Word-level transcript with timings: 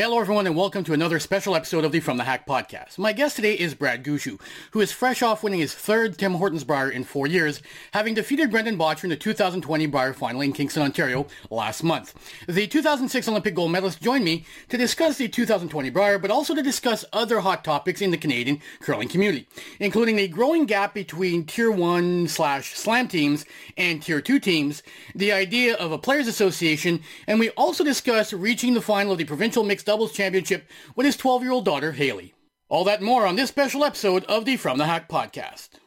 Hello, 0.00 0.18
everyone, 0.18 0.46
and 0.46 0.56
welcome 0.56 0.82
to 0.84 0.94
another 0.94 1.20
special 1.20 1.54
episode 1.54 1.84
of 1.84 1.92
the 1.92 2.00
From 2.00 2.16
the 2.16 2.24
Hack 2.24 2.46
podcast. 2.46 2.96
My 2.96 3.12
guest 3.12 3.36
today 3.36 3.52
is 3.52 3.74
Brad 3.74 4.02
Gushue, 4.02 4.40
who 4.70 4.80
is 4.80 4.92
fresh 4.92 5.20
off 5.20 5.42
winning 5.42 5.60
his 5.60 5.74
third 5.74 6.16
Tim 6.16 6.32
Hortons 6.32 6.64
Brier 6.64 6.88
in 6.88 7.04
four 7.04 7.26
years, 7.26 7.60
having 7.92 8.14
defeated 8.14 8.50
Brendan 8.50 8.78
Bottcher 8.78 9.04
in 9.04 9.10
the 9.10 9.16
2020 9.16 9.84
Brier 9.84 10.14
final 10.14 10.40
in 10.40 10.54
Kingston, 10.54 10.82
Ontario 10.82 11.26
last 11.50 11.82
month. 11.82 12.14
The 12.48 12.66
2006 12.66 13.28
Olympic 13.28 13.54
gold 13.54 13.72
medalist 13.72 14.00
joined 14.00 14.24
me 14.24 14.46
to 14.70 14.78
discuss 14.78 15.18
the 15.18 15.28
2020 15.28 15.90
Brier, 15.90 16.18
but 16.18 16.30
also 16.30 16.54
to 16.54 16.62
discuss 16.62 17.04
other 17.12 17.40
hot 17.40 17.62
topics 17.62 18.00
in 18.00 18.10
the 18.10 18.16
Canadian 18.16 18.62
curling 18.80 19.08
community, 19.08 19.48
including 19.80 20.16
the 20.16 20.28
growing 20.28 20.64
gap 20.64 20.94
between 20.94 21.44
Tier 21.44 21.70
1 21.70 22.26
slash 22.26 22.74
slam 22.74 23.06
teams 23.06 23.44
and 23.76 24.02
Tier 24.02 24.22
2 24.22 24.40
teams, 24.40 24.82
the 25.14 25.30
idea 25.30 25.74
of 25.74 25.92
a 25.92 25.98
players 25.98 26.26
association, 26.26 27.02
and 27.26 27.38
we 27.38 27.50
also 27.50 27.84
discuss 27.84 28.32
reaching 28.32 28.72
the 28.72 28.80
final 28.80 29.12
of 29.12 29.18
the 29.18 29.24
provincial 29.24 29.62
mixed 29.62 29.89
doubles 29.90 30.12
championship 30.12 30.68
with 30.94 31.04
his 31.04 31.16
12-year-old 31.16 31.64
daughter, 31.64 31.90
Haley. 31.90 32.32
All 32.68 32.84
that 32.84 33.02
more 33.02 33.26
on 33.26 33.34
this 33.34 33.48
special 33.48 33.84
episode 33.84 34.22
of 34.26 34.44
the 34.44 34.56
From 34.56 34.78
the 34.78 34.86
Hack 34.86 35.08
podcast. 35.08 35.79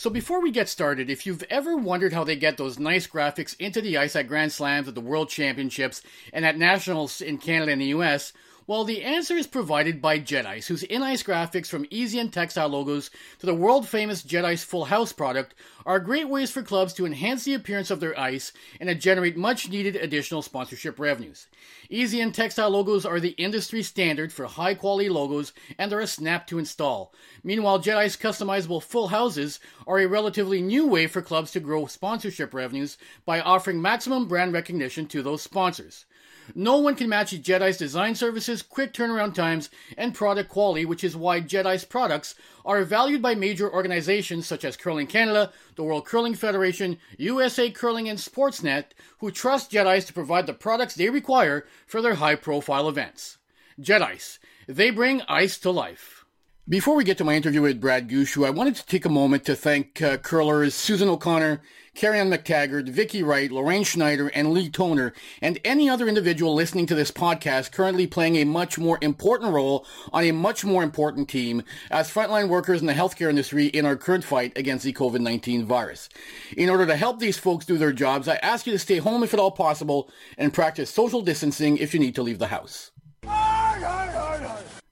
So 0.00 0.08
before 0.08 0.40
we 0.40 0.50
get 0.50 0.70
started, 0.70 1.10
if 1.10 1.26
you've 1.26 1.42
ever 1.50 1.76
wondered 1.76 2.14
how 2.14 2.24
they 2.24 2.34
get 2.34 2.56
those 2.56 2.78
nice 2.78 3.06
graphics 3.06 3.54
into 3.58 3.82
the 3.82 3.98
ice 3.98 4.16
at 4.16 4.28
Grand 4.28 4.50
Slams, 4.50 4.88
at 4.88 4.94
the 4.94 5.00
World 5.02 5.28
Championships, 5.28 6.00
and 6.32 6.46
at 6.46 6.56
Nationals 6.56 7.20
in 7.20 7.36
Canada 7.36 7.72
and 7.72 7.82
the 7.82 7.92
US, 7.98 8.32
well, 8.70 8.84
the 8.84 9.02
answer 9.02 9.34
is 9.34 9.48
provided 9.48 10.00
by 10.00 10.20
Jet 10.20 10.46
Ice, 10.46 10.68
whose 10.68 10.84
in-ice 10.84 11.24
graphics 11.24 11.66
from 11.66 11.86
easy 11.90 12.20
and 12.20 12.32
textile 12.32 12.68
logos 12.68 13.10
to 13.40 13.46
the 13.46 13.52
world-famous 13.52 14.22
Jet 14.22 14.44
Ice 14.44 14.62
Full 14.62 14.84
House 14.84 15.12
product 15.12 15.56
are 15.84 15.98
great 15.98 16.28
ways 16.28 16.52
for 16.52 16.62
clubs 16.62 16.92
to 16.92 17.04
enhance 17.04 17.42
the 17.42 17.54
appearance 17.54 17.90
of 17.90 17.98
their 17.98 18.16
ice 18.16 18.52
and 18.78 18.88
to 18.88 18.94
generate 18.94 19.36
much-needed 19.36 19.96
additional 19.96 20.40
sponsorship 20.40 21.00
revenues. 21.00 21.48
Easy 21.88 22.20
and 22.20 22.32
textile 22.32 22.70
logos 22.70 23.04
are 23.04 23.18
the 23.18 23.30
industry 23.30 23.82
standard 23.82 24.32
for 24.32 24.46
high-quality 24.46 25.08
logos 25.08 25.52
and 25.76 25.92
are 25.92 25.98
a 25.98 26.06
snap 26.06 26.46
to 26.46 26.60
install. 26.60 27.12
Meanwhile, 27.42 27.80
Jet 27.80 27.98
Ice 27.98 28.16
customizable 28.16 28.80
full 28.80 29.08
houses 29.08 29.58
are 29.84 29.98
a 29.98 30.06
relatively 30.06 30.62
new 30.62 30.86
way 30.86 31.08
for 31.08 31.22
clubs 31.22 31.50
to 31.50 31.58
grow 31.58 31.86
sponsorship 31.86 32.54
revenues 32.54 32.98
by 33.26 33.40
offering 33.40 33.82
maximum 33.82 34.28
brand 34.28 34.52
recognition 34.52 35.06
to 35.08 35.22
those 35.22 35.42
sponsors. 35.42 36.04
No 36.54 36.78
one 36.78 36.94
can 36.94 37.08
match 37.08 37.30
Jet 37.30 37.62
Ice 37.62 37.76
design 37.76 38.14
services, 38.14 38.62
quick 38.62 38.92
turnaround 38.92 39.34
times, 39.34 39.70
and 39.96 40.14
product 40.14 40.48
quality, 40.48 40.84
which 40.84 41.04
is 41.04 41.16
why 41.16 41.40
Jet 41.40 41.66
Ice 41.66 41.84
products 41.84 42.34
are 42.64 42.84
valued 42.84 43.22
by 43.22 43.34
major 43.34 43.72
organizations 43.72 44.46
such 44.46 44.64
as 44.64 44.76
Curling 44.76 45.06
Canada, 45.06 45.52
the 45.76 45.82
World 45.82 46.06
Curling 46.06 46.34
Federation, 46.34 46.98
USA 47.18 47.70
Curling, 47.70 48.08
and 48.08 48.18
Sportsnet, 48.18 48.86
who 49.18 49.30
trust 49.30 49.70
Jet 49.70 49.86
Ice 49.86 50.04
to 50.06 50.12
provide 50.12 50.46
the 50.46 50.54
products 50.54 50.94
they 50.94 51.08
require 51.08 51.66
for 51.86 52.02
their 52.02 52.14
high 52.14 52.36
profile 52.36 52.88
events. 52.88 53.38
Jet 53.78 54.02
Ice, 54.02 54.38
they 54.66 54.90
bring 54.90 55.22
ice 55.22 55.58
to 55.58 55.70
life. 55.70 56.24
Before 56.68 56.94
we 56.94 57.02
get 57.02 57.18
to 57.18 57.24
my 57.24 57.34
interview 57.34 57.62
with 57.62 57.80
Brad 57.80 58.08
Gushue, 58.08 58.46
I 58.46 58.50
wanted 58.50 58.76
to 58.76 58.86
take 58.86 59.04
a 59.04 59.08
moment 59.08 59.44
to 59.46 59.56
thank 59.56 60.00
uh, 60.00 60.18
curlers 60.18 60.74
Susan 60.74 61.08
O'Connor, 61.08 61.62
Carrie 62.00 62.18
Ann 62.18 62.30
McTaggart, 62.30 62.88
Vicky 62.88 63.22
Wright, 63.22 63.52
Lorraine 63.52 63.84
Schneider, 63.84 64.28
and 64.28 64.54
Lee 64.54 64.70
Toner, 64.70 65.12
and 65.42 65.58
any 65.66 65.90
other 65.90 66.08
individual 66.08 66.54
listening 66.54 66.86
to 66.86 66.94
this 66.94 67.10
podcast 67.10 67.72
currently 67.72 68.06
playing 68.06 68.36
a 68.36 68.44
much 68.44 68.78
more 68.78 68.96
important 69.02 69.52
role 69.52 69.84
on 70.10 70.24
a 70.24 70.32
much 70.32 70.64
more 70.64 70.82
important 70.82 71.28
team 71.28 71.62
as 71.90 72.10
frontline 72.10 72.48
workers 72.48 72.80
in 72.80 72.86
the 72.86 72.94
healthcare 72.94 73.28
industry 73.28 73.66
in 73.66 73.84
our 73.84 73.96
current 73.96 74.24
fight 74.24 74.56
against 74.56 74.82
the 74.82 74.94
COVID-19 74.94 75.64
virus. 75.64 76.08
In 76.56 76.70
order 76.70 76.86
to 76.86 76.96
help 76.96 77.18
these 77.18 77.36
folks 77.36 77.66
do 77.66 77.76
their 77.76 77.92
jobs, 77.92 78.28
I 78.28 78.36
ask 78.36 78.66
you 78.66 78.72
to 78.72 78.78
stay 78.78 78.96
home 78.96 79.22
if 79.22 79.34
at 79.34 79.40
all 79.40 79.50
possible 79.50 80.10
and 80.38 80.54
practice 80.54 80.88
social 80.88 81.20
distancing 81.20 81.76
if 81.76 81.92
you 81.92 82.00
need 82.00 82.14
to 82.14 82.22
leave 82.22 82.38
the 82.38 82.46
house. 82.46 82.92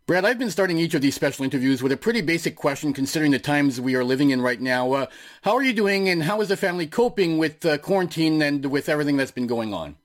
Brad, 0.08 0.24
I've 0.24 0.38
been 0.38 0.50
starting 0.50 0.78
each 0.78 0.94
of 0.94 1.02
these 1.02 1.14
special 1.14 1.44
interviews 1.44 1.82
with 1.82 1.92
a 1.92 1.96
pretty 1.98 2.22
basic 2.22 2.56
question 2.56 2.94
considering 2.94 3.30
the 3.30 3.38
times 3.38 3.78
we 3.78 3.94
are 3.94 4.02
living 4.02 4.30
in 4.30 4.40
right 4.40 4.58
now. 4.58 4.90
Uh, 4.94 5.06
how 5.42 5.54
are 5.54 5.62
you 5.62 5.74
doing 5.74 6.08
and 6.08 6.22
how 6.22 6.40
is 6.40 6.48
the 6.48 6.56
family 6.56 6.86
coping 6.86 7.36
with 7.36 7.62
uh, 7.66 7.76
quarantine 7.76 8.40
and 8.40 8.64
with 8.64 8.88
everything 8.88 9.18
that's 9.18 9.30
been 9.30 9.46
going 9.46 9.74
on? 9.74 9.96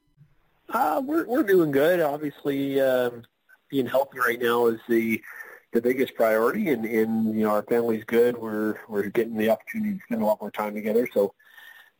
Uh, 0.67 1.01
we're, 1.05 1.25
we're 1.25 1.43
doing 1.43 1.71
good. 1.71 2.01
Obviously, 2.01 2.81
um, 2.81 3.23
being 3.69 3.85
healthy 3.85 4.19
right 4.19 4.41
now 4.41 4.67
is 4.67 4.81
the 4.89 5.23
the 5.71 5.81
biggest 5.81 6.15
priority 6.15 6.67
and, 6.71 6.83
and 6.83 7.33
you 7.33 7.45
know 7.45 7.51
our 7.51 7.63
family's 7.63 8.03
good. 8.03 8.37
We're 8.37 8.79
we're 8.89 9.03
getting 9.03 9.37
the 9.37 9.51
opportunity 9.51 9.93
to 9.93 10.03
spend 10.03 10.21
a 10.21 10.25
lot 10.25 10.41
more 10.41 10.51
time 10.51 10.73
together. 10.73 11.07
So 11.13 11.33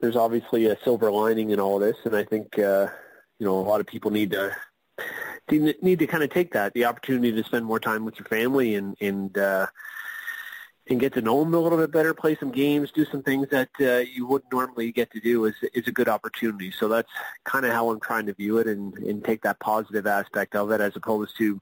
there's 0.01 0.17
obviously 0.17 0.65
a 0.65 0.77
silver 0.83 1.09
lining 1.09 1.51
in 1.51 1.61
all 1.61 1.79
this 1.79 1.95
and 2.03 2.17
I 2.17 2.25
think 2.25 2.59
uh, 2.59 2.87
you 3.39 3.45
know 3.45 3.57
a 3.59 3.63
lot 3.63 3.79
of 3.79 3.87
people 3.87 4.11
need 4.11 4.31
to 4.31 4.53
you 5.51 5.73
need 5.81 5.99
to 5.99 6.07
kind 6.07 6.23
of 6.23 6.29
take 6.29 6.53
that 6.53 6.73
the 6.73 6.85
opportunity 6.85 7.31
to 7.31 7.43
spend 7.43 7.65
more 7.65 7.79
time 7.79 8.05
with 8.05 8.17
your 8.17 8.27
family 8.27 8.75
and 8.75 8.95
and 9.01 9.37
uh, 9.37 9.67
and 10.87 10.99
get 10.99 11.13
to 11.13 11.21
know 11.21 11.39
them 11.39 11.53
a 11.53 11.59
little 11.59 11.77
bit 11.77 11.91
better, 11.91 12.13
play 12.13 12.35
some 12.35 12.51
games, 12.51 12.91
do 12.91 13.05
some 13.05 13.23
things 13.23 13.47
that 13.49 13.69
uh, 13.79 13.99
you 13.99 14.25
wouldn't 14.27 14.51
normally 14.51 14.91
get 14.91 15.11
to 15.11 15.19
do 15.19 15.45
is 15.45 15.55
is 15.73 15.87
a 15.87 15.91
good 15.91 16.09
opportunity. 16.09 16.71
So 16.71 16.87
that's 16.87 17.11
kind 17.45 17.65
of 17.65 17.71
how 17.71 17.89
I'm 17.89 17.99
trying 17.99 18.25
to 18.27 18.33
view 18.33 18.57
it 18.57 18.67
and 18.67 18.93
and 18.97 19.23
take 19.23 19.41
that 19.43 19.59
positive 19.59 20.07
aspect 20.07 20.55
of 20.55 20.71
it 20.71 20.81
as 20.81 20.95
opposed 20.95 21.37
to 21.37 21.59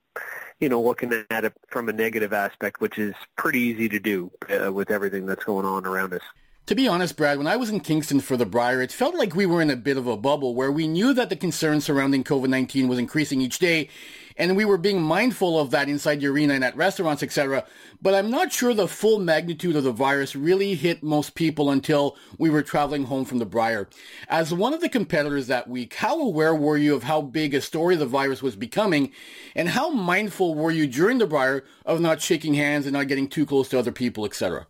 you 0.60 0.70
know 0.70 0.82
looking 0.82 1.26
at 1.30 1.46
it 1.46 1.54
from 1.70 1.90
a 1.90 1.94
negative 1.94 2.34
aspect, 2.34 2.82
which 2.82 2.98
is 2.98 3.16
pretty 3.36 3.60
easy 3.60 3.90
to 3.90 4.00
do 4.00 4.32
uh, 4.50 4.72
with 4.72 4.92
everything 4.92 5.26
that's 5.26 5.44
going 5.44 5.66
on 5.66 5.86
around 5.86 6.14
us. 6.14 6.22
To 6.68 6.76
be 6.76 6.88
honest, 6.88 7.18
Brad, 7.18 7.38
when 7.38 7.48
I 7.48 7.58
was 7.58 7.70
in 7.70 7.80
Kingston 7.80 8.20
for 8.22 8.38
the 8.38 8.46
Brier, 8.46 8.82
it 8.82 8.92
felt 8.92 9.16
like 9.16 9.36
we 9.36 9.48
were 9.48 9.62
in 9.62 9.72
a 9.72 9.76
bit 9.76 9.98
of 9.98 10.06
a 10.08 10.16
bubble 10.16 10.54
where 10.56 10.72
we 10.72 10.88
knew 10.88 11.12
that 11.14 11.30
the 11.30 11.36
concern 11.36 11.82
surrounding 11.82 12.24
COVID-19 12.24 12.88
was 12.88 13.00
increasing 13.00 13.42
each 13.42 13.58
day, 13.58 13.90
and 14.38 14.56
we 14.56 14.64
were 14.64 14.78
being 14.78 15.02
mindful 15.02 15.60
of 15.60 15.72
that 15.72 15.90
inside 15.90 16.22
the 16.22 16.28
arena 16.28 16.54
and 16.54 16.64
at 16.64 16.78
restaurants, 16.78 17.24
etc. 17.24 17.66
But 18.00 18.14
I'm 18.14 18.30
not 18.30 18.54
sure 18.54 18.74
the 18.74 18.88
full 18.88 19.20
magnitude 19.20 19.76
of 19.76 19.84
the 19.84 19.92
virus 19.92 20.36
really 20.36 20.76
hit 20.76 21.04
most 21.04 21.34
people 21.34 21.72
until 21.72 22.16
we 22.38 22.50
were 22.50 22.62
traveling 22.62 23.06
home 23.06 23.26
from 23.26 23.40
the 23.40 23.46
Brier. 23.46 23.90
As 24.30 24.54
one 24.54 24.74
of 24.74 24.82
the 24.82 24.88
competitors 24.88 25.48
that 25.48 25.68
week, 25.68 25.96
how 25.96 26.22
aware 26.22 26.56
were 26.56 26.78
you 26.78 26.96
of 26.96 27.04
how 27.04 27.22
big 27.22 27.56
a 27.56 27.60
story 27.60 27.96
the 27.96 28.06
virus 28.06 28.42
was 28.42 28.56
becoming, 28.56 29.12
and 29.56 29.68
how 29.68 29.90
mindful 29.90 30.54
were 30.54 30.72
you 30.72 30.86
during 30.86 31.18
the 31.18 31.28
Brier 31.28 31.66
of 31.86 32.00
not 32.00 32.22
shaking 32.22 32.54
hands 32.54 32.86
and 32.86 32.94
not 32.94 33.08
getting 33.08 33.28
too 33.28 33.48
close 33.48 33.68
to 33.70 33.80
other 33.80 33.92
people, 33.92 34.26
etc.? 34.26 34.68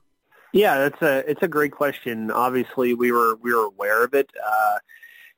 Yeah, 0.53 0.77
that's 0.77 1.01
a 1.01 1.29
it's 1.29 1.43
a 1.43 1.47
great 1.47 1.71
question. 1.71 2.29
Obviously, 2.29 2.93
we 2.93 3.11
were 3.11 3.35
we 3.37 3.53
were 3.53 3.65
aware 3.65 4.03
of 4.03 4.13
it. 4.13 4.29
Uh, 4.45 4.77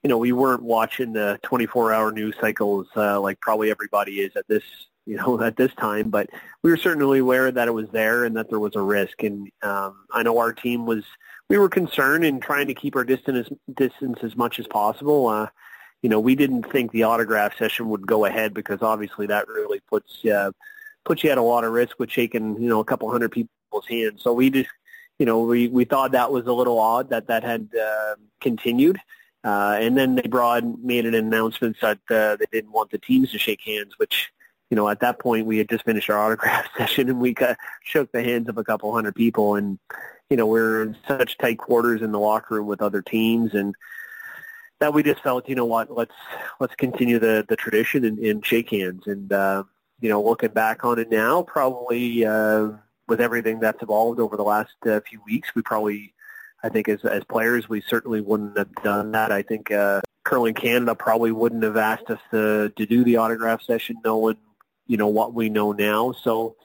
you 0.02 0.10
know, 0.10 0.18
we 0.18 0.32
weren't 0.34 0.64
watching 0.64 1.14
the 1.14 1.40
24-hour 1.46 2.12
news 2.12 2.36
cycles 2.42 2.88
uh, 2.98 3.20
like 3.22 3.40
probably 3.40 3.72
everybody 3.72 4.20
is 4.20 4.36
at 4.36 4.48
this 4.48 4.64
you 5.06 5.18
know 5.18 5.42
at 5.44 5.56
this 5.56 5.74
time, 5.76 6.10
but 6.10 6.30
we 6.64 6.72
were 6.72 6.78
certainly 6.78 7.20
aware 7.20 7.52
that 7.52 7.68
it 7.68 7.74
was 7.74 7.90
there 7.92 8.26
and 8.26 8.36
that 8.38 8.50
there 8.50 8.60
was 8.60 8.76
a 8.76 8.82
risk. 8.82 9.24
And 9.24 9.50
um, 9.62 10.06
I 10.12 10.24
know 10.24 10.38
our 10.40 10.54
team 10.54 10.86
was 10.86 11.04
we 11.50 11.58
were 11.58 11.70
concerned 11.70 12.26
in 12.26 12.40
trying 12.40 12.68
to 12.68 12.74
keep 12.74 12.96
our 12.96 13.04
distance 13.04 13.50
distance 13.76 14.20
as 14.24 14.36
much 14.36 14.60
as 14.60 14.68
possible. 14.68 15.28
Uh, 15.28 15.48
you 16.02 16.10
know, 16.10 16.20
we 16.20 16.36
didn't 16.36 16.64
think 16.72 16.92
the 16.92 17.04
autograph 17.04 17.58
session 17.58 17.88
would 17.90 18.08
go 18.08 18.26
ahead 18.26 18.54
because 18.54 18.82
obviously 18.82 19.28
that 19.28 19.48
really 19.48 19.80
puts 19.82 20.26
uh, 20.26 20.52
puts 21.06 21.24
you 21.24 21.30
at 21.30 21.38
a 21.38 21.42
lot 21.42 21.64
of 21.64 21.72
risk 21.72 22.00
with 22.00 22.10
shaking 22.12 22.60
you 22.60 22.68
know 22.68 22.80
a 22.80 22.86
couple 22.86 23.12
hundred 23.12 23.32
people's 23.32 23.88
hands. 23.88 24.24
So 24.24 24.34
we 24.34 24.50
just 24.50 24.70
you 25.24 25.26
know, 25.26 25.40
we, 25.40 25.70
we 25.70 25.86
thought 25.86 26.12
that 26.12 26.34
was 26.34 26.48
a 26.48 26.52
little 26.52 26.78
odd 26.78 27.12
that 27.12 27.28
that 27.28 27.46
had 27.46 27.70
uh, 27.82 28.16
continued. 28.42 29.00
Uh, 29.42 29.78
and 29.80 29.96
then 29.96 30.16
they 30.16 30.28
brought 30.28 30.66
made 30.84 31.06
an 31.06 31.14
announcement 31.14 31.78
that 31.80 32.00
uh, 32.12 32.36
they 32.36 32.46
didn't 32.52 32.74
want 32.74 32.92
the 32.92 32.98
teams 32.98 33.32
to 33.32 33.40
shake 33.40 33.62
hands, 33.62 33.94
which, 33.98 34.34
you 34.70 34.76
know, 34.76 34.90
at 34.90 35.00
that 35.00 35.20
point 35.20 35.46
we 35.46 35.58
had 35.58 35.70
just 35.70 35.86
finished 35.86 36.10
our 36.10 36.20
autograph 36.20 36.68
session 36.78 37.08
and 37.08 37.22
we 37.22 37.34
got, 37.34 37.56
shook 37.86 38.12
the 38.12 38.22
hands 38.22 38.50
of 38.50 38.58
a 38.58 38.66
couple 38.66 38.94
hundred 38.94 39.16
people. 39.16 39.56
And, 39.56 39.80
you 40.30 40.36
know, 40.36 40.46
we're 40.46 40.82
in 40.84 40.98
such 41.08 41.38
tight 41.38 41.58
quarters 41.58 42.02
in 42.02 42.12
the 42.12 42.20
locker 42.20 42.56
room 42.56 42.68
with 42.68 42.82
other 42.82 43.02
teams 43.02 43.54
and 43.54 43.74
that 44.82 44.94
we 44.94 45.04
just 45.04 45.24
felt, 45.24 45.48
you 45.48 45.56
know 45.56 45.64
what, 45.64 45.90
let's, 45.90 46.16
let's 46.60 46.76
continue 46.76 47.18
the, 47.18 47.46
the 47.48 47.56
tradition 47.56 48.04
and, 48.04 48.20
and 48.20 48.46
shake 48.46 48.72
hands. 48.72 49.04
And, 49.08 49.32
uh, 49.32 49.64
you 50.02 50.10
know, 50.10 50.22
looking 50.22 50.52
back 50.52 50.84
on 50.84 51.00
it 51.00 51.10
now, 51.10 51.44
probably, 51.44 52.26
uh, 52.26 52.72
with 53.08 53.22
everything 53.22 53.60
that's 53.60 53.82
evolved 53.82 54.20
over 54.20 54.38
the 54.38 54.44
last 54.44 54.74
uh, 54.86 55.00
few 55.02 55.22
weeks, 55.26 55.50
we 55.56 55.62
probably, 55.62 56.14
I 56.64 56.70
think, 56.70 56.90
as 56.90 57.04
as 57.04 57.24
players, 57.26 57.68
we 57.70 57.82
certainly 57.82 58.22
wouldn't 58.22 58.58
have 58.58 58.74
done 58.84 59.12
that. 59.12 59.32
I 59.32 59.42
think 59.42 59.72
uh, 59.72 60.02
Curling 60.24 60.54
Canada 60.54 60.96
probably 60.96 61.32
wouldn't 61.32 61.64
have 61.64 61.78
asked 61.78 62.10
us 62.10 62.20
to 62.32 62.72
to 62.76 62.86
do 62.86 63.04
the 63.04 63.18
autograph 63.18 63.62
session, 63.62 63.98
knowing 64.04 64.38
you 64.88 64.98
know 64.98 65.08
what 65.08 65.34
we 65.34 65.50
know 65.50 65.72
now. 65.72 66.14
So, 66.14 66.56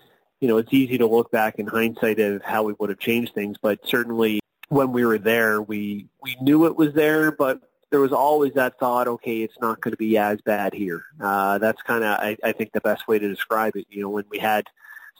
you 0.40 0.48
know, 0.48 0.58
it's 0.58 0.72
easy 0.72 0.98
to 0.98 1.06
look 1.06 1.30
back 1.30 1.58
in 1.58 1.66
hindsight 1.66 2.20
of 2.20 2.42
how 2.42 2.62
we 2.62 2.74
would 2.78 2.90
have 2.90 2.98
changed 2.98 3.34
things, 3.34 3.56
but 3.60 3.78
certainly 3.86 4.40
when 4.68 4.92
we 4.92 5.04
were 5.04 5.18
there, 5.18 5.62
we 5.62 6.08
we 6.22 6.36
knew 6.40 6.66
it 6.66 6.76
was 6.76 6.94
there, 6.94 7.32
but 7.32 7.60
there 7.90 8.00
was 8.00 8.12
always 8.12 8.52
that 8.54 8.78
thought, 8.78 9.08
okay, 9.08 9.42
it's 9.42 9.58
not 9.60 9.80
going 9.80 9.92
to 9.92 9.96
be 9.96 10.18
as 10.18 10.40
bad 10.42 10.74
here. 10.74 11.04
Uh, 11.20 11.56
that's 11.58 11.80
kind 11.82 12.04
of, 12.04 12.18
I, 12.20 12.36
I 12.44 12.52
think, 12.52 12.72
the 12.72 12.82
best 12.82 13.08
way 13.08 13.18
to 13.18 13.28
describe 13.28 13.76
it. 13.76 13.86
You 13.88 14.02
know, 14.02 14.10
when 14.10 14.26
we 14.30 14.38
had 14.38 14.66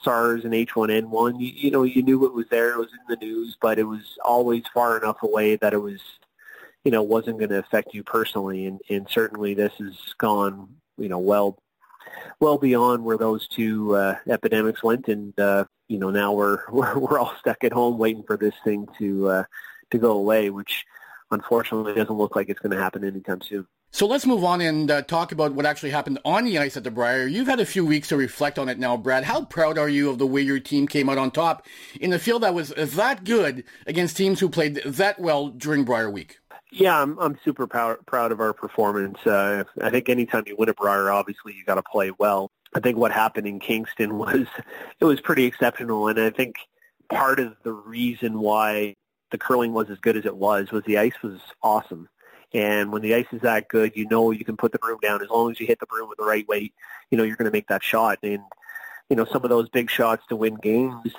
SARS 0.03 0.45
and 0.45 0.53
H1N1, 0.53 1.39
you, 1.39 1.47
you 1.47 1.71
know, 1.71 1.83
you 1.83 2.01
knew 2.01 2.25
it 2.25 2.33
was 2.33 2.45
there, 2.49 2.71
it 2.71 2.77
was 2.77 2.91
in 2.91 2.99
the 3.09 3.25
news, 3.25 3.57
but 3.61 3.79
it 3.79 3.83
was 3.83 4.17
always 4.23 4.63
far 4.73 4.97
enough 4.97 5.21
away 5.23 5.55
that 5.57 5.73
it 5.73 5.81
was, 5.81 5.99
you 6.83 6.91
know, 6.91 7.03
wasn't 7.03 7.37
going 7.37 7.49
to 7.49 7.59
affect 7.59 7.93
you 7.93 8.03
personally. 8.03 8.65
And, 8.65 8.79
and 8.89 9.07
certainly 9.09 9.53
this 9.53 9.73
has 9.79 9.95
gone, 10.17 10.69
you 10.97 11.09
know, 11.09 11.19
well, 11.19 11.57
well 12.39 12.57
beyond 12.57 13.03
where 13.03 13.17
those 13.17 13.47
two 13.47 13.95
uh, 13.95 14.15
epidemics 14.27 14.83
went. 14.83 15.07
And, 15.07 15.37
uh, 15.39 15.65
you 15.87 15.99
know, 15.99 16.09
now 16.09 16.31
we're, 16.31 16.59
we're, 16.71 16.97
we're 16.97 17.19
all 17.19 17.35
stuck 17.39 17.63
at 17.63 17.73
home 17.73 17.97
waiting 17.97 18.23
for 18.23 18.37
this 18.37 18.55
thing 18.63 18.87
to, 18.99 19.29
uh, 19.29 19.43
to 19.91 19.97
go 19.97 20.11
away, 20.11 20.49
which 20.49 20.85
unfortunately 21.31 21.93
doesn't 21.93 22.17
look 22.17 22.35
like 22.35 22.49
it's 22.49 22.59
going 22.59 22.75
to 22.75 22.81
happen 22.81 23.03
anytime 23.03 23.41
soon. 23.41 23.67
So 23.91 24.05
let's 24.05 24.25
move 24.25 24.43
on 24.43 24.61
and 24.61 24.89
uh, 24.91 25.01
talk 25.01 25.31
about 25.31 25.53
what 25.53 25.65
actually 25.65 25.89
happened 25.89 26.19
on 26.23 26.45
the 26.45 26.59
ice 26.59 26.77
at 26.77 26.83
the 26.83 26.91
Brier. 26.91 27.25
You've 27.25 27.47
had 27.47 27.59
a 27.59 27.65
few 27.65 27.83
weeks 27.83 28.09
to 28.09 28.17
reflect 28.17 28.59
on 28.59 28.69
it 28.69 28.77
now, 28.77 28.95
Brad. 28.95 29.23
How 29.23 29.45
proud 29.45 29.79
are 29.79 29.89
you 29.89 30.11
of 30.11 30.19
the 30.19 30.27
way 30.27 30.41
your 30.41 30.59
team 30.59 30.87
came 30.87 31.09
out 31.09 31.17
on 31.17 31.31
top 31.31 31.65
in 31.99 32.13
a 32.13 32.19
field 32.19 32.43
that 32.43 32.53
was 32.53 32.69
that 32.69 33.23
good 33.23 33.63
against 33.87 34.15
teams 34.15 34.39
who 34.39 34.47
played 34.47 34.75
that 34.85 35.19
well 35.19 35.49
during 35.49 35.85
Brier 35.85 36.09
Week? 36.09 36.37
Yeah, 36.71 37.01
I'm 37.01 37.17
I'm 37.17 37.39
super 37.43 37.65
proud 37.65 38.31
of 38.31 38.39
our 38.39 38.53
performance. 38.53 39.17
Uh, 39.25 39.63
I 39.81 39.89
think 39.89 40.07
anytime 40.07 40.43
you 40.45 40.55
win 40.55 40.69
a 40.69 40.73
Brier, 40.75 41.09
obviously 41.09 41.53
you 41.53 41.65
got 41.65 41.75
to 41.75 41.83
play 41.83 42.11
well. 42.19 42.51
I 42.75 42.79
think 42.79 42.97
what 42.97 43.11
happened 43.11 43.47
in 43.47 43.59
Kingston 43.59 44.17
was 44.19 44.45
it 44.99 45.05
was 45.05 45.19
pretty 45.19 45.45
exceptional, 45.45 46.07
and 46.07 46.19
I 46.19 46.29
think 46.29 46.57
part 47.09 47.39
of 47.39 47.55
the 47.63 47.73
reason 47.73 48.39
why 48.39 48.95
the 49.31 49.39
curling 49.39 49.73
was 49.73 49.89
as 49.89 49.97
good 49.97 50.15
as 50.15 50.25
it 50.25 50.35
was 50.35 50.71
was 50.71 50.83
the 50.85 50.99
ice 50.99 51.21
was 51.23 51.39
awesome. 51.63 52.07
And 52.53 52.91
when 52.91 53.01
the 53.01 53.15
ice 53.15 53.27
is 53.31 53.41
that 53.41 53.67
good, 53.67 53.95
you 53.95 54.07
know 54.07 54.31
you 54.31 54.43
can 54.43 54.57
put 54.57 54.71
the 54.71 54.79
broom 54.79 54.99
down 55.01 55.21
as 55.21 55.29
long 55.29 55.51
as 55.51 55.59
you 55.59 55.67
hit 55.67 55.79
the 55.79 55.85
broom 55.85 56.09
with 56.09 56.17
the 56.17 56.25
right 56.25 56.47
weight. 56.47 56.73
You 57.11 57.17
know 57.17 57.23
you're 57.23 57.35
going 57.35 57.51
to 57.51 57.55
make 57.55 57.67
that 57.67 57.83
shot. 57.83 58.19
And 58.23 58.43
you 59.09 59.15
know 59.15 59.25
some 59.25 59.43
of 59.43 59.49
those 59.49 59.69
big 59.69 59.89
shots 59.89 60.23
to 60.29 60.35
win 60.35 60.55
games. 60.55 61.13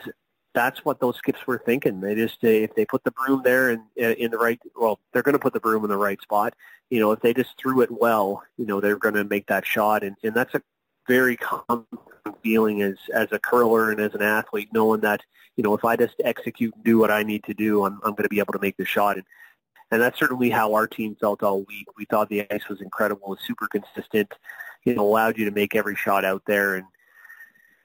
That's 0.53 0.85
what 0.85 0.99
those 0.99 1.17
skips 1.17 1.47
were 1.47 1.62
thinking. 1.65 2.00
They 2.00 2.17
just 2.17 2.43
if 2.43 2.75
they 2.75 2.85
put 2.85 3.05
the 3.05 3.12
broom 3.12 3.43
there 3.44 3.71
and 3.71 3.82
uh, 4.00 4.15
in 4.15 4.32
the 4.32 4.38
right, 4.38 4.61
well, 4.75 4.99
they're 5.12 5.23
going 5.23 5.35
to 5.35 5.38
put 5.38 5.53
the 5.53 5.61
broom 5.61 5.85
in 5.85 5.91
the 5.91 5.97
right 5.97 6.21
spot. 6.21 6.55
You 6.91 6.99
know, 6.99 7.12
if 7.12 7.21
they 7.21 7.32
just 7.32 7.56
threw 7.56 7.82
it 7.82 7.91
well, 7.91 8.43
you 8.56 8.67
know, 8.67 8.81
they're 8.81 8.97
going 8.97 9.15
to 9.15 9.25
make 9.25 9.47
that 9.47 9.65
shot. 9.65 10.03
And 10.03 10.17
and 10.25 10.35
that's 10.35 10.55
a 10.55 10.62
very 11.06 11.37
common 11.37 11.87
feeling 12.43 12.82
as 12.82 12.97
as 13.15 13.29
a 13.31 13.38
curler 13.38 13.93
and 13.93 14.00
as 14.00 14.15
an 14.15 14.23
athlete, 14.23 14.71
knowing 14.73 15.03
that 15.03 15.23
you 15.56 15.62
know, 15.62 15.75
if 15.75 15.85
I 15.85 15.94
just 15.94 16.15
execute 16.25 16.75
and 16.75 16.85
do 16.85 16.99
what 16.99 17.11
I 17.11 17.23
need 17.23 17.44
to 17.44 17.55
do, 17.55 17.85
I'm, 17.85 18.00
I'm 18.03 18.12
going 18.12 18.23
to 18.23 18.31
be 18.31 18.38
able 18.38 18.55
to 18.55 18.59
make 18.61 18.77
the 18.77 18.85
shot. 18.85 19.17
And, 19.17 19.27
and 19.91 20.01
that's 20.01 20.19
certainly 20.19 20.51
how 20.51 20.75
our 20.75 20.87
team 20.87 21.17
felt 21.21 21.43
all 21.43 21.63
week. 21.63 21.87
We 21.97 22.05
thought 22.05 22.29
the 22.29 22.47
ice 22.51 22.69
was 22.69 22.81
incredible, 22.81 23.29
was 23.29 23.41
super 23.47 23.67
consistent, 23.69 24.33
know, 24.87 25.03
allowed 25.03 25.39
you 25.39 25.45
to 25.45 25.51
make 25.51 25.75
every 25.75 25.97
shot 25.97 26.25
out 26.25 26.43
there. 26.47 26.77
And, 26.77 26.87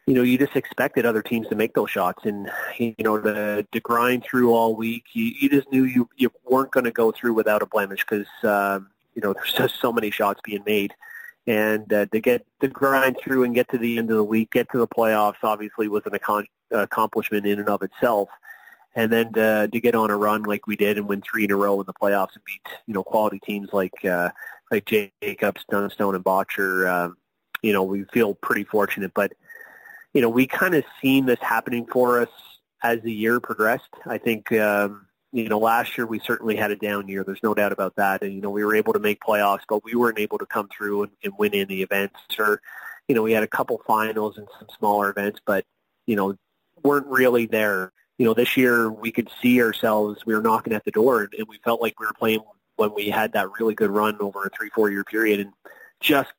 you 0.05 0.13
know, 0.13 0.21
you 0.21 0.37
just 0.37 0.55
expected 0.55 1.05
other 1.05 1.21
teams 1.21 1.47
to 1.47 1.55
make 1.55 1.73
those 1.73 1.89
shots. 1.89 2.25
And, 2.25 2.51
you 2.77 2.95
know, 2.99 3.19
the, 3.19 3.65
to 3.71 3.79
grind 3.79 4.23
through 4.23 4.53
all 4.53 4.75
week, 4.75 5.05
you, 5.13 5.33
you 5.39 5.49
just 5.49 5.71
knew 5.71 5.83
you, 5.83 6.07
you 6.15 6.31
weren't 6.45 6.71
going 6.71 6.83
to 6.83 6.91
go 6.91 7.11
through 7.11 7.33
without 7.33 7.63
a 7.63 7.65
blemish 7.65 8.05
because, 8.07 8.27
um, 8.43 8.89
you 9.15 9.21
know, 9.21 9.33
there's 9.33 9.53
just 9.53 9.79
so 9.81 9.91
many 9.91 10.11
shots 10.11 10.39
being 10.43 10.63
made 10.65 10.93
and 11.47 11.91
uh, 11.93 12.05
to 12.07 12.19
get 12.19 12.45
to 12.61 12.67
grind 12.67 13.17
through 13.21 13.43
and 13.43 13.53
get 13.53 13.69
to 13.69 13.77
the 13.77 13.97
end 13.97 14.09
of 14.09 14.17
the 14.17 14.23
week, 14.23 14.51
get 14.51 14.69
to 14.71 14.79
the 14.79 14.87
playoffs, 14.87 15.35
obviously 15.43 15.87
was 15.87 16.03
an 16.05 16.17
accomplishment 16.71 17.45
in 17.45 17.59
and 17.59 17.69
of 17.69 17.83
itself. 17.83 18.29
And 18.95 19.11
then 19.11 19.33
to, 19.33 19.69
to 19.71 19.79
get 19.81 19.93
on 19.95 20.09
a 20.09 20.17
run 20.17 20.43
like 20.43 20.67
we 20.67 20.75
did 20.75 20.97
and 20.97 21.07
win 21.07 21.21
three 21.21 21.43
in 21.43 21.51
a 21.51 21.55
row 21.55 21.79
in 21.81 21.85
the 21.85 21.93
playoffs 21.93 22.33
and 22.35 22.43
beat 22.45 22.61
you 22.87 22.93
know 22.93 23.03
quality 23.03 23.39
teams 23.39 23.69
like 23.73 24.05
uh, 24.05 24.29
like 24.71 24.85
Jacobs, 24.85 25.65
Dunstone, 25.69 26.15
and 26.15 26.23
Bottcher, 26.23 26.89
um, 26.89 27.17
you 27.61 27.73
know 27.73 27.83
we 27.83 28.05
feel 28.05 28.35
pretty 28.35 28.63
fortunate. 28.63 29.11
But 29.13 29.33
you 30.13 30.21
know 30.21 30.29
we 30.29 30.47
kind 30.47 30.75
of 30.75 30.85
seen 31.01 31.25
this 31.25 31.39
happening 31.41 31.85
for 31.85 32.21
us 32.21 32.29
as 32.83 33.01
the 33.01 33.11
year 33.11 33.39
progressed. 33.39 33.89
I 34.05 34.17
think 34.17 34.51
um, 34.53 35.05
you 35.35 35.49
know, 35.49 35.59
last 35.59 35.97
year 35.97 36.07
we 36.07 36.19
certainly 36.19 36.55
had 36.55 36.71
a 36.71 36.77
down 36.77 37.09
year. 37.09 37.21
There's 37.25 37.43
no 37.43 37.53
doubt 37.53 37.73
about 37.73 37.97
that. 37.97 38.23
And, 38.23 38.33
you 38.33 38.39
know, 38.39 38.49
we 38.49 38.63
were 38.63 38.73
able 38.73 38.93
to 38.93 38.99
make 38.99 39.19
playoffs, 39.19 39.63
but 39.67 39.83
we 39.83 39.93
weren't 39.93 40.17
able 40.17 40.37
to 40.37 40.45
come 40.45 40.69
through 40.69 41.03
and, 41.03 41.11
and 41.25 41.33
win 41.37 41.53
in 41.53 41.67
the 41.67 41.81
events. 41.81 42.21
Or, 42.39 42.61
you 43.09 43.15
know, 43.15 43.21
we 43.21 43.33
had 43.33 43.43
a 43.43 43.47
couple 43.47 43.81
finals 43.85 44.37
and 44.37 44.47
some 44.57 44.69
smaller 44.77 45.09
events, 45.09 45.41
but, 45.45 45.65
you 46.07 46.15
know, 46.15 46.37
weren't 46.83 47.07
really 47.07 47.47
there. 47.47 47.91
You 48.17 48.25
know, 48.25 48.33
this 48.33 48.55
year 48.55 48.89
we 48.89 49.11
could 49.11 49.29
see 49.41 49.61
ourselves, 49.61 50.25
we 50.25 50.33
were 50.33 50.41
knocking 50.41 50.73
at 50.73 50.85
the 50.85 50.91
door, 50.91 51.21
and, 51.21 51.33
and 51.37 51.47
we 51.47 51.59
felt 51.63 51.81
like 51.81 51.99
we 51.99 52.05
were 52.05 52.13
playing 52.13 52.39
when 52.77 52.93
we 52.93 53.09
had 53.09 53.33
that 53.33 53.49
really 53.59 53.73
good 53.73 53.91
run 53.91 54.17
over 54.19 54.43
a 54.43 54.49
three, 54.49 54.69
four-year 54.69 55.03
period 55.03 55.39
and 55.39 55.53
just 55.99 56.31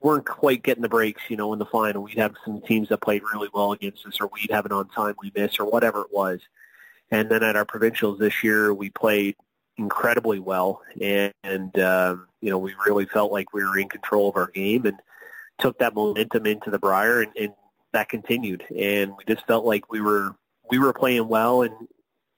weren't 0.00 0.26
quite 0.26 0.62
getting 0.62 0.82
the 0.82 0.88
breaks, 0.88 1.22
you 1.28 1.36
know, 1.36 1.52
in 1.52 1.58
the 1.58 1.66
final. 1.66 2.02
We'd 2.02 2.18
have 2.18 2.34
some 2.44 2.60
teams 2.62 2.88
that 2.88 3.00
played 3.00 3.22
really 3.32 3.48
well 3.52 3.72
against 3.72 4.04
us, 4.06 4.20
or 4.20 4.28
we'd 4.32 4.50
have 4.50 4.66
an 4.66 4.72
on-timely 4.72 5.32
miss, 5.34 5.58
or 5.58 5.70
whatever 5.70 6.00
it 6.02 6.12
was. 6.12 6.40
And 7.10 7.30
then 7.30 7.42
at 7.42 7.56
our 7.56 7.64
provincials 7.64 8.18
this 8.18 8.42
year, 8.42 8.74
we 8.74 8.90
played 8.90 9.36
incredibly 9.76 10.38
well, 10.38 10.82
and, 11.00 11.32
and 11.44 11.78
um, 11.78 12.26
you 12.40 12.50
know 12.50 12.58
we 12.58 12.74
really 12.86 13.06
felt 13.06 13.32
like 13.32 13.52
we 13.52 13.64
were 13.64 13.78
in 13.78 13.88
control 13.88 14.28
of 14.28 14.36
our 14.36 14.48
game 14.48 14.86
and 14.86 14.98
took 15.58 15.78
that 15.78 15.94
momentum 15.94 16.46
into 16.46 16.70
the 16.70 16.78
Brier, 16.78 17.22
and, 17.22 17.32
and 17.36 17.52
that 17.92 18.08
continued. 18.08 18.64
And 18.76 19.12
we 19.16 19.24
just 19.26 19.46
felt 19.46 19.64
like 19.64 19.90
we 19.90 20.00
were 20.00 20.34
we 20.70 20.78
were 20.78 20.92
playing 20.92 21.28
well, 21.28 21.62
and 21.62 21.74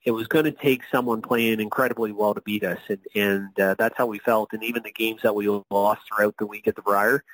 it 0.05 0.11
was 0.11 0.27
going 0.27 0.45
to 0.45 0.53
take 0.53 0.83
someone 0.91 1.23
playing 1.23 1.61
incredibly 1.61 2.13
well 2.13 2.35
to 2.35 2.41
beat 2.43 2.65
us, 2.65 2.81
and 2.89 3.01
and 3.15 3.61
uh, 3.61 3.75
that's 3.79 3.97
how 3.97 4.07
we 4.07 4.19
felt. 4.19 4.53
And 4.53 4.63
even 4.63 4.83
the 4.83 4.93
games 4.93 5.23
that 5.23 5.35
we 5.35 5.49
lost 5.71 6.03
throughout 6.09 6.35
the 6.39 6.47
week 6.47 6.69
at 6.69 6.77
the 6.77 6.83
Brier, 6.83 7.25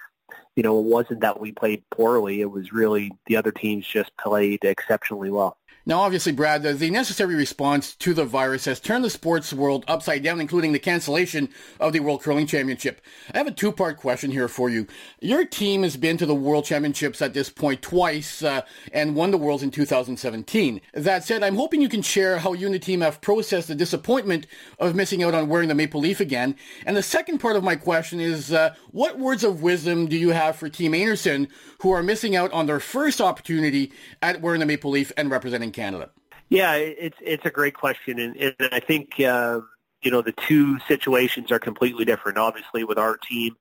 you 0.57 0.63
know, 0.63 0.79
it 0.79 0.85
wasn't 0.85 1.21
that 1.21 1.41
we 1.41 1.53
played 1.53 1.83
poorly. 1.91 2.41
It 2.41 2.51
was 2.51 2.73
really 2.73 3.13
the 3.27 3.37
other 3.37 3.53
teams 3.53 3.87
just 3.87 4.17
played 4.17 4.65
exceptionally 4.65 5.31
well. 5.31 5.57
Now, 5.87 6.01
obviously, 6.01 6.33
Brad, 6.33 6.63
the 6.63 6.91
necessary 6.91 7.35
response 7.35 7.95
to 7.97 8.13
the 8.13 8.27
virus 8.27 8.67
has 8.67 8.81
turned 8.81 9.03
the 9.03 9.09
sports 9.09 9.51
world 9.51 9.85
upside 9.89 10.23
down, 10.23 10.39
including 10.39 10.73
the 10.73 10.79
cancellation 10.79 11.49
of 11.81 11.95
the 11.95 12.01
World 12.01 12.23
Curling 12.23 12.47
Championship. 12.47 13.01
I 13.33 13.39
have 13.39 13.47
a 13.47 13.51
two-part 13.51 13.97
question 13.97 14.31
here 14.31 14.47
for 14.47 14.69
you. 14.69 14.87
Your 15.21 15.47
team 15.47 15.83
has 15.83 15.97
been 15.97 16.19
to 16.19 16.27
the 16.27 16.35
World 16.35 16.67
Championships 16.67 17.23
at 17.23 17.33
this 17.33 17.49
point 17.49 17.81
twice 17.81 18.43
uh, 18.43 18.61
and 18.93 19.17
won 19.17 19.31
the 19.31 19.39
Worlds 19.39 19.63
in 19.63 19.71
2017. 19.71 20.83
That 20.93 21.25
said, 21.25 21.43
I'm 21.43 21.57
hoping 21.57 21.81
you 21.81 21.89
can 21.89 22.03
share 22.03 22.39
how 22.39 22.53
you 22.53 22.67
and 22.67 22.75
the 22.75 22.79
team 22.79 23.01
have 23.01 23.23
processed 23.23 23.69
the 23.69 23.75
disappointment 23.75 24.47
of 24.79 24.95
missing 24.95 25.23
out 25.23 25.35
on 25.35 25.49
wearing 25.49 25.69
the 25.69 25.75
maple 25.75 26.03
leaf 26.03 26.21
again. 26.21 26.57
And 26.85 26.95
the 26.95 27.03
second 27.03 27.39
part 27.39 27.57
of 27.57 27.65
my 27.65 27.75
question 27.75 28.21
is, 28.21 28.53
uh, 28.53 28.75
what 28.91 29.19
words 29.19 29.45
of 29.45 29.63
wisdom 29.63 30.09
do 30.09 30.17
you 30.19 30.31
have 30.31 30.50
for 30.57 30.69
Team 30.69 30.93
Einarson, 30.93 31.49
who 31.81 31.93
are 31.93 32.03
missing 32.03 32.37
out 32.37 32.53
on 32.53 32.67
their 32.67 32.81
first 32.81 33.21
opportunity 33.21 33.93
at 34.23 34.41
wearing 34.41 34.61
the 34.61 34.67
maple 34.67 34.91
leaf 34.91 35.13
and 35.17 35.31
representing 35.31 35.73
Canada? 35.73 36.11
Yeah, 36.49 36.75
it's 36.75 37.17
it's 37.21 37.47
a 37.47 37.51
great 37.51 37.75
question, 37.75 38.19
and, 38.19 38.37
and 38.37 38.55
I 38.73 38.81
think 38.81 39.21
uh, 39.21 39.61
you 40.03 40.11
know 40.11 40.21
the 40.21 40.33
two 40.33 40.81
situations 40.81 41.53
are 41.53 41.61
completely 41.61 42.05
different. 42.05 42.39
Obviously, 42.39 42.83
with 42.83 42.99
our 42.99 43.17
team, 43.17 43.57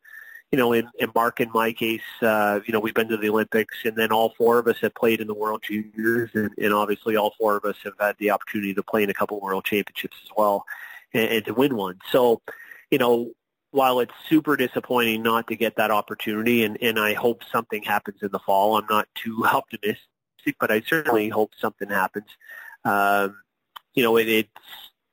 you 0.52 0.58
know, 0.58 0.74
in, 0.74 0.90
in 1.00 1.12
Mark 1.14 1.40
and 1.40 1.52
my 1.52 1.72
case, 1.72 2.02
uh, 2.22 2.60
you 2.66 2.74
know, 2.74 2.80
we've 2.80 2.96
been 2.96 3.08
to 3.10 3.18
the 3.18 3.30
Olympics, 3.30 3.78
and 3.86 3.96
then 3.96 4.12
all 4.12 4.34
four 4.38 4.58
of 4.58 4.68
us 4.68 4.78
have 4.82 4.96
played 4.96 5.22
in 5.22 5.28
the 5.28 5.34
World 5.34 5.64
Juniors, 5.64 6.32
and, 6.34 6.50
and 6.58 6.74
obviously 6.74 7.16
all 7.16 7.36
four 7.38 7.58
of 7.58 7.66
us 7.66 7.76
have 7.84 7.94
had 8.00 8.16
the 8.18 8.32
opportunity 8.32 8.74
to 8.74 8.82
play 8.82 9.04
in 9.04 9.10
a 9.12 9.14
couple 9.14 9.40
World 9.40 9.66
Championships 9.66 10.18
as 10.24 10.30
well, 10.36 10.66
and, 11.14 11.30
and 11.30 11.46
to 11.46 11.54
win 11.54 11.76
one. 11.76 12.00
So, 12.12 12.42
you 12.90 12.98
know, 12.98 13.32
while 13.72 14.00
it's 14.00 14.14
super 14.28 14.58
disappointing 14.58 15.22
not 15.22 15.48
to 15.48 15.56
get 15.56 15.76
that 15.76 15.92
opportunity, 15.92 16.64
and, 16.64 16.78
and 16.82 17.00
I 17.00 17.14
hope 17.14 17.44
something 17.52 17.84
happens 17.84 18.20
in 18.22 18.30
the 18.32 18.40
fall, 18.40 18.78
I'm 18.78 18.88
not 18.90 19.08
too 19.16 19.46
optimistic, 19.54 20.00
but 20.60 20.72
I 20.72 20.82
certainly 20.82 21.30
hope 21.30 21.52
something 21.60 21.90
happens. 21.90 22.28
Um, 22.86 23.38
you 23.94 24.04
know, 24.04 24.18
it, 24.18 24.28
it's 24.28 24.50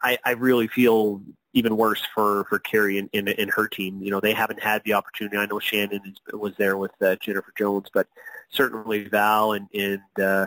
I, 0.02 0.18
I 0.25 0.32
really 0.32 0.68
feel 0.68 1.22
even 1.52 1.76
worse 1.76 2.02
for 2.14 2.44
for 2.48 2.58
Kerri 2.58 2.98
and, 2.98 3.08
and, 3.14 3.28
and 3.28 3.50
her 3.50 3.66
team. 3.66 4.02
You 4.02 4.10
know, 4.10 4.20
they 4.20 4.34
haven't 4.34 4.62
had 4.62 4.82
the 4.84 4.92
opportunity. 4.92 5.36
I 5.36 5.46
know 5.46 5.58
Shannon 5.58 6.14
was 6.32 6.54
there 6.56 6.76
with 6.76 6.92
uh, 7.02 7.16
Jennifer 7.16 7.52
Jones, 7.56 7.88
but 7.92 8.06
certainly 8.50 9.08
Val 9.08 9.52
and 9.52 9.66
and 9.75 10.22
uh, 10.22 10.46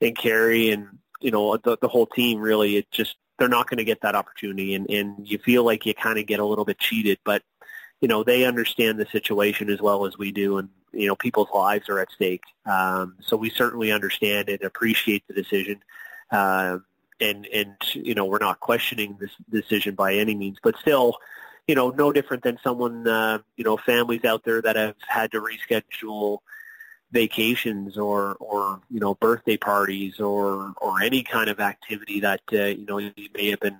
and 0.00 0.16
Kerri 0.16 0.72
and 0.72 0.98
you 1.20 1.30
know 1.30 1.56
the 1.58 1.76
the 1.80 1.88
whole 1.88 2.06
team. 2.06 2.40
Really, 2.40 2.76
it 2.76 2.90
just 2.90 3.16
they're 3.38 3.48
not 3.48 3.68
going 3.68 3.78
to 3.78 3.84
get 3.84 4.00
that 4.02 4.14
opportunity, 4.14 4.74
and 4.74 4.88
and 4.90 5.28
you 5.28 5.38
feel 5.38 5.64
like 5.64 5.86
you 5.86 5.94
kind 5.94 6.18
of 6.18 6.26
get 6.26 6.40
a 6.40 6.44
little 6.44 6.64
bit 6.64 6.78
cheated, 6.78 7.18
but 7.24 7.42
you 8.00 8.08
know 8.08 8.22
they 8.22 8.44
understand 8.44 8.98
the 8.98 9.06
situation 9.06 9.70
as 9.70 9.80
well 9.80 10.06
as 10.06 10.18
we 10.18 10.32
do, 10.32 10.58
and 10.58 10.68
you 10.92 11.06
know 11.06 11.16
people's 11.16 11.48
lives 11.54 11.88
are 11.88 12.00
at 12.00 12.10
stake. 12.10 12.42
Um, 12.66 13.16
so 13.20 13.36
we 13.36 13.50
certainly 13.50 13.92
understand 13.92 14.48
and 14.48 14.62
appreciate 14.62 15.26
the 15.28 15.34
decision, 15.34 15.82
uh, 16.30 16.78
and 17.20 17.46
and 17.46 17.76
you 17.94 18.14
know 18.14 18.24
we're 18.24 18.38
not 18.38 18.60
questioning 18.60 19.16
this 19.20 19.30
decision 19.50 19.94
by 19.94 20.14
any 20.14 20.34
means, 20.34 20.58
but 20.62 20.76
still. 20.78 21.16
You 21.66 21.74
know, 21.74 21.90
no 21.90 22.12
different 22.12 22.44
than 22.44 22.58
someone, 22.64 23.06
uh, 23.06 23.40
you 23.58 23.64
know, 23.64 23.76
families 23.76 24.24
out 24.24 24.42
there 24.42 24.62
that 24.62 24.76
have 24.76 24.94
had 25.06 25.32
to 25.32 25.42
reschedule 25.42 26.38
vacations 27.10 27.96
or 27.96 28.36
or 28.40 28.80
you 28.90 29.00
know 29.00 29.14
birthday 29.14 29.56
parties 29.56 30.20
or 30.20 30.74
or 30.76 31.00
any 31.02 31.22
kind 31.22 31.48
of 31.48 31.60
activity 31.60 32.20
that 32.20 32.40
uh, 32.52 32.64
you 32.64 32.86
know 32.86 32.98
you 32.98 33.12
may 33.34 33.50
have 33.50 33.60
been 33.60 33.78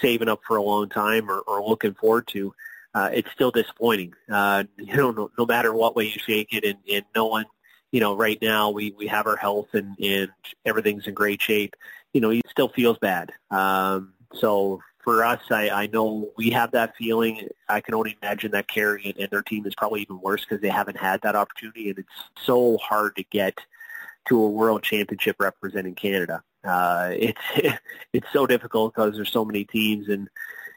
saving 0.00 0.28
up 0.28 0.40
for 0.46 0.56
a 0.56 0.62
long 0.62 0.88
time 0.88 1.30
or, 1.30 1.40
or 1.40 1.66
looking 1.66 1.94
forward 1.94 2.26
to 2.28 2.54
uh, 2.96 3.10
it's 3.12 3.30
still 3.30 3.50
disappointing. 3.50 4.14
Uh, 4.32 4.64
you 4.78 4.96
know, 4.96 5.10
no, 5.10 5.30
no 5.38 5.46
matter 5.46 5.72
what 5.72 5.94
way 5.94 6.04
you 6.04 6.18
shake 6.18 6.52
it, 6.52 6.64
and, 6.64 6.78
and 6.90 7.04
no 7.14 7.26
one, 7.26 7.44
you 7.92 8.00
know, 8.00 8.16
right 8.16 8.40
now 8.40 8.70
we 8.70 8.92
we 8.92 9.06
have 9.06 9.26
our 9.26 9.36
health 9.36 9.68
and 9.74 9.96
and 10.00 10.30
everything's 10.64 11.06
in 11.06 11.14
great 11.14 11.40
shape. 11.40 11.76
You 12.14 12.20
know, 12.22 12.30
it 12.30 12.42
still 12.48 12.68
feels 12.68 12.98
bad. 12.98 13.32
Um, 13.50 14.14
so 14.32 14.80
for 15.06 15.24
us, 15.24 15.40
I, 15.52 15.70
I 15.70 15.86
know 15.86 16.32
we 16.36 16.50
have 16.50 16.72
that 16.72 16.96
feeling. 16.96 17.48
I 17.68 17.80
can 17.80 17.94
only 17.94 18.18
imagine 18.20 18.50
that 18.50 18.66
Kerri 18.66 19.04
and, 19.04 19.16
and 19.16 19.30
their 19.30 19.40
team 19.40 19.64
is 19.64 19.72
probably 19.76 20.02
even 20.02 20.20
worse 20.20 20.44
because 20.44 20.60
they 20.60 20.68
haven't 20.68 20.96
had 20.96 21.22
that 21.22 21.36
opportunity, 21.36 21.90
and 21.90 22.00
it's 22.00 22.44
so 22.44 22.76
hard 22.78 23.14
to 23.14 23.22
get 23.22 23.56
to 24.26 24.42
a 24.42 24.50
world 24.50 24.82
championship 24.82 25.36
representing 25.38 25.94
Canada. 25.94 26.42
Uh, 26.64 27.10
it's 27.16 27.78
it's 28.12 28.26
so 28.32 28.48
difficult 28.48 28.96
because 28.96 29.14
there's 29.14 29.30
so 29.30 29.44
many 29.44 29.64
teams, 29.64 30.08
and 30.08 30.28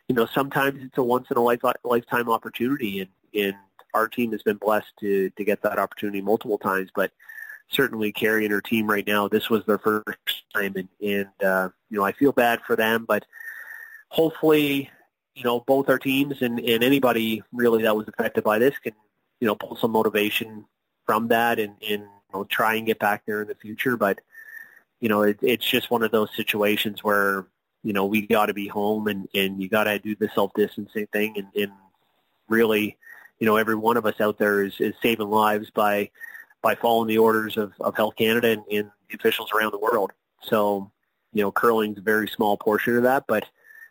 you 0.07 0.13
know 0.13 0.27
sometimes 0.27 0.83
it's 0.83 0.99
a 0.99 1.03
once 1.03 1.25
in 1.31 1.37
a 1.37 1.41
life, 1.41 1.61
lifetime 1.83 2.29
opportunity, 2.29 2.99
and 2.99 3.09
and 3.33 3.55
our 3.95 4.07
team 4.07 4.31
has 4.31 4.43
been 4.43 4.57
blessed 4.57 4.93
to 4.99 5.31
to 5.31 5.43
get 5.43 5.63
that 5.63 5.79
opportunity 5.79 6.21
multiple 6.21 6.59
times, 6.59 6.91
but 6.93 7.11
certainly 7.71 8.13
Kerri 8.13 8.43
and 8.43 8.51
her 8.51 8.61
team 8.61 8.85
right 8.85 9.07
now, 9.07 9.27
this 9.27 9.49
was 9.49 9.65
their 9.65 9.79
first 9.79 10.43
time, 10.53 10.75
and 10.75 10.87
and 11.01 11.43
uh, 11.43 11.69
you 11.89 11.97
know 11.97 12.05
I 12.05 12.11
feel 12.11 12.31
bad 12.31 12.61
for 12.61 12.75
them, 12.75 13.05
but 13.07 13.25
hopefully, 14.09 14.89
you 15.35 15.43
know, 15.43 15.61
both 15.61 15.87
our 15.87 15.99
teams 15.99 16.41
and, 16.41 16.59
and 16.59 16.83
anybody 16.83 17.41
really 17.53 17.83
that 17.83 17.95
was 17.95 18.07
affected 18.07 18.43
by 18.43 18.59
this 18.59 18.77
can, 18.79 18.93
you 19.39 19.47
know, 19.47 19.55
pull 19.55 19.77
some 19.77 19.91
motivation 19.91 20.65
from 21.05 21.29
that 21.29 21.59
and, 21.59 21.75
and 21.87 22.01
you 22.01 22.09
know, 22.33 22.43
try 22.43 22.75
and 22.75 22.85
get 22.85 22.99
back 22.99 23.23
there 23.25 23.41
in 23.41 23.47
the 23.47 23.55
future. 23.55 23.95
But, 23.95 24.19
you 24.99 25.07
know, 25.07 25.21
it, 25.21 25.39
it's 25.41 25.65
just 25.65 25.89
one 25.89 26.03
of 26.03 26.11
those 26.11 26.35
situations 26.35 27.03
where, 27.03 27.45
you 27.83 27.93
know, 27.93 28.05
we 28.05 28.27
got 28.27 28.47
to 28.47 28.53
be 28.53 28.67
home 28.67 29.07
and, 29.07 29.29
and 29.33 29.61
you 29.61 29.69
got 29.69 29.85
to 29.85 29.97
do 29.97 30.15
the 30.15 30.29
self-distancing 30.35 31.07
thing. 31.13 31.37
And, 31.37 31.47
and 31.55 31.71
really, 32.49 32.97
you 33.39 33.45
know, 33.45 33.55
every 33.55 33.75
one 33.75 33.95
of 33.95 34.05
us 34.05 34.19
out 34.19 34.37
there 34.37 34.63
is, 34.63 34.81
is 34.81 34.93
saving 35.01 35.29
lives 35.29 35.69
by, 35.69 36.09
by 36.61 36.75
following 36.75 37.07
the 37.07 37.19
orders 37.19 37.55
of, 37.55 37.71
of 37.79 37.95
Health 37.95 38.17
Canada 38.17 38.49
and, 38.49 38.63
and 38.69 38.91
the 39.09 39.15
officials 39.15 39.51
around 39.53 39.71
the 39.71 39.79
world. 39.79 40.11
So, 40.41 40.91
you 41.31 41.41
know, 41.41 41.51
curling's 41.51 41.99
a 41.99 42.01
very 42.01 42.27
small 42.27 42.57
portion 42.57 42.97
of 42.97 43.03
that, 43.03 43.23
but 43.27 43.45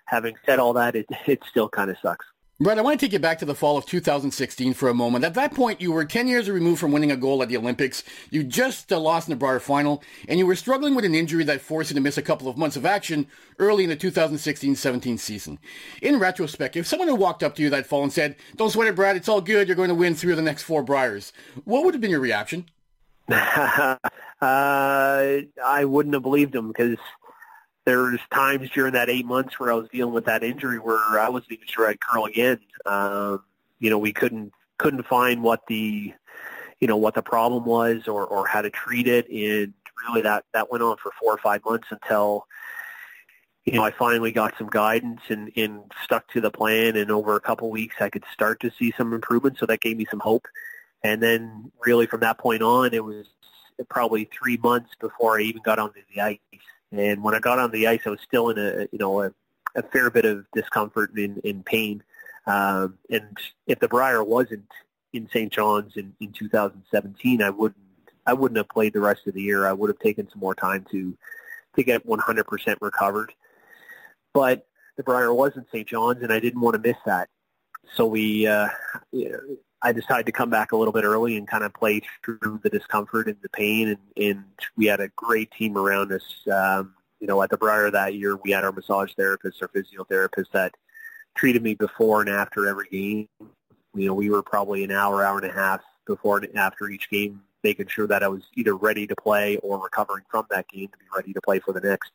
having 0.08 0.36
said 0.44 0.58
all 0.58 0.72
that, 0.72 0.96
it, 0.96 1.06
it 1.26 1.40
still 1.48 1.68
kind 1.68 1.90
of 1.90 1.96
sucks. 2.02 2.26
Brett, 2.60 2.76
I 2.76 2.82
want 2.82 2.98
to 2.98 3.06
take 3.06 3.12
you 3.12 3.20
back 3.20 3.38
to 3.38 3.44
the 3.44 3.54
fall 3.54 3.76
of 3.76 3.86
2016 3.86 4.74
for 4.74 4.88
a 4.88 4.94
moment. 4.94 5.24
At 5.24 5.34
that 5.34 5.54
point, 5.54 5.80
you 5.80 5.92
were 5.92 6.04
10 6.04 6.26
years 6.26 6.50
removed 6.50 6.80
from 6.80 6.90
winning 6.90 7.12
a 7.12 7.16
gold 7.16 7.40
at 7.40 7.48
the 7.48 7.56
Olympics. 7.56 8.02
You 8.30 8.42
just 8.42 8.92
uh, 8.92 8.98
lost 8.98 9.28
in 9.28 9.32
the 9.32 9.36
Brier 9.36 9.60
final, 9.60 10.02
and 10.26 10.40
you 10.40 10.46
were 10.46 10.56
struggling 10.56 10.96
with 10.96 11.04
an 11.04 11.14
injury 11.14 11.44
that 11.44 11.60
forced 11.60 11.90
you 11.90 11.94
to 11.94 12.00
miss 12.00 12.18
a 12.18 12.22
couple 12.22 12.48
of 12.48 12.56
months 12.56 12.74
of 12.74 12.84
action 12.84 13.28
early 13.60 13.84
in 13.84 13.90
the 13.90 13.96
2016-17 13.96 15.20
season. 15.20 15.60
In 16.02 16.18
retrospect, 16.18 16.74
if 16.74 16.88
someone 16.88 17.06
had 17.06 17.20
walked 17.20 17.44
up 17.44 17.54
to 17.54 17.62
you 17.62 17.70
that 17.70 17.86
fall 17.86 18.02
and 18.02 18.12
said, 18.12 18.34
don't 18.56 18.70
sweat 18.70 18.88
it, 18.88 18.96
Brad, 18.96 19.14
it's 19.14 19.28
all 19.28 19.40
good, 19.40 19.68
you're 19.68 19.76
going 19.76 19.88
to 19.88 19.94
win 19.94 20.16
three 20.16 20.32
of 20.32 20.36
the 20.36 20.42
next 20.42 20.64
four 20.64 20.82
Briers, 20.82 21.30
what 21.64 21.84
would 21.84 21.94
have 21.94 22.00
been 22.00 22.10
your 22.10 22.18
reaction? 22.18 22.66
uh, 23.30 23.96
I 24.42 25.84
wouldn't 25.84 26.14
have 26.14 26.24
believed 26.24 26.56
him 26.56 26.68
because 26.68 26.98
there 27.88 28.02
was 28.02 28.20
times 28.30 28.68
during 28.68 28.92
that 28.92 29.08
eight 29.08 29.24
months 29.24 29.58
where 29.58 29.72
I 29.72 29.74
was 29.74 29.88
dealing 29.88 30.12
with 30.12 30.26
that 30.26 30.42
injury 30.42 30.78
where 30.78 31.18
I 31.18 31.30
wasn't 31.30 31.52
even 31.52 31.66
sure 31.66 31.88
I'd 31.88 31.98
curl 31.98 32.26
again. 32.26 32.60
Um, 32.84 33.42
you 33.78 33.88
know, 33.88 33.96
we 33.96 34.12
couldn't 34.12 34.52
couldn't 34.76 35.06
find 35.06 35.42
what 35.42 35.66
the 35.68 36.12
you 36.80 36.86
know 36.86 36.98
what 36.98 37.14
the 37.14 37.22
problem 37.22 37.64
was 37.64 38.06
or 38.06 38.26
or 38.26 38.46
how 38.46 38.60
to 38.60 38.68
treat 38.68 39.08
it, 39.08 39.26
and 39.30 39.72
really 40.06 40.20
that 40.20 40.44
that 40.52 40.70
went 40.70 40.82
on 40.82 40.98
for 40.98 41.12
four 41.18 41.32
or 41.32 41.38
five 41.38 41.64
months 41.64 41.88
until 41.90 42.46
you 43.64 43.72
know 43.72 43.84
I 43.84 43.90
finally 43.90 44.32
got 44.32 44.52
some 44.58 44.68
guidance 44.68 45.22
and 45.30 45.50
and 45.56 45.90
stuck 46.04 46.28
to 46.32 46.42
the 46.42 46.50
plan, 46.50 46.94
and 46.94 47.10
over 47.10 47.36
a 47.36 47.40
couple 47.40 47.68
of 47.68 47.72
weeks 47.72 47.96
I 48.00 48.10
could 48.10 48.24
start 48.30 48.60
to 48.60 48.70
see 48.78 48.92
some 48.98 49.14
improvement, 49.14 49.56
so 49.58 49.64
that 49.64 49.80
gave 49.80 49.96
me 49.96 50.06
some 50.10 50.20
hope. 50.20 50.46
And 51.02 51.22
then 51.22 51.72
really 51.82 52.06
from 52.06 52.20
that 52.20 52.36
point 52.36 52.60
on, 52.60 52.92
it 52.92 53.02
was 53.02 53.24
probably 53.88 54.28
three 54.30 54.58
months 54.58 54.90
before 55.00 55.38
I 55.38 55.44
even 55.44 55.62
got 55.62 55.78
onto 55.78 56.00
the 56.14 56.20
ice 56.20 56.38
and 56.92 57.22
when 57.22 57.34
I 57.34 57.40
got 57.40 57.58
on 57.58 57.70
the 57.70 57.86
ice, 57.86 58.00
I 58.06 58.10
was 58.10 58.20
still 58.20 58.50
in 58.50 58.58
a 58.58 58.88
you 58.92 58.98
know 58.98 59.22
a, 59.22 59.32
a 59.74 59.82
fair 59.82 60.10
bit 60.10 60.24
of 60.24 60.46
discomfort 60.54 61.10
and 61.10 61.18
in, 61.18 61.40
in 61.44 61.62
pain. 61.62 62.02
Um, 62.46 62.98
and 63.10 63.36
if 63.66 63.78
the 63.78 63.88
Brier 63.88 64.24
wasn't 64.24 64.68
in 65.12 65.28
St. 65.28 65.52
John's 65.52 65.96
in, 65.96 66.14
in 66.20 66.32
2017, 66.32 67.42
I 67.42 67.50
wouldn't 67.50 67.76
I 68.26 68.32
wouldn't 68.32 68.56
have 68.58 68.68
played 68.68 68.92
the 68.92 69.00
rest 69.00 69.26
of 69.26 69.34
the 69.34 69.42
year. 69.42 69.66
I 69.66 69.72
would 69.72 69.90
have 69.90 69.98
taken 69.98 70.28
some 70.30 70.40
more 70.40 70.54
time 70.54 70.86
to 70.90 71.16
to 71.76 71.82
get 71.82 72.06
100% 72.06 72.76
recovered. 72.80 73.32
But 74.34 74.66
the 74.96 75.02
Brier 75.02 75.32
was 75.32 75.52
in 75.56 75.64
St. 75.72 75.86
John's, 75.86 76.22
and 76.22 76.32
I 76.32 76.40
didn't 76.40 76.60
want 76.60 76.74
to 76.74 76.86
miss 76.86 76.96
that. 77.06 77.28
So 77.94 78.06
we, 78.06 78.46
uh, 78.46 78.68
I 79.82 79.92
decided 79.92 80.26
to 80.26 80.32
come 80.32 80.50
back 80.50 80.72
a 80.72 80.76
little 80.76 80.92
bit 80.92 81.04
early 81.04 81.36
and 81.36 81.46
kind 81.46 81.64
of 81.64 81.72
play 81.72 82.02
through 82.24 82.60
the 82.62 82.70
discomfort 82.70 83.28
and 83.28 83.36
the 83.42 83.48
pain. 83.48 83.88
And, 83.88 83.98
and 84.16 84.44
we 84.76 84.86
had 84.86 85.00
a 85.00 85.08
great 85.08 85.50
team 85.52 85.76
around 85.76 86.12
us. 86.12 86.24
Um, 86.52 86.94
you 87.20 87.26
know, 87.26 87.42
at 87.42 87.50
the 87.50 87.56
Brier 87.56 87.90
that 87.90 88.14
year, 88.14 88.36
we 88.36 88.50
had 88.50 88.64
our 88.64 88.72
massage 88.72 89.12
therapist, 89.14 89.62
our 89.62 89.68
physiotherapist 89.68 90.50
that 90.52 90.74
treated 91.36 91.62
me 91.62 91.74
before 91.74 92.20
and 92.20 92.30
after 92.30 92.68
every 92.68 92.88
game. 92.88 93.28
You 93.94 94.06
know, 94.06 94.14
we 94.14 94.30
were 94.30 94.42
probably 94.42 94.84
an 94.84 94.90
hour, 94.90 95.24
hour 95.24 95.38
and 95.38 95.50
a 95.50 95.54
half 95.54 95.80
before 96.06 96.38
and 96.38 96.56
after 96.56 96.88
each 96.88 97.08
game, 97.10 97.42
making 97.62 97.86
sure 97.88 98.06
that 98.06 98.22
I 98.22 98.28
was 98.28 98.42
either 98.54 98.74
ready 98.74 99.06
to 99.06 99.16
play 99.16 99.56
or 99.58 99.78
recovering 99.82 100.24
from 100.28 100.46
that 100.50 100.68
game 100.68 100.88
to 100.88 100.98
be 100.98 101.04
ready 101.14 101.32
to 101.32 101.40
play 101.40 101.60
for 101.60 101.72
the 101.72 101.80
next. 101.80 102.10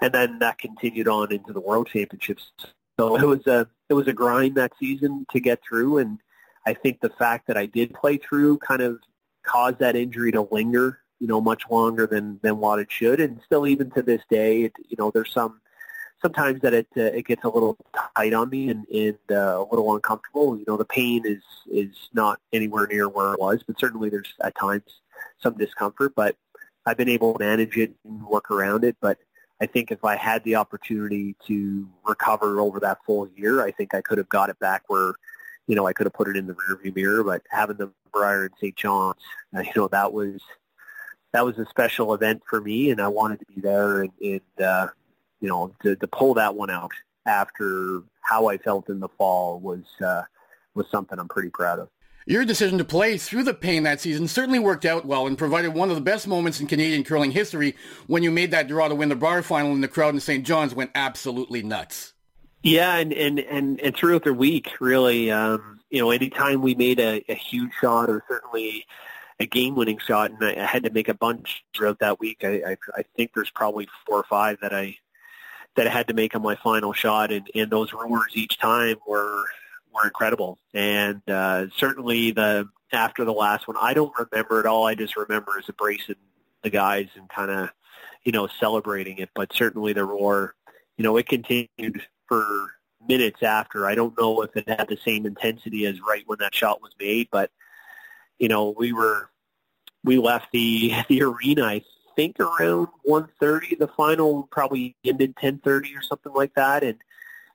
And 0.00 0.12
then 0.12 0.38
that 0.38 0.58
continued 0.58 1.08
on 1.08 1.32
into 1.32 1.52
the 1.52 1.60
World 1.60 1.88
Championships. 1.92 2.50
So 2.98 3.16
it 3.16 3.24
was 3.24 3.46
a 3.46 3.66
it 3.88 3.94
was 3.94 4.08
a 4.08 4.12
grind 4.12 4.56
that 4.56 4.72
season 4.78 5.26
to 5.32 5.40
get 5.40 5.60
through, 5.66 5.98
and 5.98 6.18
I 6.66 6.74
think 6.74 7.00
the 7.00 7.10
fact 7.10 7.46
that 7.46 7.56
I 7.56 7.66
did 7.66 7.94
play 7.94 8.18
through 8.18 8.58
kind 8.58 8.82
of 8.82 8.98
caused 9.42 9.78
that 9.78 9.96
injury 9.96 10.32
to 10.32 10.42
linger, 10.50 10.98
you 11.18 11.26
know, 11.26 11.40
much 11.40 11.62
longer 11.70 12.06
than 12.06 12.38
than 12.42 12.58
what 12.58 12.78
it 12.78 12.90
should, 12.90 13.20
and 13.20 13.40
still 13.44 13.66
even 13.66 13.90
to 13.92 14.02
this 14.02 14.22
day, 14.30 14.62
it, 14.62 14.72
you 14.88 14.96
know, 14.98 15.10
there's 15.10 15.32
some 15.32 15.60
sometimes 16.22 16.60
that 16.62 16.74
it 16.74 16.86
uh, 16.96 17.02
it 17.02 17.26
gets 17.26 17.44
a 17.44 17.48
little 17.48 17.76
tight 18.16 18.34
on 18.34 18.50
me 18.50 18.68
and, 18.68 18.86
and 18.88 19.18
uh, 19.30 19.58
a 19.58 19.66
little 19.70 19.94
uncomfortable. 19.94 20.56
You 20.56 20.64
know, 20.66 20.76
the 20.76 20.84
pain 20.84 21.22
is 21.24 21.42
is 21.70 21.94
not 22.12 22.40
anywhere 22.52 22.86
near 22.86 23.08
where 23.08 23.32
it 23.34 23.40
was, 23.40 23.62
but 23.66 23.78
certainly 23.78 24.10
there's 24.10 24.32
at 24.42 24.54
times 24.56 25.00
some 25.42 25.54
discomfort. 25.56 26.12
But 26.14 26.36
I've 26.86 26.96
been 26.96 27.08
able 27.08 27.34
to 27.34 27.38
manage 27.38 27.76
it 27.76 27.94
and 28.04 28.22
work 28.26 28.50
around 28.50 28.84
it. 28.84 28.96
But 29.00 29.18
I 29.60 29.66
think 29.66 29.90
if 29.90 30.04
I 30.04 30.16
had 30.16 30.42
the 30.44 30.56
opportunity 30.56 31.36
to 31.46 31.88
recover 32.06 32.60
over 32.60 32.80
that 32.80 32.98
full 33.04 33.28
year, 33.36 33.62
I 33.62 33.70
think 33.70 33.94
I 33.94 34.00
could 34.00 34.18
have 34.18 34.28
got 34.28 34.50
it 34.50 34.58
back 34.58 34.84
where 34.88 35.14
you 35.70 35.76
know, 35.76 35.86
I 35.86 35.92
could 35.92 36.06
have 36.06 36.12
put 36.12 36.26
it 36.26 36.36
in 36.36 36.48
the 36.48 36.54
rearview 36.54 36.96
mirror, 36.96 37.22
but 37.22 37.42
having 37.48 37.76
the 37.76 37.92
Brier 38.12 38.46
in 38.46 38.50
St. 38.60 38.74
John's, 38.74 39.22
uh, 39.56 39.60
you 39.60 39.70
know, 39.76 39.86
that 39.86 40.12
was 40.12 40.40
that 41.32 41.44
was 41.44 41.56
a 41.58 41.66
special 41.66 42.12
event 42.12 42.42
for 42.50 42.60
me, 42.60 42.90
and 42.90 43.00
I 43.00 43.06
wanted 43.06 43.38
to 43.38 43.46
be 43.54 43.60
there 43.60 44.02
and, 44.02 44.10
and 44.20 44.66
uh, 44.66 44.88
you 45.40 45.48
know, 45.48 45.72
to, 45.84 45.94
to 45.94 46.06
pull 46.08 46.34
that 46.34 46.56
one 46.56 46.70
out 46.70 46.90
after 47.24 48.02
how 48.20 48.48
I 48.48 48.58
felt 48.58 48.88
in 48.88 48.98
the 48.98 49.08
fall 49.10 49.60
was 49.60 49.84
uh, 50.04 50.22
was 50.74 50.86
something 50.90 51.20
I'm 51.20 51.28
pretty 51.28 51.50
proud 51.50 51.78
of. 51.78 51.88
Your 52.26 52.44
decision 52.44 52.76
to 52.78 52.84
play 52.84 53.16
through 53.16 53.44
the 53.44 53.54
pain 53.54 53.84
that 53.84 54.00
season 54.00 54.26
certainly 54.26 54.58
worked 54.58 54.84
out 54.84 55.04
well 55.04 55.28
and 55.28 55.38
provided 55.38 55.72
one 55.72 55.90
of 55.90 55.94
the 55.94 56.02
best 56.02 56.26
moments 56.26 56.60
in 56.60 56.66
Canadian 56.66 57.04
curling 57.04 57.30
history 57.30 57.76
when 58.08 58.24
you 58.24 58.32
made 58.32 58.50
that 58.50 58.66
draw 58.66 58.88
to 58.88 58.94
win 58.96 59.08
the 59.08 59.14
Brier 59.14 59.42
final 59.42 59.70
and 59.70 59.84
the 59.84 59.88
crowd 59.88 60.14
in 60.14 60.20
St. 60.20 60.44
John's 60.44 60.74
went 60.74 60.90
absolutely 60.96 61.62
nuts. 61.62 62.12
Yeah, 62.62 62.96
and 62.96 63.12
and 63.12 63.40
and, 63.40 63.80
and 63.80 63.96
throughout 63.96 64.24
the 64.24 64.34
week, 64.34 64.80
really, 64.80 65.30
um, 65.30 65.80
you 65.88 66.00
know, 66.00 66.10
anytime 66.10 66.60
we 66.60 66.74
made 66.74 67.00
a, 67.00 67.24
a 67.28 67.34
huge 67.34 67.72
shot 67.80 68.10
or 68.10 68.22
certainly 68.28 68.86
a 69.38 69.46
game-winning 69.46 69.98
shot, 69.98 70.30
and 70.30 70.44
I, 70.44 70.66
had 70.66 70.84
to 70.84 70.90
make 70.90 71.08
a 71.08 71.14
bunch 71.14 71.64
throughout 71.74 72.00
that 72.00 72.20
week. 72.20 72.44
I, 72.44 72.62
I 72.72 72.76
I 72.94 73.04
think 73.16 73.32
there's 73.34 73.50
probably 73.50 73.88
four 74.06 74.18
or 74.18 74.24
five 74.24 74.58
that 74.60 74.74
I 74.74 74.98
that 75.76 75.86
I 75.86 75.90
had 75.90 76.08
to 76.08 76.14
make 76.14 76.34
on 76.34 76.42
my 76.42 76.56
final 76.56 76.92
shot, 76.92 77.32
and 77.32 77.48
and 77.54 77.70
those 77.70 77.94
roars 77.94 78.32
each 78.34 78.58
time 78.58 78.96
were 79.06 79.44
were 79.94 80.04
incredible. 80.04 80.58
And 80.74 81.22
uh, 81.28 81.68
certainly 81.76 82.32
the 82.32 82.68
after 82.92 83.24
the 83.24 83.32
last 83.32 83.68
one, 83.68 83.78
I 83.80 83.94
don't 83.94 84.12
remember 84.18 84.60
it 84.60 84.66
all. 84.66 84.86
I 84.86 84.94
just 84.94 85.16
remember 85.16 85.52
as 85.58 85.68
embracing 85.68 86.16
the 86.62 86.70
guys 86.70 87.08
and 87.14 87.26
kind 87.30 87.50
of 87.50 87.70
you 88.24 88.32
know 88.32 88.48
celebrating 88.48 89.16
it. 89.16 89.30
But 89.34 89.54
certainly 89.54 89.94
the 89.94 90.04
roar, 90.04 90.54
you 90.98 91.04
know, 91.04 91.16
it 91.16 91.26
continued 91.26 92.02
for 92.30 92.70
minutes 93.08 93.42
after. 93.42 93.86
I 93.86 93.94
don't 93.94 94.16
know 94.18 94.42
if 94.42 94.56
it 94.56 94.68
had 94.68 94.88
the 94.88 94.96
same 95.04 95.26
intensity 95.26 95.84
as 95.84 96.00
right 96.00 96.22
when 96.26 96.38
that 96.38 96.54
shot 96.54 96.80
was 96.80 96.92
made, 96.98 97.28
but 97.30 97.50
you 98.38 98.48
know, 98.48 98.70
we 98.70 98.92
were 98.92 99.28
we 100.04 100.18
left 100.18 100.46
the 100.52 100.94
the 101.08 101.22
arena 101.22 101.64
I 101.64 101.82
think 102.16 102.38
around 102.38 102.88
1:30. 103.06 103.78
The 103.78 103.88
final 103.88 104.48
probably 104.50 104.96
ended 105.04 105.34
10:30 105.36 105.96
or 105.96 106.02
something 106.02 106.32
like 106.32 106.54
that, 106.54 106.84
and 106.84 106.98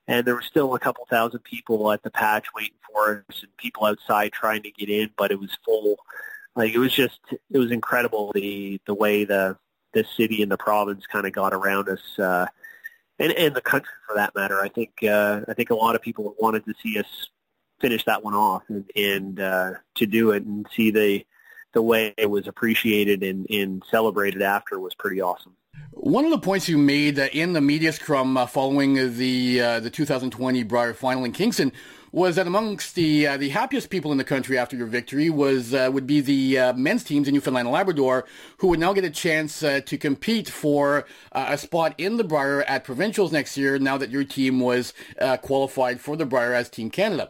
and 0.08 0.28
there 0.28 0.36
were 0.36 0.42
still 0.42 0.76
a 0.76 0.80
couple 0.80 1.08
thousand 1.10 1.40
people 1.44 1.92
at 1.92 2.04
the 2.04 2.12
patch 2.12 2.48
waiting 2.54 2.78
for 2.92 3.24
us, 3.30 3.42
and 3.42 3.58
people 3.58 3.86
outside 3.86 4.34
trying 4.34 4.62
to 4.64 4.72
get 4.72 4.90
in, 4.90 5.10
but 5.18 5.32
it 5.32 5.40
was 5.40 5.58
full. 5.66 5.98
Like 6.56 6.74
it 6.74 6.80
was 6.80 6.94
just 6.94 7.20
it 7.32 7.58
was 7.58 7.72
incredible 7.72 8.32
the 8.34 8.80
the 8.86 8.94
way 8.94 9.24
the 9.24 9.58
the 9.94 10.04
city 10.18 10.44
and 10.44 10.52
the 10.52 10.58
province 10.58 11.08
kind 11.08 11.26
of 11.26 11.32
got 11.32 11.54
around 11.54 11.88
us. 11.88 12.20
Uh, 12.20 12.48
and 13.20 13.32
and 13.34 13.56
the 13.56 13.62
country 13.62 13.94
for 14.08 14.16
that 14.16 14.36
matter. 14.36 14.62
I 14.62 14.70
think 14.70 15.04
uh, 15.04 15.42
I 15.48 15.54
think 15.54 15.70
a 15.70 15.76
lot 15.76 15.96
of 15.96 16.02
people 16.02 16.36
wanted 16.40 16.66
to 16.66 16.74
see 16.82 17.00
us 17.00 17.30
finish 17.80 18.06
that 18.06 18.24
one 18.24 18.34
off 18.34 18.64
and, 18.70 18.90
and 18.96 19.40
uh, 19.40 19.72
to 19.96 20.06
do 20.06 20.32
it 20.32 20.44
and 20.44 20.66
see 20.76 20.92
the 20.92 21.26
the 21.74 21.82
way 21.82 22.14
it 22.18 22.30
was 22.30 22.48
appreciated 22.48 23.22
and, 23.22 23.46
and 23.50 23.84
celebrated 23.92 24.42
after 24.42 24.80
was 24.80 24.96
pretty 24.96 25.22
awesome. 25.22 25.56
One 25.92 26.24
of 26.24 26.32
the 26.32 26.40
points 26.40 26.70
you 26.70 26.78
made 26.78 27.20
in 27.20 27.52
the 27.52 27.60
media 27.60 27.92
scrum 27.92 28.38
uh, 28.38 28.46
following 28.46 29.18
the 29.18 29.62
uh, 29.62 29.80
the 29.82 29.90
2020 29.90 30.64
Brier 30.64 30.94
final 30.94 31.26
in 31.26 31.32
Kingston 31.32 31.72
was 32.16 32.38
that 32.38 32.48
amongst 32.48 32.96
the 32.96 33.28
uh, 33.28 33.36
the 33.36 33.50
happiest 33.50 33.90
people 33.90 34.10
in 34.10 34.18
the 34.18 34.24
country 34.24 34.58
after 34.58 34.78
your 34.78 34.88
victory 34.88 35.30
was 35.30 35.74
uh, 35.74 35.90
would 35.92 36.08
be 36.08 36.22
the 36.22 36.58
uh, 36.58 36.74
men's 36.74 37.04
teams 37.04 37.28
in 37.28 37.34
Newfoundland 37.34 37.68
and 37.68 37.74
Labrador, 37.74 38.24
who 38.60 38.70
would 38.70 38.80
now 38.80 38.94
get 38.94 39.04
a 39.04 39.10
chance 39.10 39.62
uh, 39.62 39.82
to 39.86 39.98
compete 39.98 40.48
for 40.48 41.06
uh, 41.34 41.48
a 41.50 41.58
spot 41.58 41.94
in 41.98 42.16
the 42.16 42.24
Brier 42.24 42.62
at 42.64 42.86
provincials 42.86 43.34
next 43.34 43.58
year. 43.58 43.78
Now 43.78 43.98
that 43.98 44.12
your 44.12 44.24
team 44.24 44.62
was 44.62 44.94
qualified 45.42 46.00
for 46.00 46.16
the 46.16 46.26
Brier 46.26 46.54
as 46.54 46.70
Team 46.70 46.90
Canada. 46.90 47.30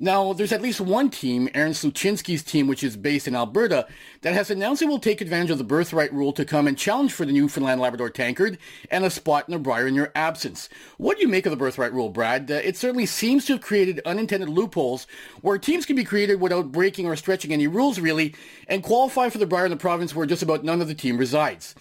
Now, 0.00 0.32
there's 0.32 0.52
at 0.52 0.62
least 0.62 0.80
one 0.80 1.10
team, 1.10 1.48
Aaron 1.54 1.72
Sluchinski's 1.72 2.44
team, 2.44 2.68
which 2.68 2.84
is 2.84 2.96
based 2.96 3.26
in 3.26 3.34
Alberta, 3.34 3.88
that 4.20 4.32
has 4.32 4.48
announced 4.48 4.80
it 4.80 4.86
will 4.86 5.00
take 5.00 5.20
advantage 5.20 5.50
of 5.50 5.58
the 5.58 5.64
birthright 5.64 6.12
rule 6.12 6.32
to 6.34 6.44
come 6.44 6.68
and 6.68 6.78
challenge 6.78 7.12
for 7.12 7.26
the 7.26 7.32
Newfoundland 7.32 7.80
Labrador 7.80 8.08
Tankard 8.08 8.58
and 8.92 9.04
a 9.04 9.10
spot 9.10 9.48
in 9.48 9.52
the 9.52 9.58
Brier 9.58 9.88
in 9.88 9.96
your 9.96 10.12
absence. 10.14 10.68
What 10.98 11.16
do 11.16 11.22
you 11.22 11.28
make 11.28 11.46
of 11.46 11.50
the 11.50 11.56
birthright 11.56 11.92
rule, 11.92 12.10
Brad? 12.10 12.48
Uh, 12.48 12.54
it 12.62 12.76
certainly 12.76 13.06
seems 13.06 13.46
to 13.46 13.54
have 13.54 13.60
created 13.60 14.00
unintended 14.06 14.48
loopholes 14.48 15.08
where 15.40 15.58
teams 15.58 15.84
can 15.84 15.96
be 15.96 16.04
created 16.04 16.40
without 16.40 16.70
breaking 16.70 17.06
or 17.06 17.16
stretching 17.16 17.52
any 17.52 17.66
rules, 17.66 17.98
really, 17.98 18.36
and 18.68 18.84
qualify 18.84 19.28
for 19.28 19.38
the 19.38 19.46
Brier 19.46 19.64
in 19.64 19.72
the 19.72 19.76
province 19.76 20.14
where 20.14 20.26
just 20.26 20.44
about 20.44 20.62
none 20.62 20.80
of 20.80 20.86
the 20.86 20.94
team 20.94 21.18
resides. 21.18 21.74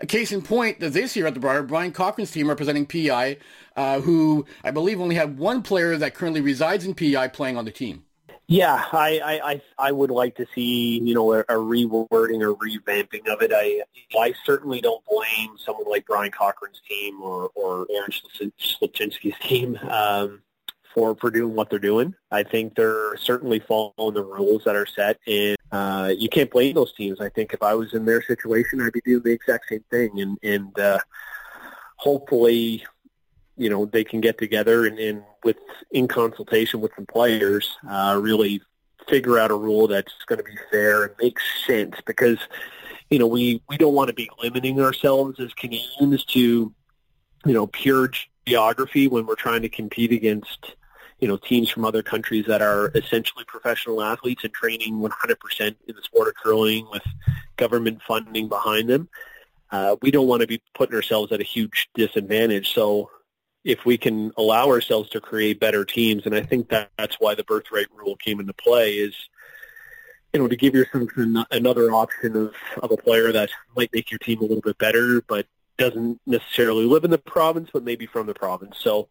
A 0.00 0.06
case 0.06 0.32
in 0.32 0.42
point, 0.42 0.80
that 0.80 0.92
this 0.92 1.14
year 1.16 1.26
at 1.26 1.34
the 1.34 1.40
Brier, 1.40 1.62
Bryan 1.62 1.92
Cochrane's 1.92 2.30
team 2.30 2.48
representing 2.48 2.86
PEI, 2.86 3.38
uh, 3.76 4.00
who 4.00 4.44
I 4.62 4.70
believe 4.70 5.00
only 5.00 5.14
had 5.14 5.38
one 5.38 5.62
player 5.62 5.96
that 5.96 6.14
currently 6.14 6.40
resides 6.40 6.84
in 6.84 6.94
PEI 6.94 7.28
playing 7.28 7.56
on 7.56 7.64
the 7.64 7.70
team. 7.70 8.04
Yeah, 8.46 8.84
I, 8.92 9.40
I, 9.42 9.62
I 9.78 9.92
would 9.92 10.10
like 10.10 10.36
to 10.36 10.46
see, 10.54 11.00
you 11.02 11.14
know, 11.14 11.32
a, 11.32 11.40
a 11.40 11.54
rewording 11.54 12.42
or 12.42 12.54
revamping 12.54 13.26
of 13.28 13.40
it. 13.40 13.52
I, 13.54 13.82
I 14.18 14.34
certainly 14.44 14.82
don't 14.82 15.02
blame 15.06 15.56
someone 15.56 15.88
like 15.88 16.06
Bryan 16.06 16.30
Cochrane's 16.30 16.82
team 16.86 17.22
or, 17.22 17.50
or 17.54 17.86
Aaron 17.90 18.10
Sluchinski's 18.60 19.38
team. 19.40 19.78
Um, 19.88 20.42
for 20.94 21.16
for 21.16 21.30
doing 21.30 21.54
what 21.54 21.68
they're 21.68 21.78
doing. 21.78 22.14
I 22.30 22.44
think 22.44 22.76
they're 22.76 23.16
certainly 23.16 23.58
following 23.58 24.14
the 24.14 24.22
rules 24.22 24.64
that 24.64 24.76
are 24.76 24.86
set, 24.86 25.18
and 25.26 25.56
uh, 25.72 26.14
you 26.16 26.28
can't 26.28 26.50
blame 26.50 26.74
those 26.74 26.94
teams. 26.94 27.20
I 27.20 27.28
think 27.28 27.52
if 27.52 27.62
I 27.62 27.74
was 27.74 27.92
in 27.92 28.04
their 28.04 28.22
situation, 28.22 28.80
I'd 28.80 28.92
be 28.92 29.02
doing 29.04 29.22
the 29.22 29.32
exact 29.32 29.68
same 29.68 29.84
thing, 29.90 30.20
and 30.20 30.38
and 30.42 30.78
uh, 30.78 30.98
hopefully, 31.96 32.84
you 33.56 33.68
know, 33.68 33.84
they 33.86 34.04
can 34.04 34.20
get 34.20 34.38
together 34.38 34.86
and, 34.86 34.98
and 34.98 35.24
with 35.42 35.56
in 35.90 36.08
consultation 36.08 36.80
with 36.80 36.92
some 36.94 37.06
players, 37.06 37.76
uh, 37.88 38.18
really 38.22 38.62
figure 39.08 39.38
out 39.38 39.50
a 39.50 39.54
rule 39.54 39.86
that's 39.86 40.12
going 40.26 40.38
to 40.38 40.44
be 40.44 40.56
fair 40.70 41.04
and 41.04 41.14
makes 41.20 41.42
sense 41.66 41.96
because 42.06 42.38
you 43.10 43.18
know 43.18 43.26
we 43.26 43.60
we 43.68 43.76
don't 43.76 43.94
want 43.94 44.08
to 44.08 44.14
be 44.14 44.30
limiting 44.42 44.80
ourselves 44.80 45.38
as 45.40 45.52
Canadians 45.54 46.24
to 46.24 46.72
you 47.44 47.52
know 47.52 47.66
pure 47.66 48.10
geography 48.46 49.08
when 49.08 49.26
we're 49.26 49.34
trying 49.34 49.62
to 49.62 49.68
compete 49.68 50.12
against 50.12 50.76
you 51.20 51.28
know, 51.28 51.36
teams 51.36 51.70
from 51.70 51.84
other 51.84 52.02
countries 52.02 52.46
that 52.46 52.62
are 52.62 52.90
essentially 52.94 53.44
professional 53.44 54.02
athletes 54.02 54.44
and 54.44 54.52
training 54.52 54.98
100% 55.00 55.60
in 55.60 55.76
the 55.94 56.02
sport 56.02 56.28
of 56.28 56.34
curling 56.34 56.86
with 56.90 57.02
government 57.56 58.00
funding 58.06 58.48
behind 58.48 58.88
them. 58.88 59.08
Uh, 59.70 59.96
we 60.02 60.10
don't 60.10 60.28
want 60.28 60.40
to 60.40 60.46
be 60.46 60.60
putting 60.74 60.94
ourselves 60.94 61.32
at 61.32 61.40
a 61.40 61.44
huge 61.44 61.88
disadvantage. 61.94 62.74
So 62.74 63.10
if 63.64 63.84
we 63.84 63.96
can 63.96 64.32
allow 64.36 64.68
ourselves 64.68 65.08
to 65.10 65.20
create 65.20 65.58
better 65.58 65.84
teams, 65.84 66.26
and 66.26 66.34
I 66.34 66.42
think 66.42 66.68
that 66.68 66.90
that's 66.98 67.16
why 67.18 67.34
the 67.34 67.44
birthright 67.44 67.86
rule 67.94 68.16
came 68.16 68.38
into 68.38 68.52
play 68.52 68.94
is, 68.94 69.14
you 70.32 70.40
know, 70.40 70.48
to 70.48 70.56
give 70.56 70.74
yourself 70.74 71.08
another 71.50 71.92
option 71.92 72.36
of, 72.36 72.54
of 72.82 72.90
a 72.90 72.96
player 72.96 73.32
that 73.32 73.50
might 73.76 73.92
make 73.92 74.10
your 74.10 74.18
team 74.18 74.40
a 74.40 74.42
little 74.42 74.60
bit 74.60 74.78
better, 74.78 75.22
but 75.22 75.46
doesn't 75.78 76.20
necessarily 76.26 76.84
live 76.84 77.04
in 77.04 77.10
the 77.10 77.18
province, 77.18 77.70
but 77.72 77.82
maybe 77.82 78.06
from 78.06 78.26
the 78.26 78.34
province. 78.34 78.76
So 78.78 79.08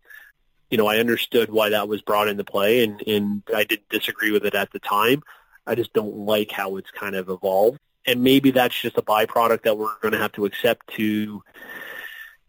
you 0.73 0.77
know, 0.77 0.87
I 0.87 0.97
understood 0.97 1.51
why 1.51 1.69
that 1.69 1.87
was 1.87 2.01
brought 2.01 2.27
into 2.27 2.43
play, 2.43 2.83
and 2.83 2.99
and 3.05 3.43
I 3.55 3.63
didn't 3.63 3.89
disagree 3.89 4.31
with 4.31 4.43
it 4.43 4.55
at 4.55 4.71
the 4.71 4.79
time. 4.79 5.21
I 5.67 5.75
just 5.75 5.93
don't 5.93 6.25
like 6.25 6.49
how 6.49 6.77
it's 6.77 6.89
kind 6.89 7.15
of 7.15 7.29
evolved, 7.29 7.77
and 8.07 8.23
maybe 8.23 8.49
that's 8.49 8.81
just 8.81 8.97
a 8.97 9.03
byproduct 9.03 9.61
that 9.65 9.77
we're 9.77 9.95
going 10.01 10.13
to 10.13 10.17
have 10.17 10.31
to 10.31 10.45
accept 10.45 10.87
to 10.95 11.43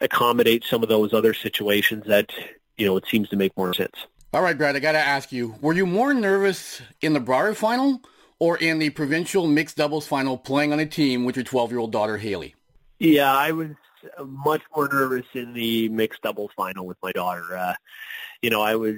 accommodate 0.01 0.65
some 0.65 0.83
of 0.83 0.89
those 0.89 1.13
other 1.13 1.35
situations 1.35 2.05
that 2.07 2.33
you 2.79 2.87
know 2.87 2.97
it 2.97 3.05
seems 3.11 3.29
to 3.29 3.37
make 3.37 3.55
more 3.59 3.75
sense. 3.75 4.07
All 4.33 4.41
right, 4.41 4.57
Brad, 4.57 4.75
I 4.75 4.79
got 4.79 4.93
to 4.93 4.99
ask 4.99 5.31
you: 5.31 5.57
Were 5.61 5.75
you 5.75 5.85
more 5.85 6.15
nervous 6.15 6.81
in 7.03 7.13
the 7.13 7.21
Brier 7.21 7.53
final 7.53 8.01
or 8.39 8.57
in 8.57 8.79
the 8.79 8.89
provincial 8.89 9.47
mixed 9.47 9.77
doubles 9.77 10.07
final, 10.07 10.39
playing 10.39 10.73
on 10.73 10.81
a 10.81 10.87
team 10.87 11.27
with 11.27 11.37
your 11.37 11.45
12-year-old 11.45 11.93
daughter 11.93 12.17
Haley? 12.17 12.55
Yeah, 12.99 13.37
I 13.37 13.53
was 13.53 13.73
much 14.27 14.62
more 14.75 14.88
nervous 14.88 15.27
in 15.35 15.53
the 15.53 15.88
mixed 15.88 16.23
doubles 16.23 16.51
final 16.57 16.87
with 16.87 16.99
my 17.03 17.12
daughter. 17.12 17.57
Uh, 17.57 17.75
you 18.43 18.51
know, 18.51 18.62
I 18.62 18.77
was 18.77 18.97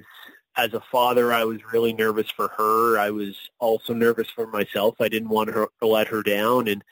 as 0.57 0.73
a 0.73 0.83
father, 0.91 1.33
I 1.33 1.45
was 1.45 1.59
really 1.73 1.93
nervous 1.93 2.31
for 2.31 2.49
her. 2.57 2.99
I 2.99 3.11
was 3.11 3.37
also 3.59 3.93
nervous 3.93 4.29
for 4.31 4.47
myself. 4.47 4.97
I 5.01 5.09
didn't 5.09 5.29
want 5.29 5.51
her 5.51 5.69
to 5.81 5.87
let 5.87 6.09
her 6.09 6.23
down, 6.23 6.69
and 6.69 6.83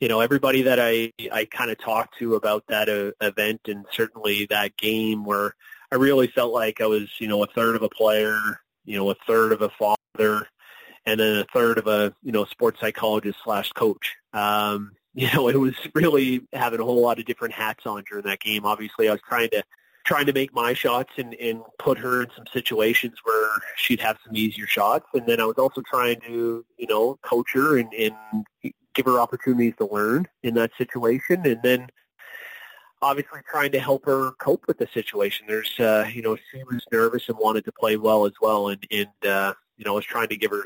you 0.00 0.08
know, 0.08 0.20
everybody 0.20 0.62
that 0.62 0.78
I 0.80 1.12
I 1.30 1.44
kind 1.44 1.70
of 1.70 1.78
talked 1.78 2.18
to 2.18 2.34
about 2.34 2.64
that 2.68 2.88
uh, 2.88 3.12
event 3.20 3.60
and 3.66 3.84
certainly 3.92 4.46
that 4.46 4.76
game, 4.76 5.24
where 5.24 5.54
I 5.92 5.96
really 5.96 6.28
felt 6.28 6.52
like 6.52 6.80
I 6.80 6.86
was, 6.86 7.08
you 7.18 7.28
know, 7.28 7.42
a 7.42 7.46
third 7.48 7.76
of 7.76 7.82
a 7.82 7.88
player, 7.88 8.40
you 8.84 8.96
know, 8.96 9.10
a 9.10 9.16
third 9.26 9.52
of 9.52 9.60
a 9.60 9.70
father, 9.70 10.46
and 11.04 11.20
then 11.20 11.36
a 11.36 11.44
third 11.52 11.78
of 11.78 11.86
a 11.86 12.14
you 12.22 12.32
know 12.32 12.44
sports 12.46 12.80
psychologist 12.80 13.38
slash 13.44 13.70
coach. 13.72 14.16
Um, 14.32 14.92
you 15.14 15.28
know, 15.34 15.48
it 15.48 15.56
was 15.56 15.74
really 15.94 16.46
having 16.52 16.80
a 16.80 16.84
whole 16.84 17.02
lot 17.02 17.18
of 17.18 17.24
different 17.24 17.54
hats 17.54 17.86
on 17.86 18.04
during 18.08 18.24
that 18.26 18.40
game. 18.40 18.64
Obviously, 18.64 19.08
I 19.08 19.12
was 19.12 19.20
trying 19.28 19.50
to 19.50 19.62
trying 20.04 20.26
to 20.26 20.32
make 20.32 20.54
my 20.54 20.72
shots 20.72 21.12
and, 21.18 21.34
and 21.34 21.62
put 21.78 21.98
her 21.98 22.22
in 22.22 22.28
some 22.34 22.46
situations 22.52 23.18
where 23.22 23.50
she'd 23.76 24.00
have 24.00 24.16
some 24.24 24.34
easier 24.34 24.66
shots. 24.66 25.06
And 25.12 25.26
then 25.26 25.40
I 25.40 25.44
was 25.44 25.58
also 25.58 25.82
trying 25.82 26.20
to, 26.22 26.64
you 26.78 26.86
know, 26.86 27.18
coach 27.22 27.52
her 27.52 27.78
and, 27.78 27.92
and 27.92 28.14
give 28.94 29.06
her 29.06 29.20
opportunities 29.20 29.74
to 29.78 29.86
learn 29.86 30.26
in 30.42 30.54
that 30.54 30.70
situation. 30.78 31.42
And 31.44 31.60
then 31.62 31.88
obviously 33.02 33.40
trying 33.50 33.72
to 33.72 33.78
help 33.80 34.04
her 34.06 34.32
cope 34.32 34.64
with 34.66 34.78
the 34.78 34.88
situation. 34.92 35.46
There's, 35.46 35.78
uh, 35.78 36.08
you 36.12 36.22
know, 36.22 36.36
she 36.50 36.62
was 36.64 36.84
nervous 36.90 37.28
and 37.28 37.38
wanted 37.38 37.64
to 37.66 37.72
play 37.72 37.96
well 37.96 38.26
as 38.26 38.32
well. 38.40 38.68
And, 38.68 38.84
and 38.90 39.30
uh, 39.30 39.54
you 39.76 39.84
know, 39.84 39.92
I 39.92 39.96
was 39.96 40.04
trying 40.04 40.28
to 40.28 40.36
give 40.36 40.50
her, 40.50 40.64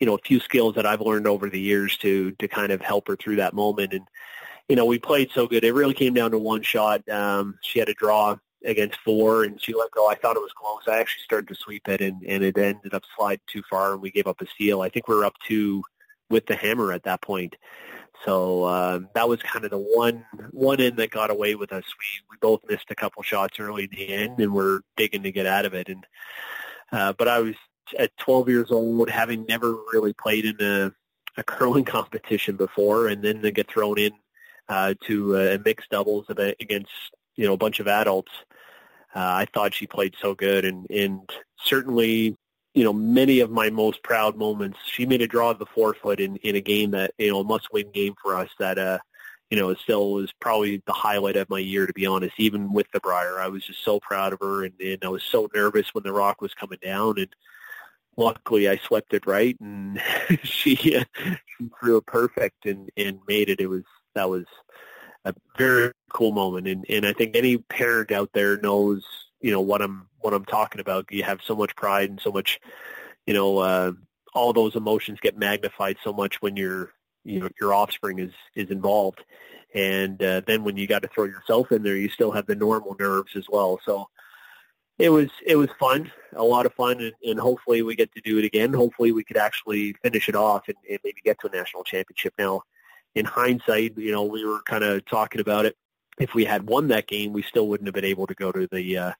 you 0.00 0.06
know, 0.06 0.14
a 0.14 0.26
few 0.26 0.40
skills 0.40 0.74
that 0.74 0.86
I've 0.86 1.00
learned 1.00 1.26
over 1.26 1.48
the 1.48 1.60
years 1.60 1.96
to, 1.98 2.32
to 2.32 2.48
kind 2.48 2.72
of 2.72 2.80
help 2.80 3.08
her 3.08 3.16
through 3.16 3.36
that 3.36 3.54
moment. 3.54 3.92
And, 3.92 4.06
you 4.68 4.76
know, 4.76 4.86
we 4.86 4.98
played 4.98 5.30
so 5.32 5.46
good. 5.46 5.64
It 5.64 5.72
really 5.72 5.94
came 5.94 6.14
down 6.14 6.32
to 6.32 6.38
one 6.38 6.62
shot. 6.62 7.08
Um, 7.08 7.58
she 7.62 7.78
had 7.78 7.88
a 7.88 7.94
draw 7.94 8.36
against 8.64 8.98
four, 9.00 9.44
and 9.44 9.60
she 9.60 9.74
let 9.74 9.90
go. 9.90 10.08
I 10.08 10.14
thought 10.14 10.36
it 10.36 10.42
was 10.42 10.52
close. 10.52 10.82
I 10.88 10.98
actually 10.98 11.22
started 11.24 11.48
to 11.48 11.54
sweep 11.54 11.86
it, 11.88 12.00
and, 12.00 12.22
and 12.26 12.42
it 12.42 12.56
ended 12.56 12.94
up 12.94 13.02
sliding 13.16 13.40
too 13.46 13.62
far, 13.68 13.92
and 13.92 14.02
we 14.02 14.10
gave 14.10 14.26
up 14.26 14.40
a 14.40 14.46
steal. 14.46 14.80
I 14.80 14.88
think 14.88 15.06
we 15.06 15.14
were 15.14 15.26
up 15.26 15.34
two 15.46 15.82
with 16.30 16.46
the 16.46 16.56
hammer 16.56 16.92
at 16.92 17.04
that 17.04 17.20
point. 17.20 17.56
So 18.24 18.64
um, 18.64 19.08
that 19.14 19.28
was 19.28 19.42
kind 19.42 19.64
of 19.64 19.70
the 19.70 19.78
one 19.78 20.24
one 20.50 20.80
end 20.80 20.96
that 20.96 21.10
got 21.10 21.30
away 21.30 21.56
with 21.56 21.72
us. 21.72 21.84
We 21.84 22.06
we 22.30 22.36
both 22.40 22.60
missed 22.68 22.90
a 22.90 22.94
couple 22.94 23.22
shots 23.22 23.60
early 23.60 23.84
in 23.84 23.90
the 23.90 24.08
end, 24.08 24.40
and 24.40 24.54
we're 24.54 24.80
digging 24.96 25.24
to 25.24 25.32
get 25.32 25.46
out 25.46 25.66
of 25.66 25.74
it. 25.74 25.88
And 25.88 26.06
uh, 26.90 27.12
but 27.12 27.28
I 27.28 27.40
was 27.40 27.54
at 27.98 28.16
12 28.18 28.48
years 28.48 28.70
old, 28.70 29.10
having 29.10 29.44
never 29.46 29.72
really 29.92 30.12
played 30.12 30.44
in 30.44 30.56
a, 30.60 30.92
a 31.36 31.42
curling 31.42 31.84
competition 31.96 32.56
before, 32.56 33.08
and 33.08 33.22
then 33.22 33.42
to 33.42 33.50
get 33.50 33.70
thrown 33.70 33.98
in 33.98 34.12
uh, 34.68 34.94
to 35.06 35.36
a 35.36 35.58
mixed 35.58 35.90
doubles 35.90 36.26
against 36.28 36.90
you 37.36 37.46
know 37.46 37.54
a 37.54 37.58
bunch 37.58 37.80
of 37.80 37.88
adults 37.88 38.30
uh, 39.14 39.20
I 39.20 39.46
thought 39.46 39.74
she 39.74 39.86
played 39.86 40.14
so 40.20 40.34
good, 40.34 40.64
and 40.64 40.90
and 40.90 41.30
certainly, 41.62 42.36
you 42.74 42.82
know, 42.82 42.92
many 42.92 43.40
of 43.40 43.50
my 43.50 43.70
most 43.70 44.02
proud 44.02 44.36
moments. 44.36 44.78
She 44.86 45.06
made 45.06 45.22
a 45.22 45.28
draw 45.28 45.50
of 45.50 45.60
the 45.60 45.66
four-foot 45.66 46.18
in 46.18 46.36
in 46.36 46.56
a 46.56 46.60
game 46.60 46.90
that 46.92 47.12
you 47.16 47.30
know 47.30 47.40
a 47.40 47.44
must 47.44 47.72
win 47.72 47.90
game 47.92 48.14
for 48.20 48.34
us. 48.34 48.50
That 48.58 48.76
uh, 48.76 48.98
you 49.50 49.56
know, 49.56 49.72
still 49.74 50.12
was 50.12 50.32
probably 50.40 50.82
the 50.84 50.92
highlight 50.92 51.36
of 51.36 51.48
my 51.48 51.60
year, 51.60 51.86
to 51.86 51.92
be 51.92 52.06
honest. 52.06 52.34
Even 52.38 52.72
with 52.72 52.90
the 52.92 52.98
Brier, 52.98 53.38
I 53.38 53.46
was 53.46 53.64
just 53.64 53.84
so 53.84 54.00
proud 54.00 54.32
of 54.32 54.40
her, 54.40 54.64
and, 54.64 54.74
and 54.80 55.04
I 55.04 55.08
was 55.08 55.22
so 55.22 55.48
nervous 55.54 55.94
when 55.94 56.02
the 56.02 56.12
rock 56.12 56.40
was 56.40 56.54
coming 56.54 56.78
down, 56.82 57.18
and 57.18 57.28
luckily 58.16 58.68
I 58.68 58.76
swept 58.78 59.14
it 59.14 59.26
right, 59.26 59.56
and 59.60 60.00
she, 60.42 60.76
she 60.76 61.04
threw 61.80 61.98
it 61.98 62.06
perfect 62.06 62.66
and 62.66 62.90
and 62.96 63.20
made 63.26 63.48
it. 63.48 63.60
It 63.60 63.68
was 63.68 63.84
that 64.14 64.28
was 64.30 64.44
a 65.24 65.34
very 65.56 65.92
cool 66.12 66.32
moment. 66.32 66.68
And, 66.68 66.84
and 66.88 67.06
I 67.06 67.12
think 67.12 67.36
any 67.36 67.58
parent 67.58 68.12
out 68.12 68.30
there 68.32 68.58
knows, 68.58 69.04
you 69.40 69.50
know, 69.50 69.60
what 69.60 69.82
I'm, 69.82 70.08
what 70.20 70.34
I'm 70.34 70.44
talking 70.44 70.80
about. 70.80 71.06
You 71.10 71.22
have 71.24 71.40
so 71.42 71.56
much 71.56 71.74
pride 71.76 72.10
and 72.10 72.20
so 72.20 72.30
much, 72.30 72.60
you 73.26 73.34
know, 73.34 73.58
uh, 73.58 73.92
all 74.34 74.52
those 74.52 74.76
emotions 74.76 75.18
get 75.20 75.38
magnified 75.38 75.96
so 76.02 76.12
much 76.12 76.42
when 76.42 76.56
your, 76.56 76.90
you 77.24 77.40
know, 77.40 77.48
your 77.60 77.72
offspring 77.72 78.18
is, 78.18 78.32
is 78.54 78.70
involved. 78.70 79.24
And 79.74 80.22
uh, 80.22 80.42
then 80.46 80.62
when 80.62 80.76
you 80.76 80.86
got 80.86 81.02
to 81.02 81.08
throw 81.08 81.24
yourself 81.24 81.72
in 81.72 81.82
there, 81.82 81.96
you 81.96 82.08
still 82.08 82.30
have 82.32 82.46
the 82.46 82.54
normal 82.54 82.96
nerves 82.98 83.34
as 83.34 83.46
well. 83.48 83.80
So, 83.84 84.08
it 84.98 85.10
was 85.10 85.28
it 85.44 85.56
was 85.56 85.68
fun, 85.78 86.10
a 86.34 86.44
lot 86.44 86.66
of 86.66 86.74
fun, 86.74 87.00
and, 87.00 87.12
and 87.24 87.40
hopefully 87.40 87.82
we 87.82 87.96
get 87.96 88.12
to 88.14 88.20
do 88.20 88.38
it 88.38 88.44
again. 88.44 88.72
Hopefully 88.72 89.12
we 89.12 89.24
could 89.24 89.36
actually 89.36 89.94
finish 90.02 90.28
it 90.28 90.36
off 90.36 90.68
and, 90.68 90.76
and 90.88 90.98
maybe 91.02 91.20
get 91.24 91.40
to 91.40 91.48
a 91.48 91.56
national 91.56 91.84
championship. 91.84 92.34
Now, 92.38 92.62
in 93.14 93.24
hindsight, 93.24 93.96
you 93.98 94.12
know, 94.12 94.24
we 94.24 94.44
were 94.44 94.62
kind 94.62 94.84
of 94.84 95.04
talking 95.04 95.40
about 95.40 95.66
it. 95.66 95.76
If 96.18 96.34
we 96.34 96.44
had 96.44 96.68
won 96.68 96.88
that 96.88 97.08
game, 97.08 97.32
we 97.32 97.42
still 97.42 97.66
wouldn't 97.68 97.88
have 97.88 97.94
been 97.94 98.04
able 98.04 98.28
to 98.28 98.34
go 98.34 98.52
to 98.52 98.68
the 98.70 98.96
uh, 98.96 99.12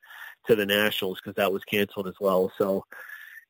to 0.46 0.54
the 0.54 0.66
nationals 0.66 1.18
because 1.20 1.34
that 1.36 1.52
was 1.52 1.64
canceled 1.64 2.06
as 2.06 2.14
well. 2.20 2.52
So, 2.56 2.84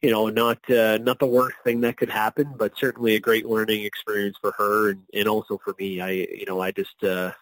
you 0.01 0.11
know, 0.11 0.29
not 0.31 0.59
uh, 0.71 0.97
not 0.99 1.19
the 1.19 1.27
worst 1.27 1.57
thing 1.63 1.83
that 1.83 1.99
could 1.99 2.11
happen, 2.11 2.55
but 2.57 2.79
certainly 2.79 3.17
a 3.17 3.21
great 3.21 3.45
learning 3.45 3.85
experience 3.85 4.39
for 4.41 4.53
her 4.57 4.91
and, 4.91 5.03
and 5.13 5.29
also 5.29 5.59
for 5.63 5.75
me. 5.79 6.01
I 6.01 6.11
you 6.11 6.47
know 6.47 6.61
I 6.61 6.71
just 6.71 7.05
uh, 7.05 7.33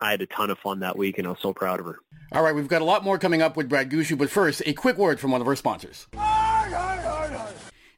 I 0.00 0.10
had 0.10 0.22
a 0.22 0.26
ton 0.26 0.50
of 0.50 0.58
fun 0.58 0.80
that 0.80 0.96
week, 0.96 1.18
and 1.18 1.26
I 1.26 1.30
was 1.30 1.40
so 1.40 1.52
proud 1.52 1.80
of 1.80 1.86
her. 1.86 1.98
All 2.32 2.42
right, 2.42 2.54
we've 2.54 2.68
got 2.68 2.82
a 2.82 2.86
lot 2.86 3.04
more 3.04 3.18
coming 3.18 3.42
up 3.42 3.56
with 3.56 3.68
Brad 3.68 3.90
Gushue, 3.90 4.16
but 4.16 4.30
first, 4.30 4.62
a 4.64 4.72
quick 4.72 4.96
word 4.96 5.20
from 5.20 5.30
one 5.30 5.40
of 5.40 5.48
our 5.48 5.56
sponsors. 5.56 6.06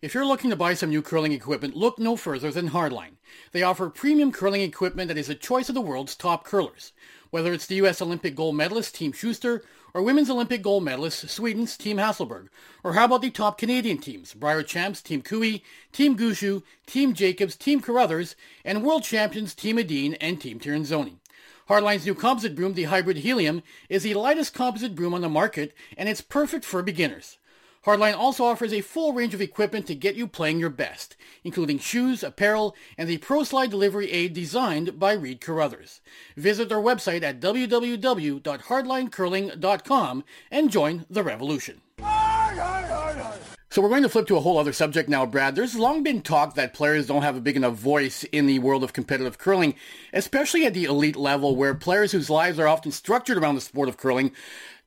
If 0.02 0.14
you're 0.14 0.26
looking 0.26 0.50
to 0.50 0.56
buy 0.56 0.74
some 0.74 0.90
new 0.90 1.00
curling 1.00 1.30
equipment, 1.30 1.76
look 1.76 1.96
no 1.98 2.16
further 2.16 2.50
than 2.50 2.70
Hardline. 2.70 3.18
They 3.52 3.62
offer 3.62 3.88
premium 3.88 4.32
curling 4.32 4.62
equipment 4.62 5.06
that 5.08 5.16
is 5.16 5.28
a 5.28 5.34
choice 5.36 5.68
of 5.68 5.76
the 5.76 5.80
world's 5.80 6.16
top 6.16 6.44
curlers. 6.44 6.92
Whether 7.30 7.52
it's 7.52 7.66
the 7.66 7.76
U.S. 7.76 8.02
Olympic 8.02 8.34
gold 8.34 8.56
medalist 8.56 8.96
Team 8.96 9.12
Shuster 9.12 9.62
or 9.94 10.02
Women's 10.02 10.28
Olympic 10.28 10.60
gold 10.60 10.82
medalist 10.82 11.28
Sweden's 11.28 11.76
Team 11.76 11.98
Hasselborg, 11.98 12.48
or 12.82 12.94
how 12.94 13.04
about 13.04 13.22
the 13.22 13.30
top 13.30 13.58
Canadian 13.58 13.98
teams, 13.98 14.34
Brier 14.34 14.62
Champs 14.62 15.02
Team 15.02 15.22
Cooey, 15.22 15.62
Team 15.92 16.16
Gushue, 16.16 16.62
Team 16.86 17.14
Jacobs, 17.14 17.54
Team 17.54 17.80
Carruthers, 17.80 18.34
and 18.64 18.82
World 18.82 19.04
Champions 19.04 19.54
Team 19.54 19.78
Edin 19.78 20.14
and 20.14 20.40
Team 20.40 20.58
Tirinzoni. 20.58 21.18
Hardline's 21.68 22.06
new 22.06 22.14
composite 22.14 22.54
broom, 22.54 22.74
the 22.74 22.84
Hybrid 22.84 23.18
Helium, 23.18 23.62
is 23.88 24.02
the 24.02 24.14
lightest 24.14 24.54
composite 24.54 24.94
broom 24.94 25.14
on 25.14 25.20
the 25.20 25.28
market, 25.28 25.74
and 25.96 26.08
it's 26.08 26.20
perfect 26.20 26.64
for 26.64 26.82
beginners. 26.82 27.38
Hardline 27.84 28.16
also 28.16 28.44
offers 28.44 28.72
a 28.72 28.80
full 28.80 29.12
range 29.12 29.34
of 29.34 29.40
equipment 29.40 29.88
to 29.88 29.96
get 29.96 30.14
you 30.14 30.28
playing 30.28 30.60
your 30.60 30.70
best, 30.70 31.16
including 31.42 31.80
shoes, 31.80 32.22
apparel, 32.22 32.76
and 32.96 33.08
the 33.08 33.18
Pro 33.18 33.42
Slide 33.42 33.70
delivery 33.70 34.12
aid 34.12 34.34
designed 34.34 35.00
by 35.00 35.14
Reid 35.14 35.40
Carruthers. 35.40 36.00
Visit 36.36 36.68
their 36.68 36.78
website 36.78 37.22
at 37.22 37.40
www.hardlinecurling.com 37.40 40.24
and 40.50 40.70
join 40.70 41.06
the 41.10 41.24
revolution. 41.24 41.80
So 43.72 43.80
we're 43.80 43.88
going 43.88 44.02
to 44.02 44.10
flip 44.10 44.26
to 44.26 44.36
a 44.36 44.40
whole 44.40 44.58
other 44.58 44.74
subject 44.74 45.08
now, 45.08 45.24
Brad. 45.24 45.54
There's 45.54 45.74
long 45.74 46.02
been 46.02 46.20
talk 46.20 46.56
that 46.56 46.74
players 46.74 47.06
don't 47.06 47.22
have 47.22 47.36
a 47.36 47.40
big 47.40 47.56
enough 47.56 47.72
voice 47.72 48.22
in 48.24 48.44
the 48.44 48.58
world 48.58 48.84
of 48.84 48.92
competitive 48.92 49.38
curling, 49.38 49.76
especially 50.12 50.66
at 50.66 50.74
the 50.74 50.84
elite 50.84 51.16
level 51.16 51.56
where 51.56 51.72
players 51.72 52.12
whose 52.12 52.28
lives 52.28 52.58
are 52.58 52.68
often 52.68 52.92
structured 52.92 53.38
around 53.38 53.54
the 53.54 53.62
sport 53.62 53.88
of 53.88 53.96
curling 53.96 54.32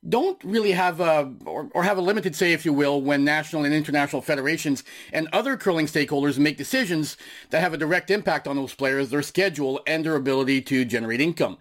don't 0.08 0.42
really 0.44 0.72
have 0.72 1.00
a 1.00 1.34
or, 1.46 1.70
or, 1.74 1.84
have 1.84 1.98
a 1.98 2.02
limited 2.02 2.36
say, 2.36 2.54
if 2.54 2.66
you 2.66 2.74
will, 2.74 3.02
when 3.02 3.24
national 3.24 3.64
and 3.64 3.74
international 3.74 4.22
federations 4.22 4.84
and 5.12 5.28
other 5.34 5.58
curling 5.58 5.88
stakeholders 5.88 6.38
make 6.38 6.58
decisions 6.58 7.18
that 7.50 7.62
have 7.62 7.74
a 7.74 7.78
direct 7.78 8.12
impact 8.12 8.48
on 8.48 8.56
those 8.56 8.74
players, 8.74 9.10
their 9.10 9.22
schedule, 9.22 9.82
and 9.88 10.06
their 10.06 10.16
ability 10.16 10.62
to 10.62 10.86
generate 10.86 11.22
income. 11.22 11.58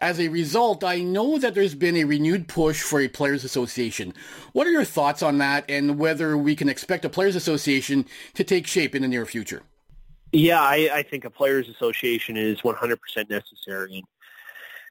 As 0.00 0.20
a 0.20 0.28
result, 0.28 0.84
I 0.84 1.00
know 1.00 1.38
that 1.38 1.54
there's 1.54 1.74
been 1.74 1.96
a 1.96 2.04
renewed 2.04 2.46
push 2.46 2.82
for 2.82 3.00
a 3.00 3.08
players 3.08 3.42
association. 3.42 4.14
What 4.52 4.66
are 4.66 4.70
your 4.70 4.84
thoughts 4.84 5.22
on 5.22 5.38
that, 5.38 5.64
and 5.68 5.98
whether 5.98 6.36
we 6.36 6.54
can 6.54 6.68
expect 6.68 7.04
a 7.04 7.08
players 7.08 7.34
association 7.34 8.06
to 8.34 8.44
take 8.44 8.66
shape 8.66 8.94
in 8.94 9.02
the 9.02 9.08
near 9.08 9.26
future? 9.26 9.62
Yeah, 10.30 10.60
I, 10.60 10.90
I 10.92 11.02
think 11.02 11.24
a 11.24 11.30
players 11.30 11.68
association 11.68 12.36
is 12.36 12.60
100% 12.60 12.96
necessary. 13.30 14.04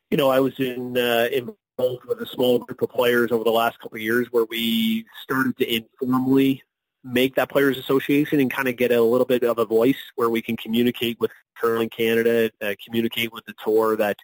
You 0.09 0.17
know, 0.17 0.29
I 0.29 0.39
was 0.39 0.53
in 0.59 0.97
uh, 0.97 1.27
in 1.31 1.53
with 1.77 2.19
a 2.21 2.25
small 2.25 2.59
group 2.59 2.81
of 2.81 2.89
players 2.89 3.31
over 3.31 3.43
the 3.43 3.51
last 3.51 3.79
couple 3.79 3.97
of 3.97 4.01
years 4.01 4.27
where 4.31 4.45
we 4.45 5.05
started 5.21 5.55
to 5.57 5.75
informally 5.75 6.63
make 7.03 7.35
that 7.35 7.49
players 7.49 7.77
association 7.77 8.39
and 8.39 8.51
kind 8.51 8.67
of 8.67 8.75
get 8.75 8.91
a 8.91 9.01
little 9.01 9.25
bit 9.25 9.43
of 9.43 9.59
a 9.59 9.65
voice 9.65 10.11
where 10.15 10.29
we 10.29 10.41
can 10.41 10.57
communicate 10.57 11.19
with 11.19 11.31
curling 11.55 11.89
Canada, 11.89 12.49
uh, 12.61 12.73
communicate 12.83 13.31
with 13.31 13.45
the 13.45 13.53
tour 13.63 13.95
that, 13.95 14.17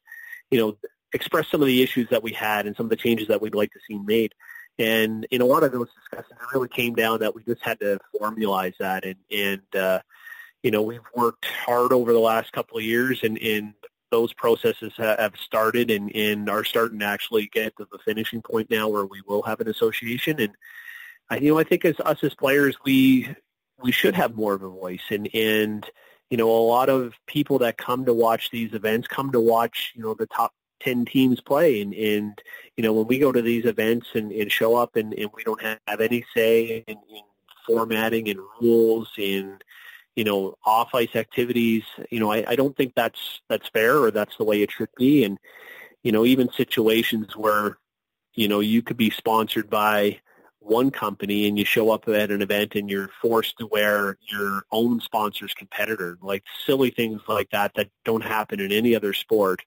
you 0.49 0.59
know, 0.59 0.77
express 1.13 1.47
some 1.47 1.61
of 1.61 1.67
the 1.67 1.83
issues 1.83 2.09
that 2.09 2.23
we 2.23 2.33
had 2.33 2.65
and 2.65 2.75
some 2.75 2.87
of 2.87 2.89
the 2.89 2.95
changes 2.95 3.27
that 3.27 3.39
we'd 3.39 3.55
like 3.55 3.71
to 3.71 3.79
see 3.87 3.99
made. 3.99 4.33
And 4.79 5.27
in 5.29 5.41
a 5.41 5.45
lot 5.45 5.63
of 5.63 5.71
those 5.71 5.89
discussions, 5.93 6.39
it 6.41 6.55
really 6.55 6.67
came 6.67 6.95
down 6.95 7.19
that 7.19 7.35
we 7.35 7.43
just 7.43 7.61
had 7.61 7.79
to 7.81 7.99
formalize 8.19 8.75
that. 8.79 9.05
And, 9.05 9.15
and 9.31 9.75
uh, 9.75 9.99
you 10.63 10.71
know, 10.71 10.81
we've 10.81 11.01
worked 11.15 11.45
hard 11.45 11.93
over 11.93 12.11
the 12.11 12.19
last 12.19 12.51
couple 12.51 12.79
of 12.79 12.83
years 12.83 13.19
and, 13.21 13.37
and 13.37 13.75
those 14.13 14.31
processes 14.31 14.93
have 14.97 15.35
started 15.35 15.89
and, 15.89 16.15
and 16.15 16.47
are 16.47 16.63
starting 16.63 16.99
to 16.99 17.05
actually 17.05 17.47
get 17.47 17.75
to 17.75 17.87
the 17.91 17.97
finishing 17.97 18.43
point 18.43 18.69
now 18.69 18.87
where 18.87 19.07
we 19.07 19.23
will 19.27 19.41
have 19.41 19.59
an 19.59 19.67
association. 19.67 20.39
And 20.39 20.53
I, 21.31 21.37
you 21.37 21.51
know, 21.51 21.57
I 21.57 21.63
think 21.63 21.83
as 21.83 21.99
us 21.99 22.23
as 22.23 22.35
players, 22.35 22.75
we 22.85 23.35
we 23.81 23.91
should 23.91 24.13
have 24.13 24.35
more 24.35 24.53
of 24.53 24.61
a 24.61 24.69
voice. 24.69 25.01
And 25.09 25.27
and 25.33 25.83
you 26.29 26.37
know, 26.37 26.47
a 26.47 26.69
lot 26.75 26.89
of 26.89 27.15
people 27.25 27.57
that 27.59 27.79
come 27.79 28.05
to 28.05 28.13
watch 28.13 28.51
these 28.51 28.75
events 28.75 29.07
come 29.07 29.31
to 29.31 29.39
watch 29.39 29.93
you 29.95 30.03
know 30.03 30.13
the 30.13 30.27
top 30.27 30.53
10 30.81 31.05
teams 31.05 31.41
play 31.41 31.81
and, 31.81 31.93
and 31.95 32.39
you 32.77 32.83
know 32.83 32.93
when 32.93 33.07
we 33.07 33.17
go 33.17 33.31
to 33.31 33.41
these 33.41 33.65
events 33.65 34.07
and, 34.13 34.31
and 34.31 34.51
show 34.51 34.75
up 34.75 34.95
and, 34.95 35.13
and 35.13 35.29
we 35.33 35.43
don't 35.43 35.61
have, 35.61 35.79
have 35.87 36.01
any 36.01 36.25
say 36.35 36.83
in, 36.87 36.97
in 37.09 37.23
formatting 37.65 38.29
and 38.29 38.39
rules 38.61 39.09
and 39.17 39.63
you 40.15 40.23
know, 40.23 40.55
off 40.65 40.93
ice 40.93 41.15
activities. 41.15 41.83
You 42.09 42.19
know, 42.19 42.31
I, 42.31 42.43
I 42.47 42.55
don't 42.55 42.75
think 42.75 42.93
that's 42.95 43.41
that's 43.49 43.69
fair 43.69 43.97
or 43.97 44.11
that's 44.11 44.37
the 44.37 44.43
way 44.43 44.61
it 44.61 44.71
should 44.71 44.89
be. 44.97 45.23
And 45.23 45.37
you 46.03 46.11
know, 46.11 46.25
even 46.25 46.51
situations 46.51 47.35
where 47.35 47.77
you 48.33 48.47
know 48.47 48.59
you 48.59 48.81
could 48.81 48.97
be 48.97 49.09
sponsored 49.09 49.69
by 49.69 50.19
one 50.59 50.91
company 50.91 51.47
and 51.47 51.59
you 51.59 51.65
show 51.65 51.91
up 51.91 52.07
at 52.07 52.31
an 52.31 52.41
event 52.41 52.75
and 52.75 52.89
you're 52.89 53.09
forced 53.21 53.57
to 53.57 53.67
wear 53.67 54.17
your 54.21 54.63
own 54.71 55.01
sponsor's 55.01 55.53
competitor, 55.53 56.17
like 56.21 56.43
silly 56.65 56.89
things 56.89 57.21
like 57.27 57.49
that 57.51 57.73
that 57.75 57.89
don't 58.05 58.23
happen 58.23 58.59
in 58.59 58.71
any 58.71 58.95
other 58.95 59.13
sport. 59.13 59.61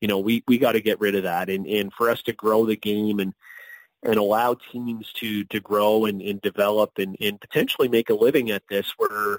You 0.00 0.08
know, 0.08 0.18
we, 0.18 0.44
we 0.46 0.58
got 0.58 0.72
to 0.72 0.80
get 0.80 1.00
rid 1.00 1.14
of 1.14 1.22
that. 1.22 1.48
And, 1.48 1.66
and 1.66 1.92
for 1.92 2.10
us 2.10 2.22
to 2.24 2.32
grow 2.32 2.66
the 2.66 2.76
game 2.76 3.18
and, 3.18 3.32
and 4.02 4.16
allow 4.16 4.54
teams 4.72 5.10
to, 5.14 5.44
to 5.44 5.60
grow 5.60 6.04
and, 6.04 6.20
and 6.20 6.40
develop 6.42 6.98
and, 6.98 7.16
and 7.20 7.40
potentially 7.40 7.88
make 7.88 8.10
a 8.10 8.14
living 8.14 8.50
at 8.50 8.64
this 8.68 8.92
where, 8.98 9.38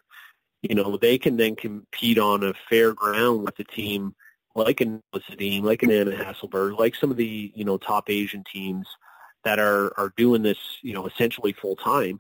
you 0.63 0.75
know, 0.75 0.97
they 0.97 1.17
can 1.17 1.37
then 1.37 1.55
compete 1.55 2.17
on 2.17 2.43
a 2.43 2.53
fair 2.69 2.93
ground 2.93 3.43
with 3.43 3.59
a 3.59 3.63
team 3.65 4.15
like 4.55 4.81
an 4.81 5.01
team, 5.37 5.63
like 5.63 5.83
an 5.83 5.91
Anna 5.91 6.11
Hasselborg, 6.11 6.77
like 6.79 6.95
some 6.95 7.11
of 7.11 7.17
the, 7.17 7.51
you 7.55 7.65
know, 7.65 7.77
top 7.77 8.09
Asian 8.09 8.43
teams 8.51 8.87
that 9.43 9.59
are, 9.59 9.97
are 9.99 10.13
doing 10.15 10.41
this, 10.41 10.57
you 10.81 10.93
know, 10.93 11.05
essentially 11.07 11.53
full 11.53 11.75
time. 11.75 12.19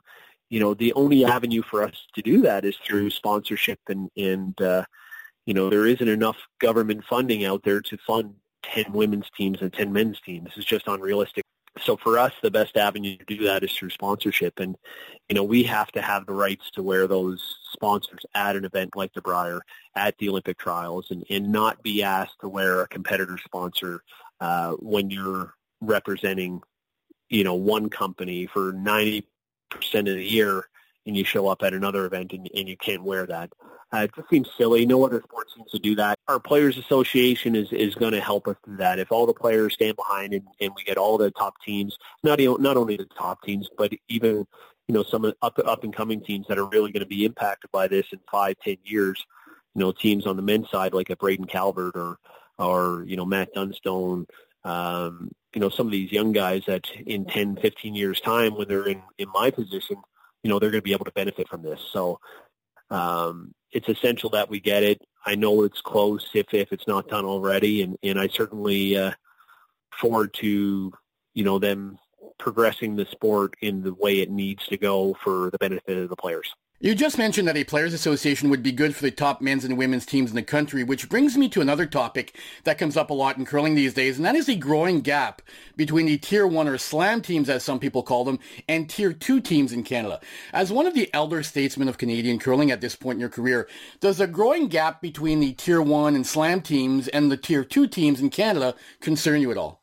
You 0.49 0.59
know, 0.59 0.73
the 0.73 0.93
only 0.93 1.25
avenue 1.25 1.61
for 1.61 1.83
us 1.83 2.05
to 2.15 2.21
do 2.21 2.41
that 2.41 2.65
is 2.65 2.75
through 2.77 3.09
sponsorship 3.11 3.79
and, 3.87 4.09
and 4.17 4.59
uh, 4.61 4.83
you 5.45 5.53
know, 5.53 5.69
there 5.69 5.87
isn't 5.87 6.07
enough 6.07 6.37
government 6.59 7.03
funding 7.05 7.45
out 7.45 7.63
there 7.63 7.81
to 7.81 7.97
fund 8.05 8.35
10 8.63 8.93
women's 8.93 9.29
teams 9.37 9.61
and 9.61 9.71
10 9.73 9.91
men's 9.91 10.19
teams. 10.21 10.51
It's 10.55 10.65
just 10.65 10.87
unrealistic 10.87 11.42
so 11.81 11.97
for 11.97 12.19
us, 12.19 12.33
the 12.41 12.51
best 12.51 12.77
avenue 12.77 13.17
to 13.17 13.25
do 13.25 13.43
that 13.45 13.63
is 13.63 13.71
through 13.71 13.89
sponsorship. 13.89 14.59
And, 14.59 14.77
you 15.27 15.35
know, 15.35 15.43
we 15.43 15.63
have 15.63 15.91
to 15.93 16.01
have 16.01 16.25
the 16.25 16.33
rights 16.33 16.69
to 16.71 16.83
wear 16.83 17.07
those 17.07 17.57
sponsors 17.71 18.25
at 18.35 18.55
an 18.55 18.65
event 18.65 18.95
like 18.95 19.13
the 19.13 19.21
Brier, 19.21 19.61
at 19.95 20.17
the 20.17 20.29
Olympic 20.29 20.59
trials, 20.59 21.07
and, 21.09 21.25
and 21.29 21.51
not 21.51 21.81
be 21.81 22.03
asked 22.03 22.39
to 22.41 22.47
wear 22.47 22.81
a 22.81 22.87
competitor 22.87 23.39
sponsor 23.43 24.03
uh, 24.39 24.73
when 24.73 25.09
you're 25.09 25.55
representing, 25.81 26.61
you 27.29 27.43
know, 27.43 27.55
one 27.55 27.89
company 27.89 28.45
for 28.45 28.71
90% 28.73 29.23
of 29.93 30.05
the 30.05 30.23
year 30.23 30.67
and 31.05 31.17
you 31.17 31.23
show 31.23 31.47
up 31.47 31.63
at 31.63 31.73
another 31.73 32.05
event 32.05 32.33
and, 32.33 32.49
and 32.55 32.69
you 32.69 32.77
can't 32.77 33.03
wear 33.03 33.25
that. 33.25 33.51
Uh, 33.93 33.99
it 33.99 34.11
just 34.15 34.29
seems 34.29 34.49
silly. 34.57 34.85
No 34.85 35.05
other 35.05 35.21
sport 35.21 35.47
seems 35.55 35.69
to 35.71 35.79
do 35.79 35.95
that. 35.95 36.17
Our 36.27 36.39
Players 36.39 36.77
Association 36.77 37.55
is, 37.55 37.71
is 37.71 37.93
going 37.93 38.13
to 38.13 38.21
help 38.21 38.47
us 38.47 38.55
do 38.65 38.77
that. 38.77 38.97
If 38.97 39.11
all 39.11 39.27
the 39.27 39.33
players 39.33 39.75
stand 39.75 39.95
behind 39.95 40.33
and, 40.33 40.47
and 40.59 40.71
we 40.75 40.83
get 40.83 40.97
all 40.97 41.17
the 41.17 41.29
top 41.31 41.55
teams, 41.63 41.97
not, 42.23 42.39
not 42.39 42.75
only 42.75 42.97
the 42.97 43.05
top 43.05 43.43
teams, 43.43 43.69
but 43.77 43.93
even 44.09 44.47
you 44.87 44.93
know 44.93 45.03
some 45.03 45.25
up 45.41 45.59
up 45.65 45.83
and 45.83 45.95
coming 45.95 46.21
teams 46.21 46.47
that 46.47 46.57
are 46.57 46.65
really 46.65 46.91
going 46.91 47.03
to 47.03 47.07
be 47.07 47.23
impacted 47.23 47.71
by 47.71 47.87
this 47.87 48.07
in 48.11 48.19
five, 48.31 48.55
ten 48.63 48.77
years. 48.83 49.23
You 49.75 49.79
know, 49.79 49.91
teams 49.91 50.27
on 50.27 50.35
the 50.35 50.41
men's 50.41 50.69
side 50.69 50.93
like 50.93 51.09
a 51.09 51.15
Braden 51.15 51.45
Calvert 51.45 51.95
or 51.95 52.17
or 52.57 53.03
you 53.07 53.15
know 53.15 53.25
Matt 53.25 53.53
Dunstone. 53.53 54.25
Um, 54.65 55.31
you 55.53 55.61
know, 55.61 55.69
some 55.69 55.85
of 55.85 55.91
these 55.91 56.11
young 56.11 56.31
guys 56.31 56.63
that 56.65 56.89
in 57.05 57.25
10, 57.25 57.57
15 57.57 57.95
years 57.95 58.19
time 58.19 58.55
when 58.55 58.67
they're 58.67 58.87
in, 58.87 59.03
in 59.17 59.27
my 59.31 59.51
position, 59.51 59.97
you 60.41 60.49
know, 60.49 60.57
they're 60.57 60.71
going 60.71 60.81
to 60.81 60.83
be 60.83 60.93
able 60.93 61.05
to 61.05 61.11
benefit 61.11 61.47
from 61.47 61.61
this. 61.61 61.81
So 61.91 62.19
um, 62.89 63.53
it's 63.73 63.89
essential 63.89 64.29
that 64.31 64.49
we 64.49 64.59
get 64.59 64.83
it. 64.83 65.01
I 65.25 65.35
know 65.35 65.63
it's 65.63 65.81
close 65.81 66.29
if, 66.33 66.53
if 66.53 66.71
it's 66.71 66.87
not 66.87 67.07
done 67.07 67.25
already, 67.25 67.81
and, 67.81 67.97
and 68.03 68.19
I 68.19 68.27
certainly 68.27 68.97
uh, 68.97 69.11
forward 69.91 70.33
to, 70.35 70.91
you 71.33 71.43
know, 71.43 71.59
them 71.59 71.97
progressing 72.37 72.95
the 72.95 73.05
sport 73.05 73.55
in 73.61 73.83
the 73.83 73.93
way 73.93 74.19
it 74.19 74.29
needs 74.29 74.65
to 74.67 74.77
go 74.77 75.15
for 75.23 75.49
the 75.49 75.57
benefit 75.57 75.97
of 75.97 76.09
the 76.09 76.15
players. 76.15 76.53
You 76.83 76.95
just 76.95 77.17
mentioned 77.17 77.47
that 77.47 77.55
a 77.55 77.63
players 77.63 77.93
association 77.93 78.49
would 78.49 78.61
be 78.61 78.73
good 78.73 78.93
for 78.93 79.03
the 79.03 79.09
top 79.09 79.39
men's 79.39 79.63
and 79.63 79.77
women's 79.77 80.05
teams 80.05 80.31
in 80.31 80.35
the 80.35 80.43
country, 80.43 80.83
which 80.83 81.07
brings 81.07 81.37
me 81.37 81.47
to 81.47 81.61
another 81.61 81.85
topic 81.85 82.37
that 82.65 82.77
comes 82.77 82.97
up 82.97 83.09
a 83.09 83.13
lot 83.13 83.37
in 83.37 83.45
curling 83.45 83.73
these 83.73 83.93
days, 83.93 84.17
and 84.17 84.25
that 84.25 84.35
is 84.35 84.47
the 84.47 84.57
growing 84.57 84.99
gap 84.99 85.41
between 85.77 86.07
the 86.07 86.17
tier 86.17 86.45
1 86.45 86.67
or 86.67 86.77
slam 86.77 87.21
teams 87.21 87.47
as 87.47 87.63
some 87.63 87.79
people 87.79 88.03
call 88.03 88.25
them 88.25 88.37
and 88.67 88.89
tier 88.89 89.13
2 89.13 89.39
teams 89.39 89.71
in 89.71 89.83
Canada. 89.83 90.19
As 90.51 90.73
one 90.73 90.85
of 90.85 90.93
the 90.93 91.09
elder 91.13 91.41
statesmen 91.41 91.87
of 91.87 91.97
Canadian 91.97 92.37
curling 92.37 92.69
at 92.69 92.81
this 92.81 92.97
point 92.97 93.15
in 93.15 93.21
your 93.21 93.29
career, 93.29 93.69
does 94.01 94.17
the 94.17 94.27
growing 94.27 94.67
gap 94.67 95.01
between 95.01 95.39
the 95.39 95.53
tier 95.53 95.81
1 95.81 96.15
and 96.15 96.27
slam 96.27 96.59
teams 96.59 97.07
and 97.07 97.31
the 97.31 97.37
tier 97.37 97.63
2 97.63 97.87
teams 97.87 98.19
in 98.19 98.29
Canada 98.29 98.75
concern 98.99 99.39
you 99.39 99.51
at 99.51 99.57
all? 99.57 99.81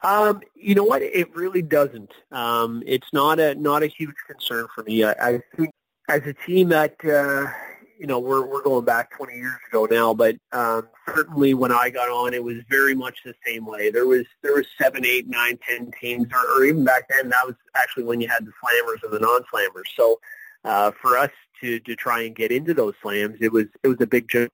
Um, 0.00 0.40
you 0.54 0.74
know 0.74 0.84
what? 0.84 1.02
It 1.02 1.36
really 1.36 1.60
doesn't. 1.60 2.12
Um, 2.32 2.82
it's 2.86 3.12
not 3.12 3.38
a 3.38 3.54
not 3.54 3.82
a 3.82 3.86
huge 3.86 4.16
concern 4.26 4.66
for 4.74 4.82
me. 4.84 5.04
I, 5.04 5.12
I 5.12 5.42
think 5.56 5.72
as 6.08 6.22
a 6.26 6.32
team 6.32 6.68
that 6.68 6.96
uh, 7.04 7.50
you 7.98 8.06
know 8.06 8.18
we're 8.18 8.46
we're 8.46 8.62
going 8.62 8.84
back 8.84 9.10
20 9.16 9.34
years 9.34 9.56
ago 9.68 9.86
now, 9.90 10.14
but 10.14 10.36
um, 10.52 10.88
certainly 11.08 11.54
when 11.54 11.72
I 11.72 11.90
got 11.90 12.08
on, 12.08 12.34
it 12.34 12.42
was 12.42 12.58
very 12.68 12.94
much 12.94 13.18
the 13.24 13.34
same 13.44 13.66
way. 13.66 13.90
There 13.90 14.06
was 14.06 14.24
there 14.42 14.54
was 14.54 14.66
seven, 14.80 15.04
eight, 15.04 15.28
nine, 15.28 15.58
ten 15.66 15.90
teams, 16.00 16.26
or, 16.32 16.58
or 16.58 16.64
even 16.64 16.84
back 16.84 17.08
then 17.08 17.28
that 17.30 17.46
was 17.46 17.56
actually 17.74 18.04
when 18.04 18.20
you 18.20 18.28
had 18.28 18.44
the 18.46 18.52
slammers 18.62 19.02
and 19.02 19.12
the 19.12 19.20
non-slammers. 19.20 19.88
So 19.96 20.20
uh, 20.64 20.92
for 21.00 21.18
us 21.18 21.30
to 21.60 21.80
to 21.80 21.96
try 21.96 22.22
and 22.22 22.34
get 22.34 22.52
into 22.52 22.74
those 22.74 22.94
slams, 23.02 23.38
it 23.40 23.52
was 23.52 23.66
it 23.82 23.88
was 23.88 24.00
a 24.00 24.06
big 24.06 24.28
jump. 24.28 24.52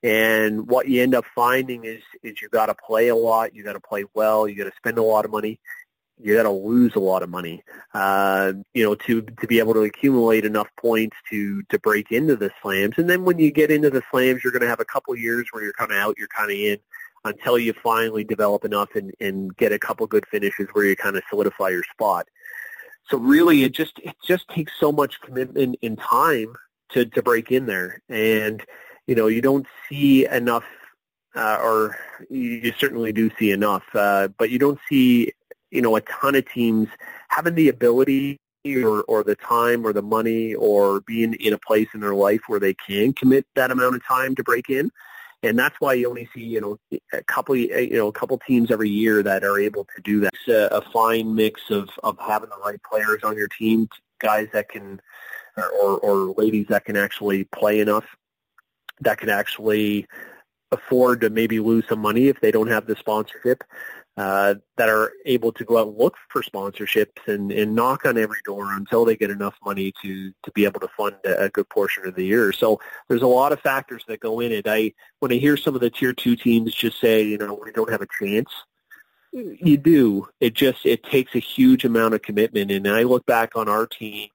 And 0.00 0.68
what 0.68 0.86
you 0.86 1.02
end 1.02 1.14
up 1.14 1.24
finding 1.34 1.84
is 1.84 2.02
is 2.22 2.40
you 2.40 2.48
got 2.48 2.66
to 2.66 2.74
play 2.74 3.08
a 3.08 3.16
lot, 3.16 3.54
you 3.54 3.64
got 3.64 3.72
to 3.74 3.80
play 3.80 4.04
well, 4.14 4.48
you 4.48 4.56
got 4.56 4.70
to 4.70 4.76
spend 4.76 4.98
a 4.98 5.02
lot 5.02 5.24
of 5.24 5.30
money, 5.30 5.58
you 6.20 6.34
got 6.34 6.44
to 6.44 6.50
lose 6.50 6.94
a 6.96 7.00
lot 7.00 7.22
of 7.22 7.30
money, 7.30 7.62
uh, 7.94 8.52
you 8.74 8.84
know, 8.84 8.94
to 8.94 9.22
to 9.22 9.46
be 9.46 9.58
able 9.58 9.74
to 9.74 9.82
accumulate 9.82 10.44
enough 10.44 10.68
points 10.80 11.16
to 11.30 11.62
to 11.64 11.78
break 11.78 12.10
into 12.12 12.36
the 12.36 12.50
slams. 12.62 12.94
And 12.98 13.08
then 13.08 13.24
when 13.24 13.38
you 13.38 13.50
get 13.50 13.70
into 13.70 13.90
the 13.90 14.02
slams, 14.10 14.42
you're 14.42 14.52
going 14.52 14.62
to 14.62 14.68
have 14.68 14.80
a 14.80 14.84
couple 14.84 15.14
years 15.16 15.48
where 15.50 15.62
you're 15.62 15.72
kind 15.72 15.92
of 15.92 15.98
out, 15.98 16.16
you're 16.18 16.28
kind 16.28 16.50
of 16.50 16.56
in, 16.56 16.78
until 17.24 17.58
you 17.58 17.72
finally 17.72 18.24
develop 18.24 18.64
enough 18.64 18.94
and 18.94 19.12
and 19.20 19.56
get 19.56 19.72
a 19.72 19.78
couple 19.78 20.06
good 20.06 20.26
finishes 20.30 20.68
where 20.72 20.84
you 20.84 20.96
kind 20.96 21.16
of 21.16 21.22
solidify 21.30 21.68
your 21.68 21.84
spot. 21.84 22.28
So 23.08 23.18
really, 23.18 23.64
it 23.64 23.72
just 23.72 23.98
it 24.00 24.16
just 24.26 24.48
takes 24.48 24.72
so 24.78 24.92
much 24.92 25.20
commitment 25.20 25.76
and 25.82 25.98
time 25.98 26.54
to 26.90 27.04
to 27.06 27.22
break 27.22 27.50
in 27.50 27.66
there, 27.66 28.02
and 28.08 28.64
you 29.08 29.14
know, 29.14 29.26
you 29.26 29.40
don't 29.40 29.66
see 29.88 30.26
enough, 30.26 30.66
uh, 31.34 31.58
or 31.62 31.96
you 32.28 32.72
certainly 32.78 33.10
do 33.10 33.30
see 33.38 33.50
enough, 33.50 33.82
uh, 33.94 34.28
but 34.38 34.50
you 34.50 34.58
don't 34.58 34.78
see, 34.86 35.32
you 35.70 35.82
know, 35.82 35.96
a 35.96 36.00
ton 36.02 36.34
of 36.34 36.48
teams 36.50 36.88
having 37.28 37.54
the 37.54 37.68
ability 37.68 38.38
or, 38.66 39.02
or 39.02 39.22
the 39.22 39.36
time 39.36 39.86
or 39.86 39.92
the 39.92 40.02
money 40.02 40.54
or 40.54 41.00
being 41.02 41.34
in 41.34 41.52
a 41.52 41.58
place 41.58 41.88
in 41.94 42.00
their 42.00 42.14
life 42.14 42.40
where 42.46 42.60
they 42.60 42.74
can 42.74 43.12
commit 43.12 43.46
that 43.54 43.70
amount 43.70 43.96
of 43.96 44.04
time 44.04 44.34
to 44.34 44.42
break 44.42 44.68
in. 44.68 44.90
And 45.42 45.56
that's 45.56 45.76
why 45.78 45.94
you 45.94 46.08
only 46.08 46.28
see, 46.34 46.42
you 46.42 46.60
know, 46.60 46.78
a 47.12 47.22
couple, 47.22 47.54
you 47.54 47.96
know, 47.96 48.08
a 48.08 48.12
couple 48.12 48.38
teams 48.38 48.70
every 48.70 48.90
year 48.90 49.22
that 49.22 49.44
are 49.44 49.58
able 49.58 49.84
to 49.84 50.02
do 50.02 50.20
that. 50.20 50.32
It's 50.34 50.48
a, 50.48 50.76
a 50.76 50.80
fine 50.90 51.34
mix 51.34 51.70
of, 51.70 51.88
of 52.02 52.18
having 52.18 52.48
the 52.48 52.56
right 52.64 52.80
players 52.82 53.22
on 53.22 53.36
your 53.36 53.46
team, 53.46 53.88
guys 54.18 54.48
that 54.52 54.68
can, 54.68 55.00
or, 55.56 55.98
or 55.98 56.34
ladies 56.36 56.66
that 56.70 56.84
can 56.84 56.96
actually 56.96 57.44
play 57.44 57.78
enough 57.78 58.04
that 59.00 59.18
can 59.18 59.28
actually 59.28 60.06
afford 60.72 61.20
to 61.22 61.30
maybe 61.30 61.60
lose 61.60 61.84
some 61.88 62.00
money 62.00 62.28
if 62.28 62.40
they 62.40 62.50
don't 62.50 62.68
have 62.68 62.86
the 62.86 62.96
sponsorship, 62.96 63.64
uh, 64.18 64.56
that 64.76 64.88
are 64.88 65.12
able 65.26 65.52
to 65.52 65.64
go 65.64 65.78
out 65.78 65.86
and 65.86 65.96
look 65.96 66.16
for 66.28 66.42
sponsorships 66.42 67.28
and, 67.28 67.52
and 67.52 67.72
knock 67.72 68.04
on 68.04 68.18
every 68.18 68.40
door 68.44 68.72
until 68.72 69.04
they 69.04 69.14
get 69.14 69.30
enough 69.30 69.54
money 69.64 69.92
to, 70.02 70.32
to 70.42 70.50
be 70.52 70.64
able 70.64 70.80
to 70.80 70.88
fund 70.96 71.14
a, 71.24 71.44
a 71.44 71.48
good 71.50 71.68
portion 71.68 72.04
of 72.04 72.16
the 72.16 72.24
year. 72.24 72.52
So 72.52 72.80
there's 73.08 73.22
a 73.22 73.28
lot 73.28 73.52
of 73.52 73.60
factors 73.60 74.02
that 74.08 74.18
go 74.18 74.40
in 74.40 74.50
it. 74.50 74.66
I 74.66 74.92
when 75.20 75.30
I 75.30 75.36
hear 75.36 75.56
some 75.56 75.76
of 75.76 75.80
the 75.80 75.90
tier 75.90 76.12
two 76.12 76.34
teams 76.34 76.74
just 76.74 77.00
say, 77.00 77.22
you 77.22 77.38
know, 77.38 77.60
we 77.64 77.70
don't 77.70 77.90
have 77.90 78.02
a 78.02 78.08
chance, 78.20 78.50
you 79.32 79.76
do. 79.76 80.28
It 80.40 80.54
just 80.54 80.84
it 80.84 81.04
takes 81.04 81.36
a 81.36 81.40
huge 81.40 81.84
amount 81.84 82.14
of 82.14 82.22
commitment. 82.22 82.72
And 82.72 82.88
I 82.88 83.04
look 83.04 83.24
back 83.24 83.54
on 83.54 83.68
our 83.68 83.86
team, 83.86 84.30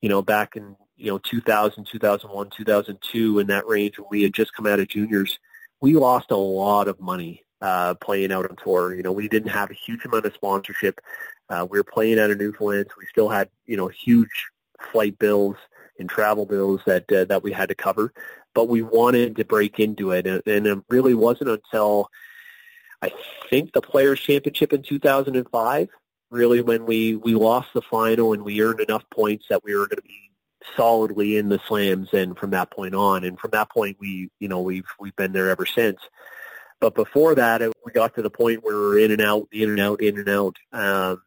you 0.00 0.08
know, 0.08 0.22
back 0.22 0.54
in 0.54 0.76
you 0.96 1.10
know 1.10 1.18
2000, 1.18 1.84
2001, 1.84 2.50
2002 2.50 3.38
in 3.40 3.46
that 3.48 3.66
range 3.66 3.98
when 3.98 4.06
we 4.12 4.22
had 4.22 4.32
just 4.32 4.54
come 4.54 4.66
out 4.66 4.78
of 4.78 4.86
juniors, 4.86 5.40
we 5.80 5.94
lost 5.94 6.30
a 6.30 6.36
lot 6.36 6.86
of 6.86 7.00
money 7.00 7.43
uh, 7.60 7.94
playing 7.94 8.32
out 8.32 8.48
on 8.48 8.56
tour. 8.56 8.94
You 8.94 9.02
know, 9.02 9.12
we 9.12 9.28
didn't 9.28 9.50
have 9.50 9.70
a 9.70 9.74
huge 9.74 10.04
amount 10.04 10.26
of 10.26 10.34
sponsorship. 10.34 11.00
Uh, 11.48 11.66
we 11.68 11.78
were 11.78 11.84
playing 11.84 12.18
out 12.18 12.30
of 12.30 12.38
Newfoundland. 12.38 12.86
So 12.88 12.94
we 12.98 13.06
still 13.06 13.28
had 13.28 13.48
you 13.66 13.76
know 13.76 13.88
huge 13.88 14.48
flight 14.92 15.18
bills 15.18 15.56
and 15.98 16.08
travel 16.08 16.46
bills 16.46 16.80
that 16.86 17.10
uh, 17.12 17.24
that 17.26 17.42
we 17.42 17.52
had 17.52 17.68
to 17.68 17.74
cover, 17.74 18.12
but 18.54 18.68
we 18.68 18.82
wanted 18.82 19.36
to 19.36 19.44
break 19.44 19.80
into 19.80 20.10
it, 20.12 20.26
and, 20.26 20.42
and 20.46 20.66
it 20.66 20.78
really 20.88 21.14
wasn't 21.14 21.50
until 21.50 22.10
I 23.02 23.12
think 23.50 23.72
the 23.72 23.82
Players 23.82 24.20
Championship 24.20 24.72
in 24.72 24.82
2005 24.82 25.88
really 26.30 26.60
when 26.60 26.84
we 26.84 27.16
we 27.16 27.34
lost 27.34 27.68
the 27.74 27.82
final 27.82 28.32
and 28.32 28.42
we 28.42 28.60
earned 28.60 28.80
enough 28.80 29.04
points 29.10 29.46
that 29.48 29.62
we 29.62 29.74
were 29.74 29.86
going 29.86 29.96
to 29.96 30.02
be 30.02 30.30
solidly 30.76 31.36
in 31.36 31.48
the 31.48 31.60
slams 31.68 32.08
and 32.12 32.36
from 32.36 32.50
that 32.50 32.70
point 32.70 32.94
on 32.94 33.24
and 33.24 33.38
from 33.38 33.50
that 33.52 33.70
point 33.70 33.96
we 34.00 34.30
you 34.40 34.48
know 34.48 34.60
we've 34.60 34.88
we've 34.98 35.14
been 35.16 35.32
there 35.32 35.50
ever 35.50 35.66
since 35.66 35.98
but 36.84 36.94
before 36.94 37.34
that 37.34 37.62
we 37.82 37.92
got 37.92 38.14
to 38.14 38.20
the 38.20 38.28
point 38.28 38.62
where 38.62 38.76
we 38.76 38.84
are 38.84 38.98
in 38.98 39.10
and 39.10 39.22
out 39.22 39.48
in 39.52 39.70
and 39.70 39.80
out 39.80 40.02
in 40.02 40.18
and 40.18 40.28
out. 40.28 40.56
Um 40.70 41.22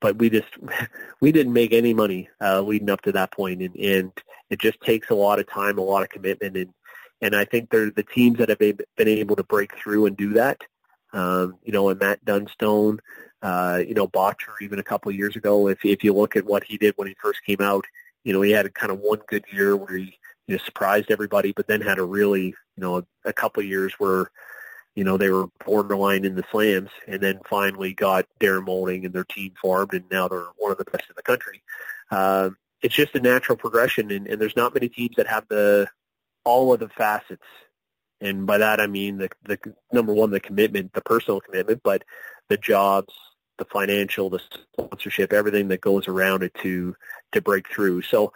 but 0.00 0.18
we 0.18 0.28
just 0.28 0.48
we 1.20 1.30
didn't 1.30 1.52
make 1.52 1.72
any 1.72 1.94
money 1.94 2.28
uh 2.40 2.60
leading 2.60 2.90
up 2.90 3.02
to 3.02 3.12
that 3.12 3.30
point. 3.30 3.62
And 3.62 3.76
and 3.76 4.12
it 4.50 4.58
just 4.58 4.80
takes 4.80 5.10
a 5.10 5.14
lot 5.14 5.38
of 5.38 5.48
time 5.48 5.78
a 5.78 5.82
lot 5.82 6.02
of 6.02 6.08
commitment. 6.08 6.56
And 6.56 6.74
and 7.22 7.36
I 7.36 7.44
think 7.44 7.70
they're 7.70 7.92
the 7.92 8.02
teams 8.02 8.38
that 8.38 8.48
have 8.48 8.58
been 8.58 8.80
able 8.98 9.36
to 9.36 9.44
break 9.44 9.76
through 9.76 10.06
and 10.06 10.16
do 10.16 10.32
that 10.32 10.64
um 11.12 11.56
you 11.62 11.72
know 11.72 11.88
and 11.88 12.00
Matt 12.00 12.24
Dunstone 12.24 12.98
uh 13.42 13.80
you 13.86 13.94
know 13.94 14.08
Bottcher, 14.08 14.60
even 14.60 14.80
a 14.80 14.82
couple 14.90 15.10
of 15.10 15.16
years 15.16 15.36
ago 15.36 15.68
if 15.68 15.84
if 15.84 16.02
you 16.02 16.14
look 16.14 16.34
at 16.34 16.44
what 16.44 16.64
he 16.64 16.78
did 16.78 16.94
when 16.96 17.06
he 17.06 17.14
first 17.22 17.44
came 17.46 17.60
out 17.60 17.84
you 18.26 18.32
know, 18.32 18.42
he 18.42 18.50
had 18.50 18.74
kind 18.74 18.90
of 18.90 18.98
one 18.98 19.20
good 19.28 19.44
year 19.52 19.76
where 19.76 19.98
he 19.98 20.18
you 20.48 20.56
know, 20.56 20.58
surprised 20.64 21.12
everybody, 21.12 21.52
but 21.52 21.68
then 21.68 21.80
had 21.80 22.00
a 22.00 22.02
really, 22.02 22.46
you 22.46 22.54
know, 22.76 22.98
a, 22.98 23.04
a 23.24 23.32
couple 23.32 23.62
of 23.62 23.68
years 23.68 23.92
where, 23.98 24.32
you 24.96 25.04
know, 25.04 25.16
they 25.16 25.30
were 25.30 25.46
borderline 25.64 26.24
in 26.24 26.34
the 26.34 26.44
slams, 26.50 26.90
and 27.06 27.20
then 27.20 27.38
finally 27.48 27.92
got 27.92 28.26
Darren 28.40 28.64
Moulding 28.64 29.04
and 29.04 29.14
their 29.14 29.24
team 29.24 29.52
formed, 29.60 29.92
and 29.92 30.04
now 30.10 30.26
they're 30.26 30.46
one 30.56 30.72
of 30.72 30.78
the 30.78 30.84
best 30.84 31.04
in 31.08 31.14
the 31.14 31.22
country. 31.22 31.62
Uh, 32.10 32.50
it's 32.80 32.94
just 32.94 33.14
a 33.14 33.20
natural 33.20 33.58
progression, 33.58 34.10
and, 34.10 34.26
and 34.26 34.40
there's 34.40 34.56
not 34.56 34.74
many 34.74 34.88
teams 34.88 35.14
that 35.16 35.26
have 35.26 35.46
the 35.48 35.86
all 36.44 36.72
of 36.72 36.80
the 36.80 36.88
facets. 36.88 37.44
And 38.20 38.46
by 38.46 38.56
that 38.58 38.80
I 38.80 38.86
mean 38.86 39.18
the 39.18 39.28
the 39.44 39.58
number 39.92 40.14
one, 40.14 40.30
the 40.30 40.40
commitment, 40.40 40.94
the 40.94 41.02
personal 41.02 41.40
commitment, 41.40 41.82
but 41.84 42.02
the 42.48 42.56
jobs, 42.56 43.12
the 43.58 43.66
financial, 43.66 44.30
the 44.30 44.40
sponsorship, 44.72 45.32
everything 45.32 45.68
that 45.68 45.82
goes 45.82 46.08
around 46.08 46.42
it 46.42 46.54
to 46.62 46.96
to 47.32 47.42
break 47.42 47.68
through. 47.68 48.02
So 48.02 48.32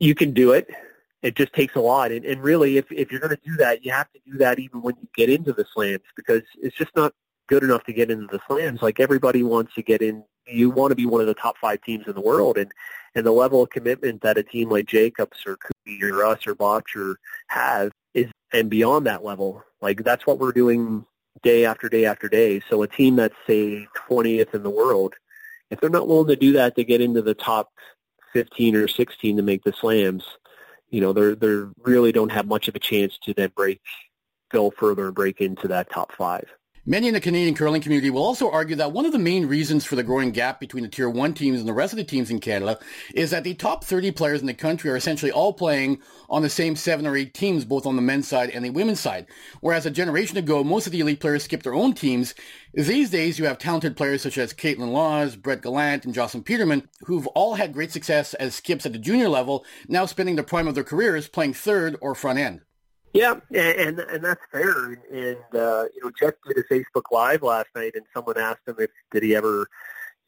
you 0.00 0.16
can 0.16 0.32
do 0.32 0.52
it. 0.52 0.68
It 1.22 1.36
just 1.36 1.52
takes 1.52 1.76
a 1.76 1.80
lot. 1.80 2.12
And, 2.12 2.24
and 2.24 2.42
really, 2.42 2.78
if, 2.78 2.90
if 2.90 3.10
you're 3.10 3.20
going 3.20 3.36
to 3.36 3.42
do 3.44 3.56
that, 3.56 3.84
you 3.84 3.92
have 3.92 4.10
to 4.12 4.20
do 4.26 4.38
that 4.38 4.58
even 4.58 4.82
when 4.82 4.96
you 5.00 5.08
get 5.14 5.28
into 5.28 5.52
the 5.52 5.66
slams 5.72 6.00
because 6.16 6.42
it's 6.62 6.76
just 6.76 6.94
not 6.96 7.12
good 7.46 7.62
enough 7.62 7.84
to 7.84 7.92
get 7.92 8.10
into 8.10 8.26
the 8.26 8.40
slams. 8.46 8.80
Like 8.80 9.00
everybody 9.00 9.42
wants 9.42 9.74
to 9.74 9.82
get 9.82 10.00
in. 10.02 10.24
You 10.46 10.70
want 10.70 10.92
to 10.92 10.96
be 10.96 11.06
one 11.06 11.20
of 11.20 11.26
the 11.26 11.34
top 11.34 11.56
five 11.58 11.82
teams 11.82 12.06
in 12.06 12.14
the 12.14 12.20
world. 12.20 12.56
And, 12.56 12.72
and 13.14 13.26
the 13.26 13.32
level 13.32 13.62
of 13.62 13.70
commitment 13.70 14.22
that 14.22 14.38
a 14.38 14.42
team 14.42 14.70
like 14.70 14.86
Jacobs 14.86 15.38
or 15.46 15.56
Cookie 15.56 16.02
or 16.02 16.24
us 16.24 16.46
or 16.46 16.54
Bottcher 16.54 17.16
has 17.48 17.90
is, 18.14 18.26
and 18.52 18.70
beyond 18.70 19.06
that 19.06 19.24
level, 19.24 19.62
like 19.80 20.02
that's 20.02 20.26
what 20.26 20.38
we're 20.38 20.52
doing 20.52 21.04
day 21.42 21.64
after 21.64 21.88
day 21.88 22.04
after 22.04 22.28
day. 22.28 22.62
So 22.68 22.82
a 22.82 22.88
team 22.88 23.16
that's 23.16 23.34
say 23.46 23.86
20th 24.08 24.54
in 24.54 24.62
the 24.62 24.70
world, 24.70 25.14
if 25.70 25.80
they're 25.80 25.90
not 25.90 26.08
willing 26.08 26.28
to 26.28 26.36
do 26.36 26.52
that 26.52 26.76
to 26.76 26.84
get 26.84 27.00
into 27.00 27.22
the 27.22 27.34
top 27.34 27.70
15 28.32 28.76
or 28.76 28.88
16 28.88 29.36
to 29.36 29.42
make 29.42 29.64
the 29.64 29.72
slams, 29.72 30.24
you 30.90 31.00
know, 31.00 31.12
they're 31.12 31.34
they 31.34 31.66
really 31.82 32.12
don't 32.12 32.32
have 32.32 32.46
much 32.46 32.68
of 32.68 32.74
a 32.74 32.80
chance 32.80 33.18
to 33.18 33.34
then 33.34 33.52
break, 33.54 33.80
go 34.50 34.70
further 34.70 35.06
and 35.06 35.14
break 35.14 35.40
into 35.40 35.68
that 35.68 35.90
top 35.90 36.12
five. 36.12 36.48
Many 36.90 37.06
in 37.06 37.14
the 37.14 37.20
Canadian 37.20 37.54
curling 37.54 37.82
community 37.82 38.10
will 38.10 38.24
also 38.24 38.50
argue 38.50 38.74
that 38.74 38.90
one 38.90 39.06
of 39.06 39.12
the 39.12 39.18
main 39.20 39.46
reasons 39.46 39.84
for 39.84 39.94
the 39.94 40.02
growing 40.02 40.32
gap 40.32 40.58
between 40.58 40.82
the 40.82 40.88
Tier 40.88 41.08
1 41.08 41.34
teams 41.34 41.60
and 41.60 41.68
the 41.68 41.72
rest 41.72 41.92
of 41.92 41.98
the 41.98 42.02
teams 42.02 42.32
in 42.32 42.40
Canada 42.40 42.80
is 43.14 43.30
that 43.30 43.44
the 43.44 43.54
top 43.54 43.84
30 43.84 44.10
players 44.10 44.40
in 44.40 44.48
the 44.48 44.54
country 44.54 44.90
are 44.90 44.96
essentially 44.96 45.30
all 45.30 45.52
playing 45.52 46.00
on 46.28 46.42
the 46.42 46.50
same 46.50 46.74
seven 46.74 47.06
or 47.06 47.16
eight 47.16 47.32
teams, 47.32 47.64
both 47.64 47.86
on 47.86 47.94
the 47.94 48.02
men's 48.02 48.26
side 48.26 48.50
and 48.50 48.64
the 48.64 48.70
women's 48.70 48.98
side. 48.98 49.28
Whereas 49.60 49.86
a 49.86 49.90
generation 49.92 50.36
ago, 50.36 50.64
most 50.64 50.86
of 50.86 50.92
the 50.92 50.98
elite 50.98 51.20
players 51.20 51.44
skipped 51.44 51.62
their 51.62 51.74
own 51.74 51.92
teams. 51.92 52.34
These 52.74 53.10
days, 53.10 53.38
you 53.38 53.44
have 53.44 53.58
talented 53.58 53.96
players 53.96 54.22
such 54.22 54.36
as 54.36 54.52
Kaitlyn 54.52 54.90
Lawes, 54.90 55.36
Brett 55.36 55.62
Gallant, 55.62 56.04
and 56.04 56.12
Jocelyn 56.12 56.42
Peterman, 56.42 56.88
who've 57.04 57.28
all 57.28 57.54
had 57.54 57.72
great 57.72 57.92
success 57.92 58.34
as 58.34 58.56
skips 58.56 58.84
at 58.84 58.92
the 58.92 58.98
junior 58.98 59.28
level, 59.28 59.64
now 59.86 60.06
spending 60.06 60.34
the 60.34 60.42
prime 60.42 60.66
of 60.66 60.74
their 60.74 60.82
careers 60.82 61.28
playing 61.28 61.54
third 61.54 61.96
or 62.00 62.16
front 62.16 62.40
end. 62.40 62.62
Yeah, 63.12 63.34
and 63.52 63.98
and 63.98 64.24
that's 64.24 64.40
fair. 64.52 64.92
And 65.12 65.36
uh, 65.52 65.84
you 65.94 66.00
know, 66.02 66.10
Geoff 66.18 66.34
did 66.46 66.58
a 66.58 66.62
Facebook 66.72 67.10
Live 67.10 67.42
last 67.42 67.68
night, 67.74 67.92
and 67.94 68.04
someone 68.14 68.38
asked 68.38 68.66
him 68.66 68.76
if 68.78 68.90
did 69.10 69.22
he 69.22 69.34
ever, 69.34 69.68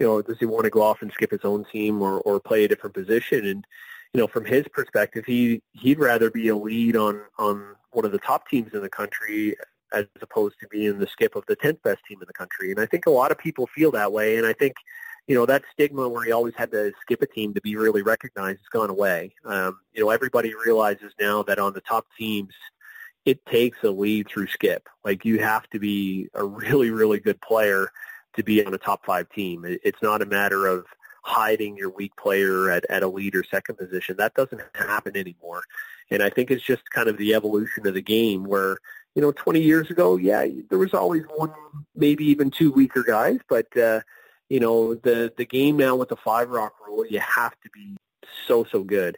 you 0.00 0.06
know, 0.06 0.22
does 0.22 0.38
he 0.38 0.46
want 0.46 0.64
to 0.64 0.70
go 0.70 0.82
off 0.82 1.00
and 1.00 1.12
skip 1.12 1.30
his 1.30 1.44
own 1.44 1.64
team 1.70 2.02
or 2.02 2.20
or 2.20 2.40
play 2.40 2.64
a 2.64 2.68
different 2.68 2.94
position? 2.94 3.46
And 3.46 3.64
you 4.12 4.20
know, 4.20 4.26
from 4.26 4.44
his 4.44 4.66
perspective, 4.72 5.24
he 5.26 5.62
he'd 5.72 6.00
rather 6.00 6.30
be 6.30 6.48
a 6.48 6.56
lead 6.56 6.96
on 6.96 7.22
on 7.38 7.76
one 7.92 8.04
of 8.04 8.12
the 8.12 8.18
top 8.18 8.48
teams 8.48 8.72
in 8.74 8.82
the 8.82 8.88
country 8.88 9.54
as 9.92 10.06
opposed 10.20 10.56
to 10.60 10.66
being 10.68 10.98
the 10.98 11.06
skip 11.06 11.36
of 11.36 11.44
the 11.46 11.56
10th 11.56 11.82
best 11.82 11.98
team 12.08 12.18
in 12.20 12.26
the 12.26 12.32
country. 12.32 12.70
And 12.70 12.80
I 12.80 12.86
think 12.86 13.06
a 13.06 13.10
lot 13.10 13.30
of 13.30 13.38
people 13.38 13.68
feel 13.74 13.90
that 13.92 14.10
way. 14.10 14.38
And 14.38 14.46
I 14.46 14.52
think, 14.54 14.74
you 15.26 15.34
know, 15.34 15.46
that 15.46 15.62
stigma 15.72 16.08
where 16.08 16.24
he 16.24 16.32
always 16.32 16.54
had 16.56 16.70
to 16.72 16.92
skip 17.00 17.22
a 17.22 17.26
team 17.26 17.54
to 17.54 17.60
be 17.60 17.76
really 17.76 18.02
recognized 18.02 18.58
has 18.58 18.68
gone 18.72 18.90
away. 18.90 19.34
Um, 19.44 19.78
you 19.92 20.02
know, 20.02 20.10
everybody 20.10 20.52
realizes 20.54 21.12
now 21.20 21.42
that 21.44 21.58
on 21.58 21.72
the 21.72 21.80
top 21.80 22.06
teams, 22.18 22.52
it 23.24 23.44
takes 23.46 23.78
a 23.84 23.90
lead 23.90 24.28
through 24.28 24.48
skip. 24.48 24.88
Like 25.04 25.24
you 25.24 25.38
have 25.38 25.68
to 25.70 25.78
be 25.78 26.28
a 26.34 26.44
really, 26.44 26.90
really 26.90 27.20
good 27.20 27.40
player 27.40 27.90
to 28.34 28.42
be 28.42 28.64
on 28.64 28.74
a 28.74 28.78
top 28.78 29.04
five 29.04 29.28
team. 29.30 29.64
It's 29.64 30.02
not 30.02 30.22
a 30.22 30.26
matter 30.26 30.66
of 30.66 30.86
hiding 31.22 31.76
your 31.76 31.90
weak 31.90 32.16
player 32.16 32.70
at, 32.70 32.84
at 32.90 33.02
a 33.02 33.08
lead 33.08 33.36
or 33.36 33.44
second 33.44 33.76
position. 33.76 34.16
That 34.16 34.34
doesn't 34.34 34.60
happen 34.74 35.16
anymore. 35.16 35.62
And 36.10 36.22
I 36.22 36.30
think 36.30 36.50
it's 36.50 36.64
just 36.64 36.82
kind 36.90 37.08
of 37.08 37.16
the 37.16 37.34
evolution 37.34 37.86
of 37.86 37.94
the 37.94 38.02
game 38.02 38.44
where, 38.44 38.78
you 39.14 39.22
know, 39.22 39.32
20 39.32 39.60
years 39.60 39.90
ago, 39.90 40.16
yeah, 40.16 40.46
there 40.68 40.78
was 40.78 40.94
always 40.94 41.22
one, 41.36 41.52
maybe 41.94 42.24
even 42.24 42.50
two 42.50 42.72
weaker 42.72 43.04
guys, 43.04 43.38
but, 43.48 43.74
uh, 43.76 44.00
you 44.52 44.60
know, 44.60 44.94
the, 44.96 45.32
the 45.38 45.46
game 45.46 45.78
now 45.78 45.96
with 45.96 46.10
the 46.10 46.16
five 46.16 46.50
rock 46.50 46.74
rule, 46.86 47.06
you 47.06 47.18
have 47.20 47.52
to 47.62 47.70
be 47.72 47.96
so, 48.46 48.64
so 48.64 48.84
good. 48.84 49.16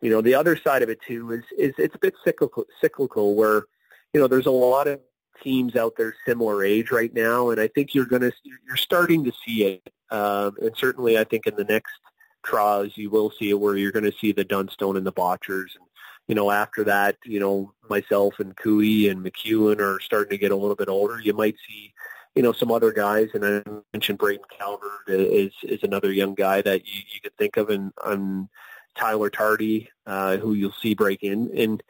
You 0.00 0.10
know, 0.10 0.20
the 0.20 0.36
other 0.36 0.56
side 0.56 0.84
of 0.84 0.88
it 0.88 1.00
too 1.02 1.32
is, 1.32 1.42
is 1.58 1.74
it's 1.76 1.96
a 1.96 1.98
bit 1.98 2.14
cyclical, 2.24 2.66
cyclical 2.80 3.34
where, 3.34 3.64
you 4.12 4.20
know, 4.20 4.28
there's 4.28 4.46
a 4.46 4.52
lot 4.52 4.86
of 4.86 5.00
teams 5.42 5.74
out 5.74 5.94
there 5.96 6.14
similar 6.24 6.62
age 6.62 6.92
right 6.92 7.12
now, 7.12 7.50
and 7.50 7.60
I 7.60 7.66
think 7.66 7.96
you're 7.96 8.06
to 8.06 8.30
you're 8.44 8.76
starting 8.76 9.24
to 9.24 9.32
see 9.44 9.64
it. 9.64 9.92
Um, 10.12 10.56
and 10.62 10.70
certainly, 10.76 11.18
I 11.18 11.24
think 11.24 11.48
in 11.48 11.56
the 11.56 11.64
next 11.64 11.98
trials, 12.44 12.92
you 12.94 13.10
will 13.10 13.32
see 13.36 13.50
it 13.50 13.58
where 13.58 13.76
you're 13.76 13.90
going 13.90 14.04
to 14.04 14.16
see 14.20 14.30
the 14.30 14.44
Dunstone 14.44 14.96
and 14.96 15.04
the 15.04 15.12
Bottchers. 15.12 15.74
And 15.74 15.86
you 16.28 16.36
know, 16.36 16.52
after 16.52 16.84
that, 16.84 17.16
you 17.24 17.40
know, 17.40 17.72
myself 17.90 18.38
and 18.38 18.56
Koe 18.56 18.78
and 18.78 19.26
McEwen 19.26 19.80
are 19.80 19.98
starting 19.98 20.30
to 20.30 20.38
get 20.38 20.52
a 20.52 20.56
little 20.56 20.76
bit 20.76 20.88
older. 20.88 21.20
You 21.20 21.34
might 21.34 21.56
see, 21.68 21.92
you 22.36 22.42
know, 22.42 22.52
some 22.52 22.70
other 22.70 22.92
guys, 22.92 23.30
and 23.34 23.44
I 23.44 23.62
mentioned 23.92 24.18
Braden 24.18 24.44
Calwell 24.60 24.80
is 25.08 25.52
is 25.62 25.82
another 25.82 26.12
young 26.12 26.34
guy 26.34 26.62
that 26.62 26.86
you, 26.86 27.00
you 27.12 27.20
could 27.20 27.36
think 27.36 27.56
of, 27.56 27.70
and, 27.70 28.48
Tyler 28.94 29.28
Tardi, 29.28 29.90
uh, 30.06 30.38
who 30.38 30.54
you'll 30.54 30.72
see 30.72 30.94
break 30.94 31.22
in 31.22 31.50
and 31.54 31.82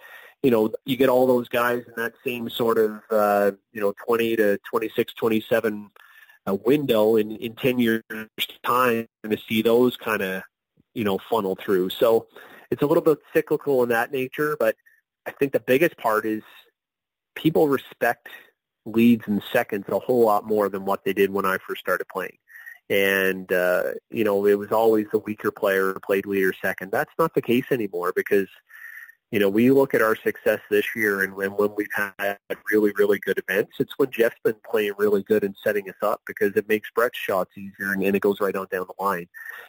you 0.42 0.50
know, 0.50 0.72
you 0.84 0.96
get 0.96 1.08
all 1.08 1.26
those 1.26 1.48
guys 1.48 1.82
in 1.88 1.92
that 1.96 2.14
same 2.24 2.48
sort 2.48 2.78
of, 2.78 3.00
uh, 3.10 3.50
you 3.72 3.80
know, 3.80 3.92
20 4.06 4.36
to 4.36 4.58
26, 4.70 5.14
27 5.14 5.90
uh, 6.46 6.54
window 6.64 7.16
in, 7.16 7.32
in 7.36 7.54
10 7.54 7.78
years 7.78 8.02
time 8.62 9.08
to 9.28 9.36
see 9.48 9.62
those 9.62 9.96
kind 9.96 10.22
of, 10.22 10.42
you 10.94 11.04
know, 11.04 11.18
funnel 11.30 11.56
through. 11.56 11.90
So 11.90 12.28
it's 12.70 12.82
a 12.82 12.86
little 12.86 13.02
bit 13.02 13.18
cyclical 13.32 13.82
in 13.82 13.88
that 13.88 14.12
nature, 14.12 14.56
but 14.58 14.76
I 15.26 15.32
think 15.32 15.52
the 15.52 15.60
biggest 15.60 15.96
part 15.96 16.24
is 16.24 16.42
people 17.34 17.66
respect 17.68 18.28
leads 18.86 19.26
and 19.26 19.42
seconds 19.52 19.84
a 19.88 19.98
whole 19.98 20.24
lot 20.24 20.46
more 20.46 20.70
than 20.70 20.86
what 20.86 21.04
they 21.04 21.12
did 21.12 21.30
when 21.30 21.44
I 21.44 21.58
first 21.58 21.80
started 21.80 22.08
playing. 22.08 22.38
And, 22.88 23.52
uh, 23.52 23.92
you 24.10 24.24
know, 24.24 24.46
it 24.46 24.58
was 24.58 24.72
always 24.72 25.06
the 25.12 25.18
weaker 25.18 25.50
player 25.50 25.94
played 26.02 26.24
lead 26.24 26.44
or 26.44 26.54
second. 26.62 26.92
That's 26.92 27.12
not 27.18 27.34
the 27.34 27.42
case 27.42 27.66
anymore 27.70 28.12
because– 28.16 28.48
you 29.32 29.40
know, 29.40 29.48
we 29.48 29.70
look 29.70 29.92
at 29.92 30.02
our 30.02 30.14
success 30.14 30.60
this 30.70 30.94
year 30.94 31.22
and 31.22 31.34
when, 31.34 31.50
when 31.50 31.74
we've 31.76 31.92
had 31.92 32.38
really, 32.70 32.92
really 32.96 33.18
good 33.18 33.38
events, 33.38 33.72
it's 33.80 33.92
when 33.96 34.10
Geoff's 34.10 34.36
been 34.44 34.54
playing 34.70 34.92
really 34.98 35.24
good 35.24 35.42
and 35.42 35.56
setting 35.64 35.88
us 35.88 35.96
up 36.00 36.20
because 36.26 36.54
it 36.54 36.68
makes 36.68 36.90
Brett's 36.94 37.18
shots 37.18 37.50
easier 37.58 37.92
and, 37.92 38.04
and 38.04 38.14
it 38.14 38.20
goes 38.20 38.40
right 38.40 38.54
on 38.54 38.68
down 38.70 38.86
the 38.86 39.04
line. 39.04 39.26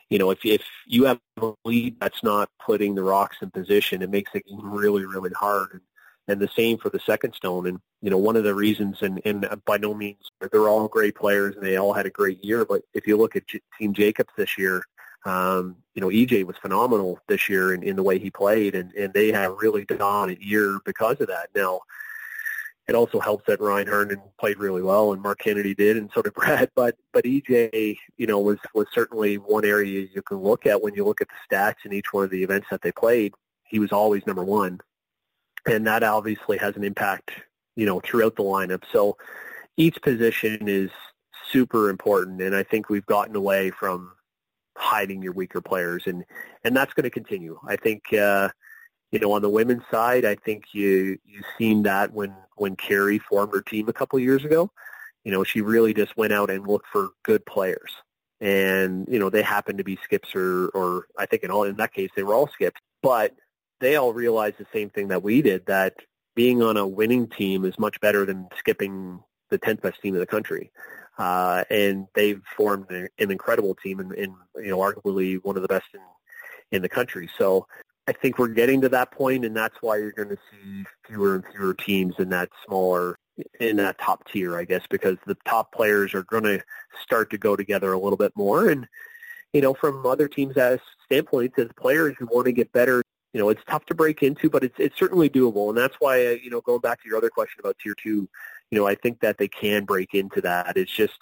You 0.10 0.20
know, 0.20 0.30
if, 0.30 0.46
if 0.46 0.64
you 0.86 1.06
have 1.06 1.20
a 1.42 1.54
lead 1.66 2.00
that's 2.00 2.24
not 2.24 2.50
putting 2.64 2.94
the 2.94 3.04
rocks 3.04 3.38
in 3.42 3.50
position, 3.50 4.04
it 4.04 4.12
makes 4.12 4.32
it 4.36 4.44
really, 4.48 5.06
really 5.06 5.32
hard. 5.32 5.70
And, 5.74 5.82
and 6.28 6.40
the 6.40 6.50
same 6.56 6.78
for 6.78 6.90
the 6.90 7.00
second 7.00 7.34
stone. 7.34 7.66
And, 7.66 7.80
you 8.02 8.10
know, 8.10 8.18
one 8.18 8.36
of 8.36 8.44
the 8.44 8.54
reasons, 8.54 8.98
and, 9.02 9.22
and 9.26 9.48
by 9.66 9.78
no 9.78 9.94
means, 9.94 10.32
they're 10.52 10.70
all 10.70 10.88
great 10.88 11.16
players 11.16 11.56
and 11.56 11.66
they 11.66 11.78
all 11.78 11.94
had 11.94 12.06
a 12.06 12.12
great 12.12 12.44
year, 12.44 12.64
but 12.66 12.84
if 12.94 13.08
you 13.08 13.18
look 13.18 13.36
at 13.36 13.48
J- 13.48 13.62
Team 13.78 13.94
Jacobs 13.94 14.30
this 14.38 14.58
year, 14.58 14.84
um, 15.26 15.76
you 15.94 16.02
know, 16.02 16.10
EJ 16.10 16.46
was 16.46 16.56
phenomenal 16.58 17.20
this 17.28 17.50
year 17.50 17.74
in, 17.74 17.84
in 17.84 17.96
the 17.96 18.04
way 18.04 18.20
he 18.20 18.30
played, 18.30 18.76
and, 18.76 18.94
and 18.94 19.14
they 19.14 19.32
had 19.32 19.46
a 19.46 19.52
really 19.52 19.84
dominant 19.84 20.42
year 20.42 20.80
because 20.86 21.20
of 21.20 21.28
that. 21.28 21.50
Now, 21.56 21.82
it 22.88 22.96
also 22.96 23.20
helps 23.20 23.46
that 23.48 23.60
Ryan 23.60 23.88
Harnden 23.88 24.22
played 24.40 24.58
really 24.58 24.82
well, 24.82 25.12
and 25.12 25.22
Marc 25.22 25.40
Kennedy 25.40 25.76
did, 25.76 25.98
and 25.98 26.10
so 26.14 26.22
did 26.22 26.34
Brad. 26.36 26.72
But 26.76 26.96
but 27.12 27.26
EJ, 27.26 27.98
you 28.18 28.28
know, 28.28 28.40
was 28.40 28.58
was 28.74 28.88
certainly 28.94 29.38
one 29.38 29.66
area 29.66 30.08
you 30.14 30.22
can 30.22 30.38
look 30.38 30.66
at 30.66 30.82
when 30.82 30.94
you 30.94 31.04
look 31.04 31.22
at 31.22 31.28
the 31.28 31.56
stats 31.56 31.84
in 31.84 31.92
each 31.92 32.14
one 32.14 32.24
of 32.24 32.30
the 32.30 32.44
events 32.44 32.68
that 32.72 32.82
they 32.82 32.92
played. 32.92 33.34
He 33.66 33.80
was 33.80 33.92
always 33.92 34.26
number 34.26 34.44
one, 34.44 34.80
and 35.66 35.86
that 35.88 36.04
obviously 36.04 36.58
has 36.58 36.78
an 36.78 36.86
impact, 36.86 37.32
you 37.78 37.86
know, 37.86 38.02
throughout 38.02 38.36
the 38.36 38.44
lineup. 38.44 38.84
So 38.92 39.16
each 39.78 40.02
position 40.02 40.68
is 40.68 40.90
super 41.50 41.90
important, 41.90 42.42
and 42.42 42.54
I 42.54 42.64
think 42.64 42.90
we've 42.90 43.06
gotten 43.06 43.36
away 43.36 43.70
from 43.70 44.12
hiding 44.76 45.22
your 45.22 45.32
weaker 45.32 45.62
players, 45.62 46.04
and 46.08 46.26
and 46.66 46.76
that's 46.76 46.94
going 46.94 47.06
to 47.06 47.10
continue. 47.10 47.58
I 47.66 47.78
think 47.78 48.12
uh, 48.12 48.50
you 49.12 49.20
know 49.20 49.32
on 49.32 49.44
the 49.44 49.50
women's 49.50 49.84
side, 49.90 50.26
I 50.26 50.36
think 50.36 50.74
you 50.74 51.20
you've 51.24 51.46
seen 51.58 51.84
that 51.84 52.12
when 52.12 52.34
when 52.56 52.76
Kerri 52.76 53.22
formed 53.22 53.54
her 53.54 53.62
team 53.62 53.88
a 53.88 53.94
couple 53.94 54.18
of 54.18 54.24
years 54.24 54.44
ago. 54.44 54.70
You 55.24 55.32
know, 55.32 55.44
she 55.44 55.62
really 55.62 55.94
just 55.94 56.16
went 56.18 56.34
out 56.34 56.50
and 56.50 56.66
looked 56.66 56.88
for 56.88 57.10
good 57.24 57.46
players, 57.46 57.92
and 58.42 59.08
you 59.08 59.20
know 59.20 59.30
they 59.30 59.44
happened 59.44 59.78
to 59.78 59.84
be 59.84 60.00
skips 60.04 60.34
or 60.34 60.70
or 60.70 61.08
I 61.18 61.28
think 61.28 61.44
in 61.44 61.52
all 61.52 61.64
in 61.64 61.76
that 61.78 61.94
case 61.94 62.10
they 62.16 62.24
were 62.24 62.34
all 62.34 62.48
skips, 62.48 62.82
but 63.04 63.36
they 63.80 63.98
all 63.98 64.14
realized 64.14 64.58
the 64.58 64.66
same 64.74 64.90
thing 64.90 65.10
that 65.10 65.22
we 65.22 65.44
did 65.44 65.68
that 65.68 65.94
being 66.38 66.62
on 66.62 66.78
a 66.78 66.88
winning 66.88 67.28
team 67.28 67.66
is 67.66 67.80
much 67.80 68.00
better 68.00 68.24
than 68.24 68.48
skipping 68.60 69.20
the 69.50 69.58
10th 69.58 69.82
best 69.82 70.00
team 70.04 70.14
in 70.14 70.20
the 70.20 70.28
country. 70.28 70.72
Uh, 71.18 71.64
and 71.72 72.08
they've 72.14 72.44
formed 72.56 72.86
an, 72.92 73.10
incredible 73.18 73.74
team 73.74 74.00
and, 74.00 74.12
and, 74.12 74.34
you 74.56 74.70
know, 74.70 74.78
arguably 74.78 75.44
one 75.44 75.56
of 75.56 75.64
the 75.64 75.68
best 75.68 75.88
in, 75.96 76.00
in 76.72 76.84
the 76.84 76.88
country. 76.88 77.28
So 77.40 77.66
I 78.08 78.12
think 78.14 78.38
we're 78.38 78.50
getting 78.50 78.82
to 78.82 78.90
that 78.90 79.10
point, 79.10 79.46
and 79.46 79.58
that's 79.58 79.78
why 79.82 79.98
you're 79.98 80.12
going 80.12 80.30
to 80.30 80.38
see 80.52 80.84
fewer 81.08 81.34
and 81.34 81.44
fewer 81.56 81.74
teams 81.74 82.14
in 82.20 82.30
that 82.30 82.50
smaller, 82.68 83.18
in 83.60 83.78
that 83.78 83.98
top 83.98 84.30
tier, 84.30 84.56
I 84.56 84.64
guess, 84.64 84.84
because 84.92 85.18
the 85.26 85.38
top 85.44 85.72
players 85.72 86.14
are 86.14 86.24
going 86.24 86.44
to 86.44 86.62
start 87.02 87.32
to 87.32 87.40
go 87.40 87.56
together 87.56 87.94
a 87.94 88.00
little 88.00 88.16
bit 88.16 88.34
more. 88.36 88.70
And, 88.70 88.88
you 89.54 89.62
know, 89.62 89.74
from 89.74 90.06
other 90.06 90.28
teams' 90.28 90.56
standpoints, 91.06 91.58
as 91.58 91.70
players 91.80 92.16
who 92.20 92.28
want 92.28 92.46
to 92.46 92.52
get 92.52 92.72
better, 92.72 93.02
you 93.38 93.44
know, 93.44 93.50
it's 93.50 93.62
tough 93.70 93.86
to 93.86 93.94
break 93.94 94.24
into, 94.24 94.50
but 94.50 94.64
it's 94.64 94.74
it's 94.80 94.98
certainly 94.98 95.30
doable. 95.30 95.70
And 95.70 95.78
that's 95.78 95.98
why, 96.00 96.32
you 96.32 96.50
know, 96.50 96.60
going 96.62 96.80
back 96.80 97.04
to 97.04 97.08
your 97.08 97.20
other 97.20 97.30
question 97.30 97.60
about 97.60 97.78
tier 97.78 97.94
two, 97.94 98.28
you 98.72 98.80
know, 98.80 98.88
I 98.88 98.96
think 98.96 99.20
that 99.20 99.38
they 99.38 99.48
can 99.48 99.86
break 99.86 100.16
into 100.16 100.42
that. 100.42 100.76
It's 100.76 100.92
just, 100.92 101.20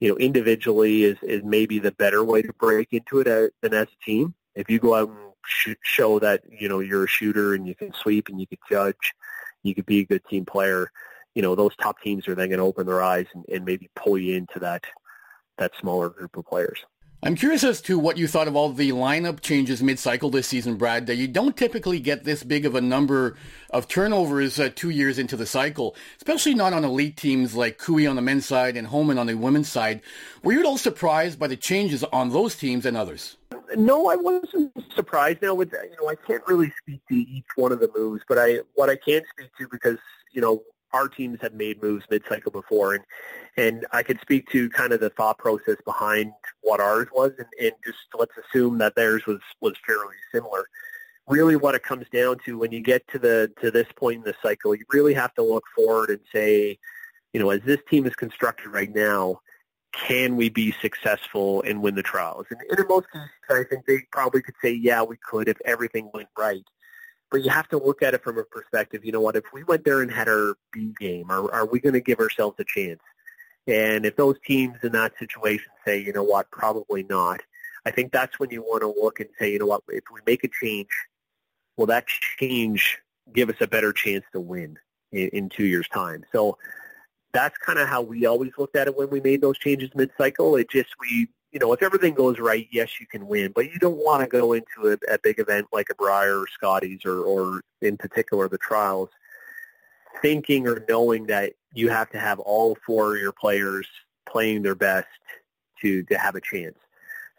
you 0.00 0.08
know, 0.08 0.16
individually 0.16 1.04
is, 1.04 1.18
is 1.20 1.42
maybe 1.44 1.78
the 1.78 1.92
better 1.92 2.24
way 2.24 2.40
to 2.40 2.52
break 2.54 2.94
into 2.94 3.20
it 3.20 3.28
uh, 3.28 3.48
than 3.60 3.74
as 3.74 3.88
a 3.88 4.04
team. 4.06 4.32
If 4.54 4.70
you 4.70 4.78
go 4.78 4.94
out 4.94 5.10
and 5.10 5.18
sh- 5.44 5.74
show 5.82 6.18
that, 6.20 6.44
you 6.50 6.66
know, 6.66 6.80
you're 6.80 7.04
a 7.04 7.08
shooter 7.08 7.52
and 7.52 7.68
you 7.68 7.74
can 7.74 7.92
sweep 7.92 8.30
and 8.30 8.40
you 8.40 8.46
can 8.46 8.56
judge, 8.70 9.12
you 9.62 9.74
could 9.74 9.84
be 9.84 10.00
a 10.00 10.06
good 10.06 10.24
team 10.30 10.46
player, 10.46 10.90
you 11.34 11.42
know, 11.42 11.54
those 11.54 11.76
top 11.76 12.00
teams 12.00 12.26
are 12.26 12.34
then 12.34 12.48
going 12.48 12.58
to 12.58 12.64
open 12.64 12.86
their 12.86 13.02
eyes 13.02 13.26
and, 13.34 13.44
and 13.52 13.66
maybe 13.66 13.90
pull 13.94 14.16
you 14.16 14.34
into 14.34 14.60
that, 14.60 14.82
that 15.58 15.72
smaller 15.78 16.08
group 16.08 16.38
of 16.38 16.46
players. 16.46 16.86
I'm 17.22 17.36
curious 17.36 17.64
as 17.64 17.82
to 17.82 17.98
what 17.98 18.16
you 18.16 18.26
thought 18.26 18.48
of 18.48 18.56
all 18.56 18.72
the 18.72 18.92
lineup 18.92 19.40
changes 19.40 19.82
mid-cycle 19.82 20.30
this 20.30 20.46
season, 20.46 20.76
Brad. 20.76 21.06
That 21.06 21.16
you 21.16 21.28
don't 21.28 21.54
typically 21.54 22.00
get 22.00 22.24
this 22.24 22.42
big 22.42 22.64
of 22.64 22.74
a 22.74 22.80
number 22.80 23.36
of 23.68 23.88
turnovers 23.88 24.58
uh, 24.58 24.70
two 24.74 24.88
years 24.88 25.18
into 25.18 25.36
the 25.36 25.44
cycle, 25.44 25.94
especially 26.16 26.54
not 26.54 26.72
on 26.72 26.82
elite 26.82 27.18
teams 27.18 27.54
like 27.54 27.76
Koe 27.76 28.08
on 28.08 28.16
the 28.16 28.22
men's 28.22 28.46
side 28.46 28.74
and 28.74 28.86
Homan 28.86 29.18
on 29.18 29.26
the 29.26 29.34
women's 29.34 29.68
side. 29.68 30.00
Were 30.42 30.52
you 30.52 30.60
at 30.60 30.64
all 30.64 30.78
surprised 30.78 31.38
by 31.38 31.46
the 31.46 31.58
changes 31.58 32.04
on 32.04 32.30
those 32.30 32.56
teams 32.56 32.86
and 32.86 32.96
others? 32.96 33.36
No, 33.76 34.08
I 34.08 34.16
wasn't 34.16 34.72
surprised. 34.96 35.42
Now, 35.42 35.52
with 35.54 35.72
you 35.72 35.96
know, 36.00 36.08
I 36.08 36.14
can't 36.14 36.42
really 36.46 36.72
speak 36.80 37.02
to 37.08 37.14
each 37.14 37.44
one 37.54 37.70
of 37.70 37.80
the 37.80 37.90
moves, 37.94 38.22
but 38.28 38.38
I 38.38 38.60
what 38.76 38.88
I 38.88 38.96
can 38.96 39.20
speak 39.32 39.50
to 39.58 39.68
because 39.70 39.98
you 40.32 40.40
know 40.40 40.62
our 40.92 41.08
teams 41.08 41.38
have 41.42 41.54
made 41.54 41.82
moves 41.82 42.04
mid-cycle 42.10 42.52
before, 42.52 42.94
and 42.94 43.04
and 43.56 43.86
I 43.92 44.02
could 44.02 44.20
speak 44.20 44.48
to 44.50 44.70
kind 44.70 44.92
of 44.92 45.00
the 45.00 45.10
thought 45.10 45.38
process 45.38 45.76
behind 45.84 46.32
what 46.62 46.80
ours 46.80 47.08
was, 47.12 47.32
and, 47.38 47.48
and 47.60 47.72
just 47.84 47.98
let's 48.18 48.34
assume 48.36 48.78
that 48.78 48.94
theirs 48.94 49.26
was 49.26 49.40
was 49.60 49.74
fairly 49.86 50.16
similar. 50.32 50.66
Really, 51.28 51.56
what 51.56 51.74
it 51.74 51.82
comes 51.82 52.06
down 52.12 52.38
to 52.44 52.58
when 52.58 52.72
you 52.72 52.80
get 52.80 53.06
to 53.08 53.18
the 53.18 53.52
to 53.60 53.70
this 53.70 53.86
point 53.94 54.18
in 54.18 54.24
the 54.24 54.34
cycle, 54.42 54.74
you 54.74 54.84
really 54.90 55.14
have 55.14 55.34
to 55.34 55.42
look 55.42 55.64
forward 55.76 56.10
and 56.10 56.20
say, 56.32 56.78
you 57.32 57.40
know, 57.40 57.50
as 57.50 57.60
this 57.62 57.80
team 57.88 58.06
is 58.06 58.14
constructed 58.14 58.68
right 58.70 58.92
now, 58.92 59.40
can 59.92 60.36
we 60.36 60.48
be 60.48 60.72
successful 60.80 61.62
and 61.62 61.82
win 61.82 61.94
the 61.94 62.02
trials? 62.02 62.46
And, 62.50 62.60
and 62.68 62.78
in 62.78 62.88
most 62.88 63.06
cases, 63.12 63.30
I 63.48 63.64
think 63.64 63.86
they 63.86 64.06
probably 64.10 64.42
could 64.42 64.54
say, 64.62 64.72
yeah, 64.72 65.02
we 65.02 65.16
could 65.16 65.48
if 65.48 65.56
everything 65.64 66.10
went 66.12 66.28
right. 66.38 66.64
But 67.30 67.44
you 67.44 67.50
have 67.50 67.68
to 67.68 67.78
look 67.78 68.02
at 68.02 68.14
it 68.14 68.24
from 68.24 68.38
a 68.38 68.44
perspective, 68.44 69.04
you 69.04 69.12
know 69.12 69.20
what, 69.20 69.36
if 69.36 69.44
we 69.52 69.62
went 69.62 69.84
there 69.84 70.02
and 70.02 70.10
had 70.10 70.28
our 70.28 70.56
B 70.72 70.92
game, 70.98 71.30
are, 71.30 71.50
are 71.52 71.66
we 71.66 71.78
going 71.78 71.92
to 71.92 72.00
give 72.00 72.18
ourselves 72.18 72.56
a 72.58 72.64
chance? 72.64 73.00
And 73.66 74.04
if 74.04 74.16
those 74.16 74.36
teams 74.44 74.78
in 74.82 74.92
that 74.92 75.12
situation 75.18 75.68
say, 75.84 75.98
you 75.98 76.12
know 76.12 76.24
what, 76.24 76.50
probably 76.50 77.04
not, 77.04 77.40
I 77.86 77.90
think 77.90 78.10
that's 78.12 78.38
when 78.40 78.50
you 78.50 78.62
want 78.62 78.82
to 78.82 78.88
look 78.88 79.20
and 79.20 79.28
say, 79.38 79.52
you 79.52 79.60
know 79.60 79.66
what, 79.66 79.82
if 79.88 80.04
we 80.12 80.20
make 80.26 80.44
a 80.44 80.48
change, 80.48 80.88
will 81.76 81.86
that 81.86 82.06
change 82.38 82.98
give 83.32 83.48
us 83.48 83.56
a 83.60 83.66
better 83.66 83.92
chance 83.92 84.24
to 84.32 84.40
win 84.40 84.76
in, 85.12 85.28
in 85.28 85.48
two 85.48 85.64
years' 85.64 85.88
time? 85.88 86.24
So 86.32 86.58
that's 87.32 87.56
kind 87.58 87.78
of 87.78 87.88
how 87.88 88.02
we 88.02 88.26
always 88.26 88.50
looked 88.58 88.76
at 88.76 88.88
it 88.88 88.96
when 88.96 89.08
we 89.08 89.20
made 89.20 89.40
those 89.40 89.58
changes 89.58 89.90
mid-cycle. 89.94 90.56
It 90.56 90.68
just 90.68 90.90
we, 91.00 91.28
you 91.52 91.58
know, 91.58 91.72
if 91.72 91.82
everything 91.82 92.14
goes 92.14 92.38
right, 92.38 92.68
yes, 92.70 93.00
you 93.00 93.06
can 93.06 93.26
win, 93.26 93.52
but 93.54 93.72
you 93.72 93.78
don't 93.78 93.96
want 93.96 94.22
to 94.22 94.28
go 94.28 94.52
into 94.52 94.88
a, 94.92 95.14
a 95.14 95.18
big 95.18 95.38
event 95.38 95.66
like 95.72 95.88
a 95.90 95.94
Brier 95.94 96.38
or 96.38 96.46
Scotties 96.46 97.00
or, 97.04 97.20
or 97.20 97.62
in 97.82 97.96
particular 97.96 98.48
the 98.48 98.58
trials, 98.58 99.08
thinking 100.22 100.66
or 100.66 100.84
knowing 100.88 101.26
that 101.26 101.52
you 101.74 101.88
have 101.88 102.10
to 102.10 102.18
have 102.18 102.38
all 102.38 102.76
four 102.86 103.14
of 103.14 103.20
your 103.20 103.32
players 103.32 103.86
playing 104.28 104.62
their 104.62 104.74
best 104.74 105.08
to 105.80 106.02
to 106.04 106.14
have 106.16 106.34
a 106.34 106.40
chance. 106.40 106.76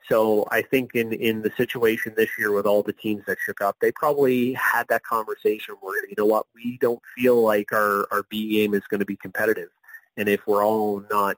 So 0.10 0.46
I 0.52 0.62
think 0.62 0.96
in, 0.96 1.14
in 1.14 1.42
the 1.42 1.52
situation 1.56 2.14
this 2.18 2.30
year 2.38 2.52
with 2.52 2.66
all 2.66 2.84
the 2.84 2.92
teams 2.92 3.24
that 3.28 3.38
shook 3.46 3.62
up, 3.62 3.78
they 3.80 3.92
probably 3.92 4.52
had 4.54 4.88
that 4.90 5.04
conversation 5.04 5.76
where, 5.80 6.06
you 6.08 6.16
know 6.18 6.26
what, 6.26 6.48
we 6.54 6.78
don't 6.82 7.02
feel 7.16 7.42
like 7.42 7.72
our, 7.72 8.08
our 8.12 8.24
B 8.30 8.50
game 8.50 8.74
is 8.74 8.82
going 8.90 9.00
to 9.00 9.06
be 9.06 9.16
competitive. 9.16 9.70
And 10.18 10.28
if 10.28 10.46
we're 10.48 10.66
all 10.66 11.04
not 11.10 11.38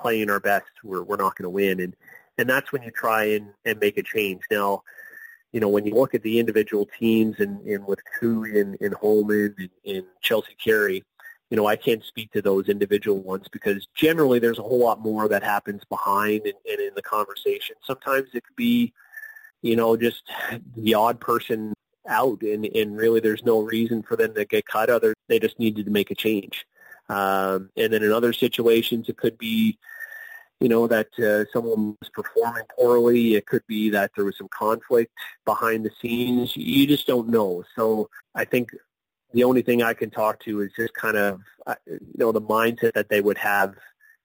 playing 0.00 0.30
our 0.30 0.40
best, 0.40 0.70
we're, 0.82 1.02
we're 1.02 1.16
not 1.16 1.36
going 1.36 1.44
to 1.44 1.50
win. 1.50 1.80
And, 1.80 1.96
and 2.38 2.48
that's 2.48 2.72
when 2.72 2.82
you 2.82 2.90
try 2.90 3.24
and, 3.24 3.48
and 3.64 3.78
make 3.80 3.98
a 3.98 4.02
change. 4.02 4.42
Now, 4.50 4.82
you 5.52 5.60
know, 5.60 5.68
when 5.68 5.84
you 5.84 5.94
look 5.94 6.14
at 6.14 6.22
the 6.22 6.38
individual 6.38 6.88
teams 6.98 7.38
and, 7.38 7.60
and 7.66 7.86
with 7.86 8.00
Koe 8.18 8.44
and, 8.44 8.76
and 8.80 8.94
Homan 8.94 9.54
and, 9.58 9.70
and 9.84 10.04
Chelsea 10.22 10.56
Carey, 10.62 11.04
you 11.50 11.56
know, 11.56 11.66
I 11.66 11.76
can't 11.76 12.02
speak 12.02 12.32
to 12.32 12.40
those 12.40 12.70
individual 12.70 13.20
ones 13.20 13.46
because 13.52 13.86
generally 13.94 14.38
there's 14.38 14.58
a 14.58 14.62
whole 14.62 14.78
lot 14.78 15.00
more 15.00 15.28
that 15.28 15.42
happens 15.42 15.82
behind 15.84 16.46
and, 16.46 16.54
and 16.70 16.80
in 16.80 16.94
the 16.94 17.02
conversation. 17.02 17.76
Sometimes 17.84 18.30
it 18.32 18.42
could 18.44 18.56
be, 18.56 18.94
you 19.60 19.76
know, 19.76 19.94
just 19.94 20.22
the 20.76 20.94
odd 20.94 21.20
person 21.20 21.74
out 22.08 22.40
and, 22.42 22.64
and 22.64 22.96
really 22.96 23.20
there's 23.20 23.44
no 23.44 23.60
reason 23.60 24.02
for 24.02 24.16
them 24.16 24.34
to 24.34 24.44
get 24.44 24.66
cut 24.66 24.90
other 24.90 25.14
they 25.28 25.38
just 25.38 25.58
needed 25.58 25.84
to 25.84 25.90
make 25.92 26.10
a 26.10 26.14
change. 26.14 26.66
Um, 27.12 27.68
and 27.76 27.92
then 27.92 28.02
in 28.02 28.10
other 28.10 28.32
situations 28.32 29.08
it 29.08 29.18
could 29.18 29.36
be, 29.36 29.78
you 30.60 30.68
know, 30.68 30.86
that 30.86 31.08
uh, 31.18 31.44
someone 31.52 31.96
was 32.00 32.08
performing 32.10 32.64
poorly. 32.78 33.34
It 33.34 33.46
could 33.46 33.66
be 33.66 33.90
that 33.90 34.12
there 34.16 34.24
was 34.24 34.38
some 34.38 34.48
conflict 34.48 35.12
behind 35.44 35.84
the 35.84 35.90
scenes. 36.00 36.56
You 36.56 36.86
just 36.86 37.06
don't 37.06 37.28
know. 37.28 37.64
So 37.76 38.08
I 38.34 38.44
think 38.46 38.70
the 39.34 39.44
only 39.44 39.60
thing 39.60 39.82
I 39.82 39.92
can 39.92 40.08
talk 40.08 40.40
to 40.44 40.60
is 40.60 40.70
just 40.74 40.94
kind 40.94 41.16
of, 41.16 41.40
uh, 41.66 41.74
you 41.86 42.00
know, 42.16 42.32
the 42.32 42.40
mindset 42.40 42.94
that 42.94 43.10
they 43.10 43.20
would 43.20 43.38
have 43.38 43.74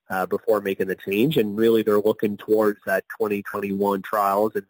uh, 0.10 0.26
before 0.26 0.62
making 0.62 0.88
the 0.88 0.96
change. 0.96 1.36
And 1.36 1.58
really 1.58 1.84
they're 1.84 2.00
looking 2.00 2.38
towards 2.38 2.80
that 2.86 3.04
2021 3.20 4.02
trials 4.02 4.54
and, 4.56 4.66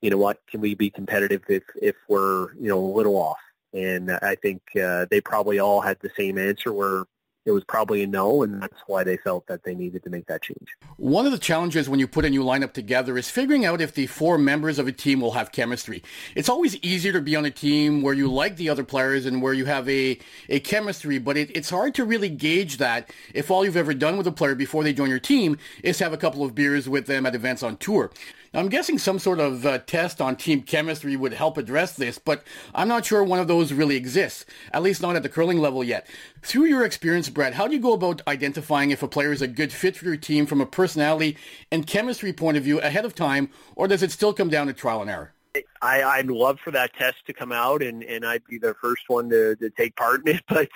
you 0.00 0.08
know 0.08 0.18
what, 0.18 0.38
can 0.46 0.60
we 0.60 0.74
be 0.74 0.88
competitive 0.88 1.42
if, 1.48 1.62
if 1.82 1.96
we're, 2.08 2.54
you 2.54 2.68
know, 2.68 2.78
a 2.78 2.94
little 2.96 3.16
off? 3.16 3.40
And 3.72 4.10
I 4.10 4.34
think 4.36 4.62
uh, 4.80 5.06
they 5.10 5.20
probably 5.20 5.58
all 5.58 5.80
had 5.80 5.98
the 6.00 6.10
same 6.16 6.38
answer 6.38 6.72
where 6.72 7.04
it 7.46 7.52
was 7.52 7.64
probably 7.64 8.02
a 8.02 8.06
no, 8.06 8.42
and 8.42 8.60
that's 8.62 8.82
why 8.86 9.02
they 9.02 9.16
felt 9.16 9.46
that 9.46 9.64
they 9.64 9.74
needed 9.74 10.02
to 10.04 10.10
make 10.10 10.26
that 10.26 10.42
change. 10.42 10.68
One 10.96 11.24
of 11.24 11.32
the 11.32 11.38
challenges 11.38 11.88
when 11.88 11.98
you 11.98 12.06
put 12.06 12.24
a 12.24 12.30
new 12.30 12.44
lineup 12.44 12.72
together 12.72 13.16
is 13.16 13.30
figuring 13.30 13.64
out 13.64 13.80
if 13.80 13.94
the 13.94 14.06
four 14.06 14.36
members 14.36 14.78
of 14.78 14.86
a 14.86 14.92
team 14.92 15.20
will 15.20 15.32
have 15.32 15.50
chemistry. 15.50 16.02
It's 16.34 16.48
always 16.48 16.76
easier 16.76 17.12
to 17.12 17.20
be 17.20 17.36
on 17.36 17.46
a 17.46 17.50
team 17.50 18.02
where 18.02 18.14
you 18.14 18.30
like 18.30 18.56
the 18.56 18.68
other 18.68 18.84
players 18.84 19.24
and 19.24 19.40
where 19.40 19.54
you 19.54 19.64
have 19.64 19.88
a, 19.88 20.18
a 20.48 20.60
chemistry, 20.60 21.18
but 21.18 21.36
it, 21.36 21.50
it's 21.56 21.70
hard 21.70 21.94
to 21.94 22.04
really 22.04 22.28
gauge 22.28 22.76
that 22.76 23.10
if 23.34 23.50
all 23.50 23.64
you've 23.64 23.76
ever 23.76 23.94
done 23.94 24.18
with 24.18 24.26
a 24.26 24.32
player 24.32 24.54
before 24.54 24.84
they 24.84 24.92
join 24.92 25.08
your 25.08 25.18
team 25.18 25.56
is 25.82 25.98
have 25.98 26.12
a 26.12 26.18
couple 26.18 26.44
of 26.44 26.54
beers 26.54 26.88
with 26.88 27.06
them 27.06 27.24
at 27.24 27.34
events 27.34 27.62
on 27.62 27.76
tour. 27.78 28.10
I'm 28.52 28.68
guessing 28.68 28.98
some 28.98 29.20
sort 29.20 29.38
of 29.38 29.64
uh, 29.64 29.78
test 29.78 30.20
on 30.20 30.34
team 30.34 30.62
chemistry 30.62 31.14
would 31.14 31.32
help 31.32 31.56
address 31.56 31.94
this, 31.94 32.18
but 32.18 32.42
I'm 32.74 32.88
not 32.88 33.06
sure 33.06 33.22
one 33.22 33.38
of 33.38 33.46
those 33.46 33.72
really 33.72 33.94
exists, 33.94 34.44
at 34.72 34.82
least 34.82 35.00
not 35.00 35.14
at 35.14 35.22
the 35.22 35.28
curling 35.28 35.58
level 35.58 35.84
yet. 35.84 36.08
Through 36.42 36.64
your 36.64 36.84
experience, 36.84 37.28
Brett, 37.28 37.54
how 37.54 37.68
do 37.68 37.74
you 37.74 37.80
go 37.80 37.92
about 37.92 38.22
identifying 38.26 38.90
if 38.90 39.04
a 39.04 39.08
player 39.08 39.30
is 39.30 39.40
a 39.40 39.46
good 39.46 39.72
fit 39.72 39.96
for 39.96 40.06
your 40.06 40.16
team 40.16 40.46
from 40.46 40.60
a 40.60 40.66
personality 40.66 41.36
and 41.70 41.86
chemistry 41.86 42.32
point 42.32 42.56
of 42.56 42.64
view 42.64 42.80
ahead 42.80 43.04
of 43.04 43.14
time, 43.14 43.50
or 43.76 43.86
does 43.86 44.02
it 44.02 44.10
still 44.10 44.32
come 44.32 44.48
down 44.48 44.66
to 44.66 44.72
trial 44.72 45.00
and 45.00 45.10
error? 45.10 45.32
I, 45.80 46.02
I'd 46.02 46.26
love 46.28 46.58
for 46.58 46.72
that 46.72 46.92
test 46.94 47.18
to 47.28 47.32
come 47.32 47.52
out, 47.52 47.82
and, 47.82 48.02
and 48.02 48.26
I'd 48.26 48.44
be 48.46 48.58
the 48.58 48.74
first 48.82 49.02
one 49.06 49.30
to, 49.30 49.54
to 49.56 49.70
take 49.70 49.94
part 49.94 50.26
in 50.26 50.36
it, 50.36 50.42
but... 50.48 50.68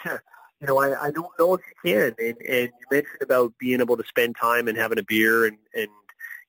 You 0.61 0.69
know, 0.69 0.79
I, 0.79 1.09
I 1.09 1.11
don't 1.11 1.33
know 1.39 1.55
if 1.55 1.61
you 1.85 1.93
can. 1.93 2.15
And, 2.19 2.39
and 2.49 2.71
you 2.81 2.87
mentioned 2.91 3.21
about 3.21 3.53
being 3.59 3.81
able 3.81 3.99
to 3.99 4.05
spend 4.09 4.37
time 4.41 4.67
and 4.67 4.79
having 4.79 4.99
a 4.99 5.03
beer 5.03 5.45
and, 5.45 5.59
and 5.75 5.89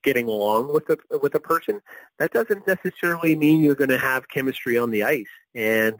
getting 0.05 0.27
along 0.27 0.71
with 0.71 0.89
a 0.89 0.97
with 1.17 1.35
a 1.35 1.39
person, 1.39 1.81
that 2.19 2.31
doesn't 2.31 2.65
necessarily 2.65 3.35
mean 3.35 3.61
you're 3.61 3.75
going 3.75 3.89
to 3.89 3.97
have 3.97 4.29
chemistry 4.29 4.77
on 4.77 4.91
the 4.91 5.03
ice. 5.03 5.25
And 5.53 5.99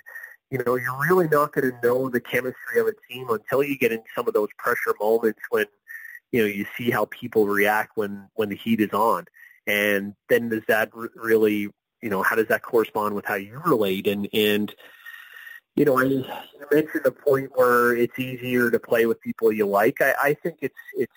you 0.51 0.63
know, 0.63 0.75
you're 0.75 0.97
really 1.09 1.27
not 1.27 1.51
going 1.51 1.71
to 1.71 1.77
know 1.85 2.07
the 2.07 2.21
chemistry 2.21 2.79
of 2.79 2.87
a 2.87 2.93
team 3.11 3.29
until 3.29 3.63
you 3.63 3.77
get 3.77 3.91
in 3.91 4.03
some 4.15 4.27
of 4.27 4.33
those 4.33 4.49
pressure 4.57 4.93
moments 5.01 5.41
when 5.49 5.65
you 6.31 6.41
know 6.41 6.47
you 6.47 6.65
see 6.77 6.91
how 6.91 7.05
people 7.05 7.47
react 7.47 7.91
when 7.95 8.29
when 8.35 8.49
the 8.49 8.55
heat 8.55 8.79
is 8.79 8.93
on. 8.93 9.25
And 9.67 10.13
then 10.29 10.49
does 10.49 10.61
that 10.67 10.91
really, 10.93 11.69
you 12.01 12.09
know, 12.09 12.21
how 12.21 12.35
does 12.35 12.47
that 12.49 12.61
correspond 12.61 13.15
with 13.15 13.25
how 13.25 13.35
you 13.35 13.59
relate? 13.65 14.07
And 14.07 14.29
and 14.31 14.73
you 15.75 15.83
know, 15.83 15.97
I 15.97 16.03
you 16.03 16.25
mentioned 16.71 17.03
the 17.03 17.11
point 17.11 17.51
where 17.55 17.95
it's 17.95 18.17
easier 18.17 18.69
to 18.71 18.79
play 18.79 19.07
with 19.07 19.19
people 19.19 19.51
you 19.51 19.65
like. 19.65 19.99
I, 19.99 20.13
I 20.21 20.33
think 20.35 20.59
it's 20.61 20.75
it's 20.93 21.11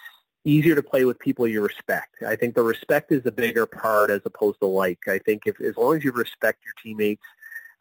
easier 0.44 0.74
to 0.74 0.82
play 0.82 1.04
with 1.04 1.18
people 1.18 1.46
you 1.46 1.60
respect. 1.60 2.22
I 2.26 2.36
think 2.36 2.54
the 2.54 2.62
respect 2.62 3.12
is 3.12 3.24
a 3.26 3.32
bigger 3.32 3.66
part 3.66 4.10
as 4.10 4.20
opposed 4.24 4.60
to 4.60 4.66
like. 4.66 5.00
I 5.06 5.18
think 5.18 5.42
if 5.46 5.60
as 5.60 5.76
long 5.76 5.96
as 5.96 6.04
you 6.04 6.12
respect 6.12 6.60
your 6.64 6.74
teammates, 6.82 7.24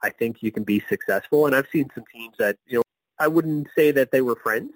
I 0.04 0.10
think 0.10 0.44
you 0.44 0.52
can 0.52 0.64
be 0.64 0.84
successful. 0.90 1.46
And 1.46 1.56
I've 1.56 1.68
seen 1.72 1.90
some 1.96 2.04
teams 2.14 2.36
that 2.40 2.58
you 2.68 2.78
know 2.78 2.84
I 3.20 3.28
wouldn't 3.28 3.68
say 3.76 3.92
that 3.92 4.12
they 4.12 4.22
were 4.22 4.36
friends, 4.36 4.72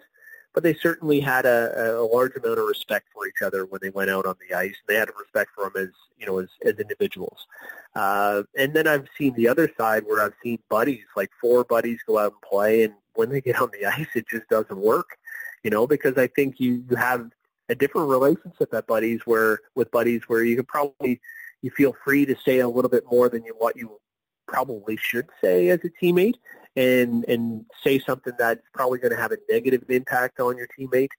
but 0.54 0.64
they 0.64 0.74
certainly 0.74 1.20
had 1.20 1.46
a, 1.46 2.00
a 2.00 2.06
large 2.06 2.36
amount 2.36 2.60
of 2.60 2.66
respect 2.66 3.08
for 3.14 3.28
each 3.28 3.42
other 3.44 3.66
when 3.66 3.80
they 3.82 3.90
went 3.90 4.10
out 4.10 4.26
on 4.26 4.36
the 4.48 4.56
ice. 4.56 4.76
They 4.88 4.96
had 4.96 5.10
a 5.10 5.14
respect 5.20 5.52
for 5.56 5.70
them 5.70 5.84
as 5.84 5.90
you 6.18 6.26
know 6.26 6.40
as 6.40 6.50
as 6.66 6.76
individuals. 6.80 7.48
Uh, 7.96 8.44
and 8.58 8.74
then 8.74 8.88
I've 8.88 9.08
seen 9.18 9.34
the 9.36 9.48
other 9.48 9.72
side 9.78 10.04
where 10.06 10.24
I've 10.24 10.34
seen 10.44 10.60
buddies 10.70 11.04
like 11.16 11.30
four 11.40 11.64
buddies 11.64 12.00
go 12.08 12.18
out 12.18 12.34
and 12.34 12.42
play, 12.42 12.84
and 12.84 12.94
when 13.16 13.30
they 13.30 13.42
get 13.42 13.62
on 13.62 13.70
the 13.72 13.86
ice, 13.98 14.08
it 14.16 14.26
just 14.30 14.48
doesn't 14.50 14.78
work. 14.78 15.18
You 15.64 15.70
know, 15.70 15.86
because 15.86 16.18
I 16.18 16.26
think 16.26 16.60
you, 16.60 16.84
you 16.90 16.96
have 16.96 17.30
a 17.72 17.76
different 17.76 18.10
relationship 18.10 18.74
at 18.74 18.86
buddies 18.86 19.22
where 19.26 19.60
with 19.76 19.90
buddies 19.92 20.22
where 20.28 20.44
you 20.44 20.58
could 20.58 20.68
probably 20.68 21.22
you 21.62 21.72
feel 21.72 21.96
free 22.04 22.26
to 22.26 22.36
say 22.46 22.60
a 22.60 22.68
little 22.68 22.90
bit 22.90 23.06
more 23.10 23.30
than 23.30 23.44
you 23.46 23.56
what 23.58 23.78
you 23.78 23.98
probably 24.46 24.98
should 24.98 25.28
say 25.42 25.70
as 25.70 25.80
a 25.86 25.90
teammate 26.04 26.36
and 26.76 27.24
and 27.30 27.66
say 27.82 27.98
something 27.98 28.34
that's 28.38 28.62
probably 28.74 29.00
going 29.00 29.12
to 29.12 29.18
have 29.18 29.32
a 29.32 29.38
negative 29.50 29.84
impact 29.90 30.42
on 30.42 30.58
your 30.58 30.68
teammate 30.78 31.12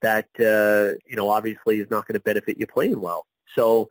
that 0.00 0.28
uh, 0.38 0.96
you 1.06 1.16
know 1.16 1.28
obviously 1.28 1.80
is 1.80 1.90
not 1.90 2.06
going 2.06 2.14
to 2.14 2.20
benefit 2.20 2.58
you 2.58 2.66
playing 2.66 3.00
well. 3.00 3.26
So 3.54 3.88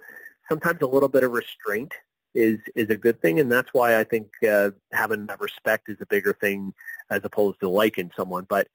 sometimes 0.47 0.81
a 0.81 0.87
little 0.87 1.09
bit 1.09 1.23
of 1.23 1.31
restraint 1.31 1.93
is 2.33 2.59
is 2.75 2.89
a 2.89 2.97
good 2.97 3.21
thing, 3.21 3.41
and 3.41 3.51
that's 3.51 3.73
why 3.73 3.99
I 3.99 4.05
think 4.05 4.27
uh, 4.49 4.71
having 4.93 5.25
that 5.25 5.41
respect 5.41 5.89
is 5.89 5.97
a 5.99 6.05
bigger 6.05 6.33
thing 6.33 6.73
as 7.09 7.21
opposed 7.25 7.59
to 7.59 7.69
liking 7.69 8.11
someone. 8.15 8.45
But 8.47 8.67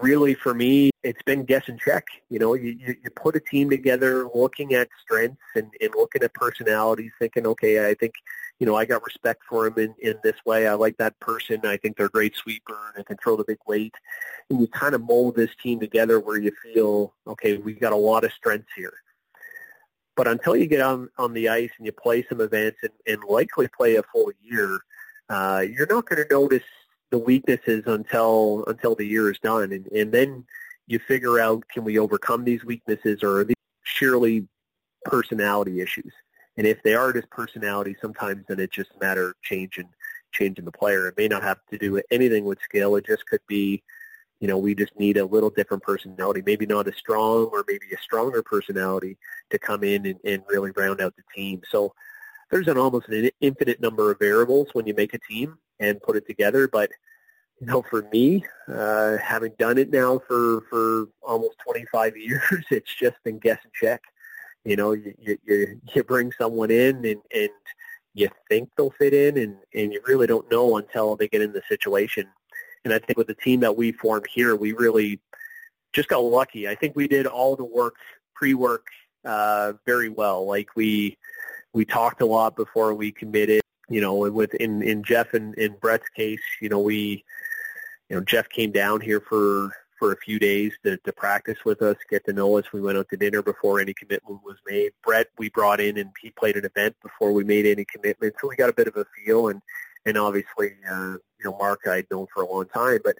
really 0.00 0.34
for 0.34 0.54
me, 0.54 0.90
it's 1.02 1.22
been 1.22 1.44
guess 1.44 1.68
and 1.68 1.78
check. 1.78 2.06
You 2.28 2.38
know, 2.38 2.54
you, 2.54 2.76
you, 2.80 2.96
put 3.14 3.36
a 3.36 3.40
team 3.40 3.70
together 3.70 4.28
looking 4.34 4.74
at 4.74 4.88
strengths 5.02 5.40
and, 5.54 5.70
and 5.80 5.90
looking 5.94 6.22
at 6.22 6.34
personalities, 6.34 7.12
thinking, 7.18 7.46
okay, 7.46 7.88
I 7.88 7.94
think, 7.94 8.14
you 8.58 8.66
know, 8.66 8.76
I 8.76 8.84
got 8.84 9.04
respect 9.04 9.42
for 9.48 9.66
him 9.66 9.74
in, 9.78 9.94
in 10.00 10.14
this 10.22 10.36
way. 10.46 10.66
I 10.66 10.74
like 10.74 10.96
that 10.98 11.18
person. 11.20 11.60
I 11.64 11.76
think 11.76 11.96
they're 11.96 12.06
a 12.06 12.10
great 12.10 12.36
sweeper 12.36 12.76
and 12.86 12.96
they 12.96 13.04
control 13.04 13.36
the 13.36 13.44
big 13.44 13.58
weight. 13.66 13.94
And 14.50 14.60
you 14.60 14.66
kind 14.68 14.94
of 14.94 15.02
mold 15.02 15.36
this 15.36 15.50
team 15.62 15.80
together 15.80 16.20
where 16.20 16.38
you 16.38 16.52
feel, 16.62 17.14
okay, 17.26 17.58
we've 17.58 17.80
got 17.80 17.92
a 17.92 17.96
lot 17.96 18.24
of 18.24 18.32
strengths 18.32 18.72
here. 18.76 18.94
But 20.16 20.28
until 20.28 20.56
you 20.56 20.66
get 20.66 20.80
on, 20.80 21.08
on 21.18 21.32
the 21.32 21.48
ice 21.48 21.70
and 21.78 21.86
you 21.86 21.92
play 21.92 22.24
some 22.28 22.40
events 22.40 22.78
and, 22.82 22.92
and 23.06 23.24
likely 23.24 23.68
play 23.68 23.96
a 23.96 24.02
full 24.02 24.30
year, 24.42 24.80
uh, 25.28 25.64
you're 25.66 25.86
not 25.86 26.06
going 26.06 26.22
to 26.22 26.34
notice 26.34 26.62
the 27.12 27.18
weaknesses 27.18 27.84
until 27.86 28.64
until 28.66 28.96
the 28.96 29.04
year 29.04 29.30
is 29.30 29.38
done, 29.38 29.70
and, 29.72 29.86
and 29.88 30.10
then 30.10 30.44
you 30.88 30.98
figure 30.98 31.38
out 31.38 31.62
can 31.68 31.84
we 31.84 31.98
overcome 31.98 32.42
these 32.42 32.64
weaknesses 32.64 33.22
or 33.22 33.40
are 33.40 33.44
these 33.44 33.54
surely 33.84 34.48
personality 35.04 35.80
issues? 35.80 36.12
And 36.56 36.66
if 36.66 36.82
they 36.82 36.94
are 36.94 37.12
just 37.12 37.30
personality, 37.30 37.94
sometimes 38.00 38.44
then 38.48 38.58
it's 38.58 38.74
just 38.74 38.90
a 38.96 39.04
matter 39.04 39.28
of 39.28 39.34
changing 39.42 39.88
changing 40.32 40.64
the 40.64 40.72
player. 40.72 41.06
It 41.06 41.18
may 41.18 41.28
not 41.28 41.42
have 41.42 41.58
to 41.70 41.78
do 41.78 41.92
with 41.92 42.06
anything 42.10 42.46
with 42.46 42.58
skill. 42.64 42.96
It 42.96 43.04
just 43.06 43.26
could 43.26 43.42
be, 43.46 43.82
you 44.40 44.48
know, 44.48 44.56
we 44.56 44.74
just 44.74 44.98
need 44.98 45.18
a 45.18 45.26
little 45.26 45.50
different 45.50 45.82
personality, 45.82 46.42
maybe 46.44 46.64
not 46.64 46.88
as 46.88 46.96
strong 46.96 47.50
or 47.52 47.62
maybe 47.68 47.86
a 47.92 48.02
stronger 48.02 48.42
personality 48.42 49.18
to 49.50 49.58
come 49.58 49.84
in 49.84 50.06
and, 50.06 50.18
and 50.24 50.42
really 50.48 50.70
round 50.70 51.02
out 51.02 51.14
the 51.16 51.22
team. 51.36 51.60
So 51.70 51.92
there's 52.50 52.68
an 52.68 52.78
almost 52.78 53.08
an 53.08 53.28
infinite 53.42 53.82
number 53.82 54.10
of 54.10 54.18
variables 54.18 54.68
when 54.72 54.86
you 54.86 54.94
make 54.94 55.12
a 55.12 55.18
team 55.18 55.58
and 55.82 56.00
put 56.02 56.16
it 56.16 56.26
together. 56.26 56.68
But 56.68 56.90
you 57.60 57.66
know, 57.66 57.82
for 57.82 58.08
me, 58.12 58.44
uh, 58.68 59.16
having 59.18 59.52
done 59.58 59.78
it 59.78 59.90
now 59.90 60.20
for 60.26 60.62
for 60.70 61.08
almost 61.22 61.58
25 61.64 62.16
years, 62.28 62.64
it's 62.70 62.94
just 62.94 63.16
been 63.24 63.38
guess 63.38 63.58
and 63.62 63.72
check. 63.72 64.02
You 64.64 64.76
know, 64.76 64.92
you 64.92 65.14
you, 65.44 65.80
you 65.94 66.04
bring 66.04 66.32
someone 66.32 66.70
in 66.70 67.04
and 67.04 67.20
and 67.34 67.50
you 68.14 68.28
think 68.48 68.70
they'll 68.76 68.90
fit 68.90 69.14
in, 69.14 69.38
and 69.38 69.56
and 69.74 69.92
you 69.92 70.00
really 70.06 70.26
don't 70.26 70.50
know 70.50 70.76
until 70.76 71.16
they 71.16 71.28
get 71.28 71.42
in 71.42 71.52
the 71.52 71.62
situation. 71.68 72.26
And 72.84 72.92
I 72.92 72.98
think 72.98 73.16
with 73.16 73.28
the 73.28 73.34
team 73.34 73.60
that 73.60 73.76
we 73.76 73.92
formed 73.92 74.26
here, 74.32 74.56
we 74.56 74.72
really 74.72 75.20
just 75.92 76.08
got 76.08 76.18
lucky. 76.18 76.68
I 76.68 76.74
think 76.74 76.96
we 76.96 77.06
did 77.06 77.26
all 77.26 77.54
the 77.54 77.64
work, 77.64 77.94
pre-work, 78.34 78.86
uh, 79.24 79.74
very 79.86 80.08
well. 80.08 80.46
Like 80.46 80.70
we 80.74 81.16
we 81.72 81.84
talked 81.84 82.20
a 82.20 82.26
lot 82.26 82.56
before 82.56 82.94
we 82.94 83.12
committed. 83.12 83.62
You 83.88 84.00
know, 84.00 84.14
with 84.14 84.54
in 84.54 84.82
in 84.82 85.02
Geoff 85.02 85.34
and 85.34 85.54
in 85.56 85.74
Brett's 85.80 86.08
case, 86.10 86.42
you 86.60 86.68
know, 86.68 86.80
we 86.80 87.24
you 88.08 88.16
know 88.16 88.22
Geoff 88.22 88.48
came 88.48 88.72
down 88.72 89.00
here 89.00 89.20
for 89.20 89.72
for 89.98 90.12
a 90.12 90.16
few 90.16 90.38
days 90.40 90.72
to, 90.82 90.96
to 90.96 91.12
practice 91.12 91.58
with 91.64 91.80
us, 91.80 91.96
get 92.10 92.24
to 92.24 92.32
know 92.32 92.58
us. 92.58 92.72
We 92.72 92.80
went 92.80 92.98
out 92.98 93.08
to 93.10 93.16
dinner 93.16 93.40
before 93.40 93.78
any 93.78 93.94
commitment 93.94 94.40
was 94.44 94.56
made. 94.66 94.90
Brett, 95.04 95.28
we 95.38 95.48
brought 95.50 95.80
in 95.80 95.96
and 95.96 96.10
he 96.20 96.30
played 96.30 96.56
an 96.56 96.64
event 96.64 96.96
before 97.04 97.30
we 97.30 97.44
made 97.44 97.66
any 97.66 97.84
commitment, 97.84 98.34
so 98.40 98.48
we 98.48 98.56
got 98.56 98.68
a 98.68 98.72
bit 98.72 98.88
of 98.88 98.96
a 98.96 99.06
feel. 99.14 99.48
And 99.48 99.62
and 100.04 100.18
obviously, 100.18 100.72
uh, 100.90 101.12
you 101.38 101.44
know, 101.44 101.56
Mark 101.56 101.86
I'd 101.86 102.10
known 102.10 102.26
for 102.34 102.42
a 102.42 102.50
long 102.50 102.66
time, 102.66 102.98
but 103.04 103.16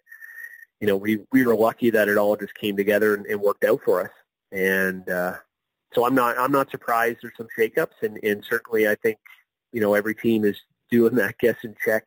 you 0.81 0.89
know, 0.89 0.97
we 0.97 1.21
we 1.31 1.47
were 1.47 1.55
lucky 1.55 1.91
that 1.91 2.09
it 2.09 2.19
all 2.19 2.37
just 2.37 2.55
came 2.57 2.77
together 2.77 3.15
and, 3.15 3.27
and 3.27 3.41
worked 3.41 3.63
out 3.63 3.81
for 3.85 4.01
us. 4.01 4.11
And 4.51 5.09
uh, 5.09 5.37
so 5.95 6.05
I'm 6.05 6.17
not 6.17 6.37
I'm 6.37 6.51
not 6.51 6.73
surprised 6.73 7.19
there's 7.23 7.37
some 7.37 7.47
shakeups, 7.57 8.03
and 8.03 8.19
and 8.25 8.45
certainly 8.45 8.89
I 8.89 8.97
think 8.97 9.19
you 9.73 9.81
know 9.81 9.95
every 9.95 10.15
team 10.15 10.45
is 10.45 10.57
doing 10.91 11.15
that 11.17 11.39
guess 11.39 11.57
and 11.63 11.77
check 11.85 12.07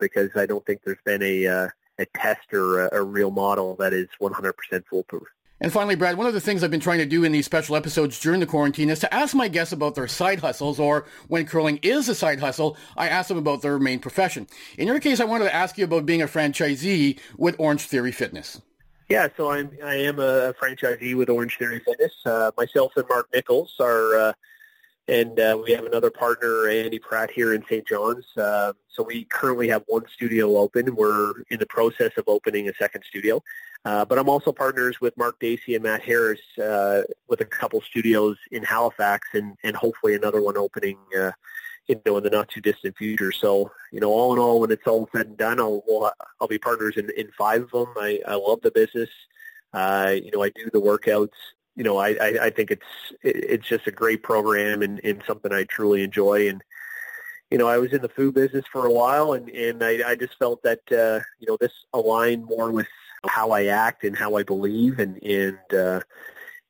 because 0.00 0.30
I 0.34 0.46
don't 0.46 0.64
think 0.66 0.80
there's 0.84 0.98
been 1.04 1.22
a 1.22 1.46
uh, 1.46 1.68
a 1.98 2.06
test 2.16 2.52
or 2.52 2.86
a, 2.86 2.96
a 3.00 3.02
real 3.02 3.30
model 3.30 3.76
that 3.76 3.92
is 3.92 4.08
100% 4.20 4.52
foolproof. 4.90 5.28
And 5.60 5.72
finally, 5.72 5.94
Brad, 5.94 6.18
one 6.18 6.26
of 6.26 6.34
the 6.34 6.40
things 6.40 6.64
I've 6.64 6.70
been 6.70 6.80
trying 6.80 6.98
to 6.98 7.06
do 7.06 7.22
in 7.22 7.30
these 7.30 7.46
special 7.46 7.76
episodes 7.76 8.18
during 8.20 8.40
the 8.40 8.46
quarantine 8.46 8.90
is 8.90 8.98
to 9.00 9.14
ask 9.14 9.34
my 9.34 9.46
guests 9.46 9.72
about 9.72 9.94
their 9.94 10.08
side 10.08 10.40
hustles, 10.40 10.80
or 10.80 11.06
when 11.28 11.46
curling 11.46 11.78
is 11.82 12.08
a 12.08 12.14
side 12.14 12.40
hustle, 12.40 12.76
I 12.96 13.08
ask 13.08 13.28
them 13.28 13.38
about 13.38 13.62
their 13.62 13.78
main 13.78 14.00
profession. 14.00 14.48
In 14.76 14.88
your 14.88 14.98
case, 14.98 15.20
I 15.20 15.24
wanted 15.24 15.44
to 15.44 15.54
ask 15.54 15.78
you 15.78 15.84
about 15.84 16.06
being 16.06 16.22
a 16.22 16.26
franchisee 16.26 17.20
with 17.38 17.56
Orangetheory 17.58 18.12
Fitness. 18.12 18.60
Yeah, 19.08 19.28
so 19.36 19.50
I'm 19.50 19.70
I 19.84 19.94
am 19.94 20.18
a 20.18 20.54
franchisee 20.54 21.14
with 21.14 21.28
Orangetheory 21.28 21.82
Fitness. 21.84 22.12
Uh, 22.26 22.50
myself 22.56 22.92
and 22.96 23.06
Mark 23.08 23.28
Nichols 23.32 23.74
are 23.78 24.16
uh, 24.16 24.32
and 25.06 25.38
uh, 25.38 25.58
we 25.62 25.72
have 25.72 25.84
another 25.84 26.10
partner, 26.10 26.68
Andy 26.68 26.98
Pratt, 26.98 27.30
here 27.30 27.52
in 27.52 27.62
St. 27.64 27.86
John's. 27.86 28.24
Uh, 28.36 28.72
so 28.88 29.02
we 29.02 29.24
currently 29.24 29.68
have 29.68 29.82
one 29.86 30.04
studio 30.12 30.56
open. 30.56 30.94
We're 30.94 31.42
in 31.50 31.58
the 31.58 31.66
process 31.66 32.12
of 32.16 32.24
opening 32.26 32.68
a 32.68 32.74
second 32.74 33.04
studio. 33.06 33.42
Uh, 33.84 34.04
but 34.06 34.18
I'm 34.18 34.30
also 34.30 34.50
partners 34.50 35.00
with 35.02 35.14
Mark 35.18 35.38
Dacey 35.40 35.74
and 35.74 35.84
Matt 35.84 36.02
Harris 36.02 36.40
uh, 36.62 37.02
with 37.28 37.42
a 37.42 37.44
couple 37.44 37.82
studios 37.82 38.38
in 38.50 38.62
Halifax 38.62 39.28
and, 39.34 39.56
and 39.62 39.76
hopefully 39.76 40.14
another 40.14 40.40
one 40.40 40.56
opening 40.56 40.96
uh, 41.18 41.32
you 41.86 42.00
know, 42.06 42.16
in 42.16 42.24
the 42.24 42.30
not 42.30 42.48
too 42.48 42.62
distant 42.62 42.96
future. 42.96 43.30
So, 43.30 43.70
you 43.92 44.00
know, 44.00 44.10
all 44.10 44.32
in 44.32 44.38
all, 44.38 44.60
when 44.60 44.70
it's 44.70 44.86
all 44.86 45.06
said 45.14 45.26
and 45.26 45.36
done, 45.36 45.60
I'll, 45.60 46.12
I'll 46.40 46.48
be 46.48 46.58
partners 46.58 46.96
in, 46.96 47.10
in 47.16 47.30
five 47.36 47.62
of 47.62 47.70
them. 47.70 47.92
I, 47.98 48.20
I 48.26 48.36
love 48.36 48.60
the 48.62 48.70
business. 48.70 49.10
Uh, 49.74 50.14
you 50.14 50.30
know, 50.30 50.42
I 50.42 50.48
do 50.50 50.70
the 50.72 50.80
workouts 50.80 51.28
you 51.76 51.84
know, 51.84 51.98
I, 51.98 52.10
I, 52.20 52.38
I 52.42 52.50
think 52.50 52.70
it's 52.70 52.86
it's 53.22 53.66
just 53.66 53.86
a 53.86 53.92
great 53.92 54.22
program 54.22 54.82
and, 54.82 55.00
and 55.02 55.22
something 55.26 55.52
I 55.52 55.64
truly 55.64 56.02
enjoy. 56.02 56.48
And 56.48 56.62
you 57.50 57.58
know, 57.58 57.68
I 57.68 57.78
was 57.78 57.92
in 57.92 58.02
the 58.02 58.08
food 58.08 58.34
business 58.34 58.64
for 58.72 58.86
a 58.86 58.92
while, 58.92 59.32
and 59.32 59.48
and 59.50 59.82
I, 59.82 60.10
I 60.10 60.14
just 60.14 60.38
felt 60.38 60.62
that 60.62 60.80
uh, 60.90 61.20
you 61.38 61.46
know 61.46 61.56
this 61.60 61.72
aligned 61.92 62.44
more 62.44 62.70
with 62.70 62.88
how 63.26 63.50
I 63.50 63.66
act 63.66 64.04
and 64.04 64.16
how 64.16 64.36
I 64.36 64.42
believe, 64.42 64.98
and 64.98 65.22
and 65.22 65.74
uh, 65.74 66.00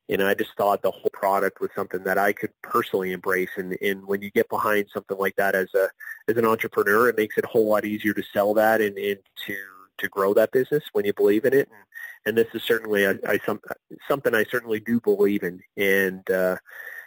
you 0.08 0.18
know, 0.18 0.28
I 0.28 0.34
just 0.34 0.54
thought 0.56 0.82
the 0.82 0.90
whole 0.90 1.10
product 1.12 1.60
was 1.60 1.70
something 1.74 2.02
that 2.04 2.18
I 2.18 2.32
could 2.32 2.50
personally 2.62 3.12
embrace. 3.12 3.48
And, 3.56 3.76
and 3.80 4.06
when 4.06 4.20
you 4.20 4.30
get 4.30 4.50
behind 4.50 4.86
something 4.92 5.16
like 5.16 5.36
that 5.36 5.54
as 5.54 5.72
a 5.74 5.88
as 6.28 6.36
an 6.36 6.44
entrepreneur, 6.44 7.08
it 7.08 7.16
makes 7.16 7.38
it 7.38 7.44
a 7.44 7.48
whole 7.48 7.68
lot 7.68 7.84
easier 7.84 8.12
to 8.12 8.22
sell 8.32 8.54
that 8.54 8.80
and, 8.80 8.98
and 8.98 9.18
to 9.46 9.56
to 9.98 10.08
grow 10.08 10.34
that 10.34 10.50
business 10.50 10.82
when 10.92 11.04
you 11.04 11.12
believe 11.12 11.44
in 11.44 11.54
it. 11.54 11.68
And, 11.68 11.78
and 12.26 12.36
this 12.36 12.48
is 12.54 12.62
certainly 12.62 13.04
a, 13.04 13.18
I, 13.26 13.38
some, 13.44 13.60
something 14.08 14.34
I 14.34 14.44
certainly 14.44 14.80
do 14.80 15.00
believe 15.00 15.42
in. 15.42 15.60
And, 15.76 16.28
uh, 16.30 16.56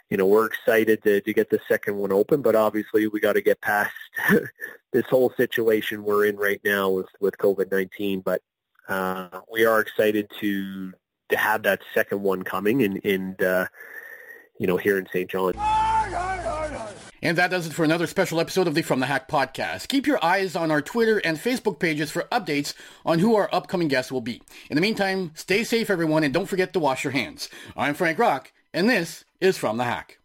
you 0.10 0.18
know, 0.18 0.26
we're 0.26 0.46
excited 0.46 1.04
to, 1.04 1.22
to 1.22 1.34
get 1.34 1.50
the 1.50 1.60
second 1.68 1.98
one 1.98 2.12
open, 2.12 2.42
but 2.42 2.56
obviously 2.56 3.08
we 3.08 3.20
got 3.20 3.34
to 3.34 3.42
get 3.42 3.60
past 3.62 3.94
this 4.94 5.06
whole 5.10 5.34
situation 5.36 6.04
we're 6.04 6.26
in 6.26 6.38
right 6.38 6.62
now 6.64 6.90
with, 6.90 7.08
with 7.20 7.38
COVID-19. 7.38 8.24
But 8.24 8.42
uh, 8.88 9.42
we 9.52 9.66
are 9.66 9.82
excited 9.82 10.30
to 10.40 10.94
to 11.30 11.36
have 11.36 11.64
that 11.64 11.82
second 11.94 12.22
one 12.22 12.42
coming 12.44 12.84
and, 12.84 13.04
and 13.04 13.42
uh, 13.42 13.68
you 14.60 14.68
know, 14.68 14.78
here 14.78 14.98
in 14.98 15.08
St. 15.12 15.30
John. 15.30 15.54
And 17.22 17.38
that 17.38 17.50
does 17.50 17.66
it 17.66 17.74
for 17.74 17.84
another 17.84 18.08
special 18.08 18.40
episode 18.40 18.68
of 18.68 18.76
the 18.76 18.82
From 18.82 19.00
the 19.00 19.08
Hack 19.08 19.28
podcast. 19.28 19.88
Keep 19.88 20.06
your 20.06 20.24
eyes 20.24 20.56
on 20.56 20.70
our 20.70 20.82
Twitter 20.82 21.18
and 21.20 21.38
Facebook 21.38 21.80
pages 21.80 22.12
for 22.12 22.24
updates 22.32 22.74
on 23.06 23.20
who 23.20 23.36
our 23.36 23.50
upcoming 23.52 23.88
guests 23.88 24.12
will 24.12 24.22
be. 24.22 24.42
In 24.70 24.76
the 24.76 24.82
meantime, 24.82 25.32
stay 25.34 25.64
safe 25.64 25.90
everyone 25.90 26.24
and 26.24 26.34
don't 26.34 26.46
forget 26.46 26.74
to 26.74 26.80
wash 26.80 27.04
your 27.04 27.14
hands. 27.14 27.50
I'm 27.76 27.96
Frank 27.96 28.20
Rock 28.20 28.52
and 28.74 28.90
this 28.90 29.26
is 29.42 29.58
From 29.58 29.78
the 29.78 29.86
Hack. 29.86 30.20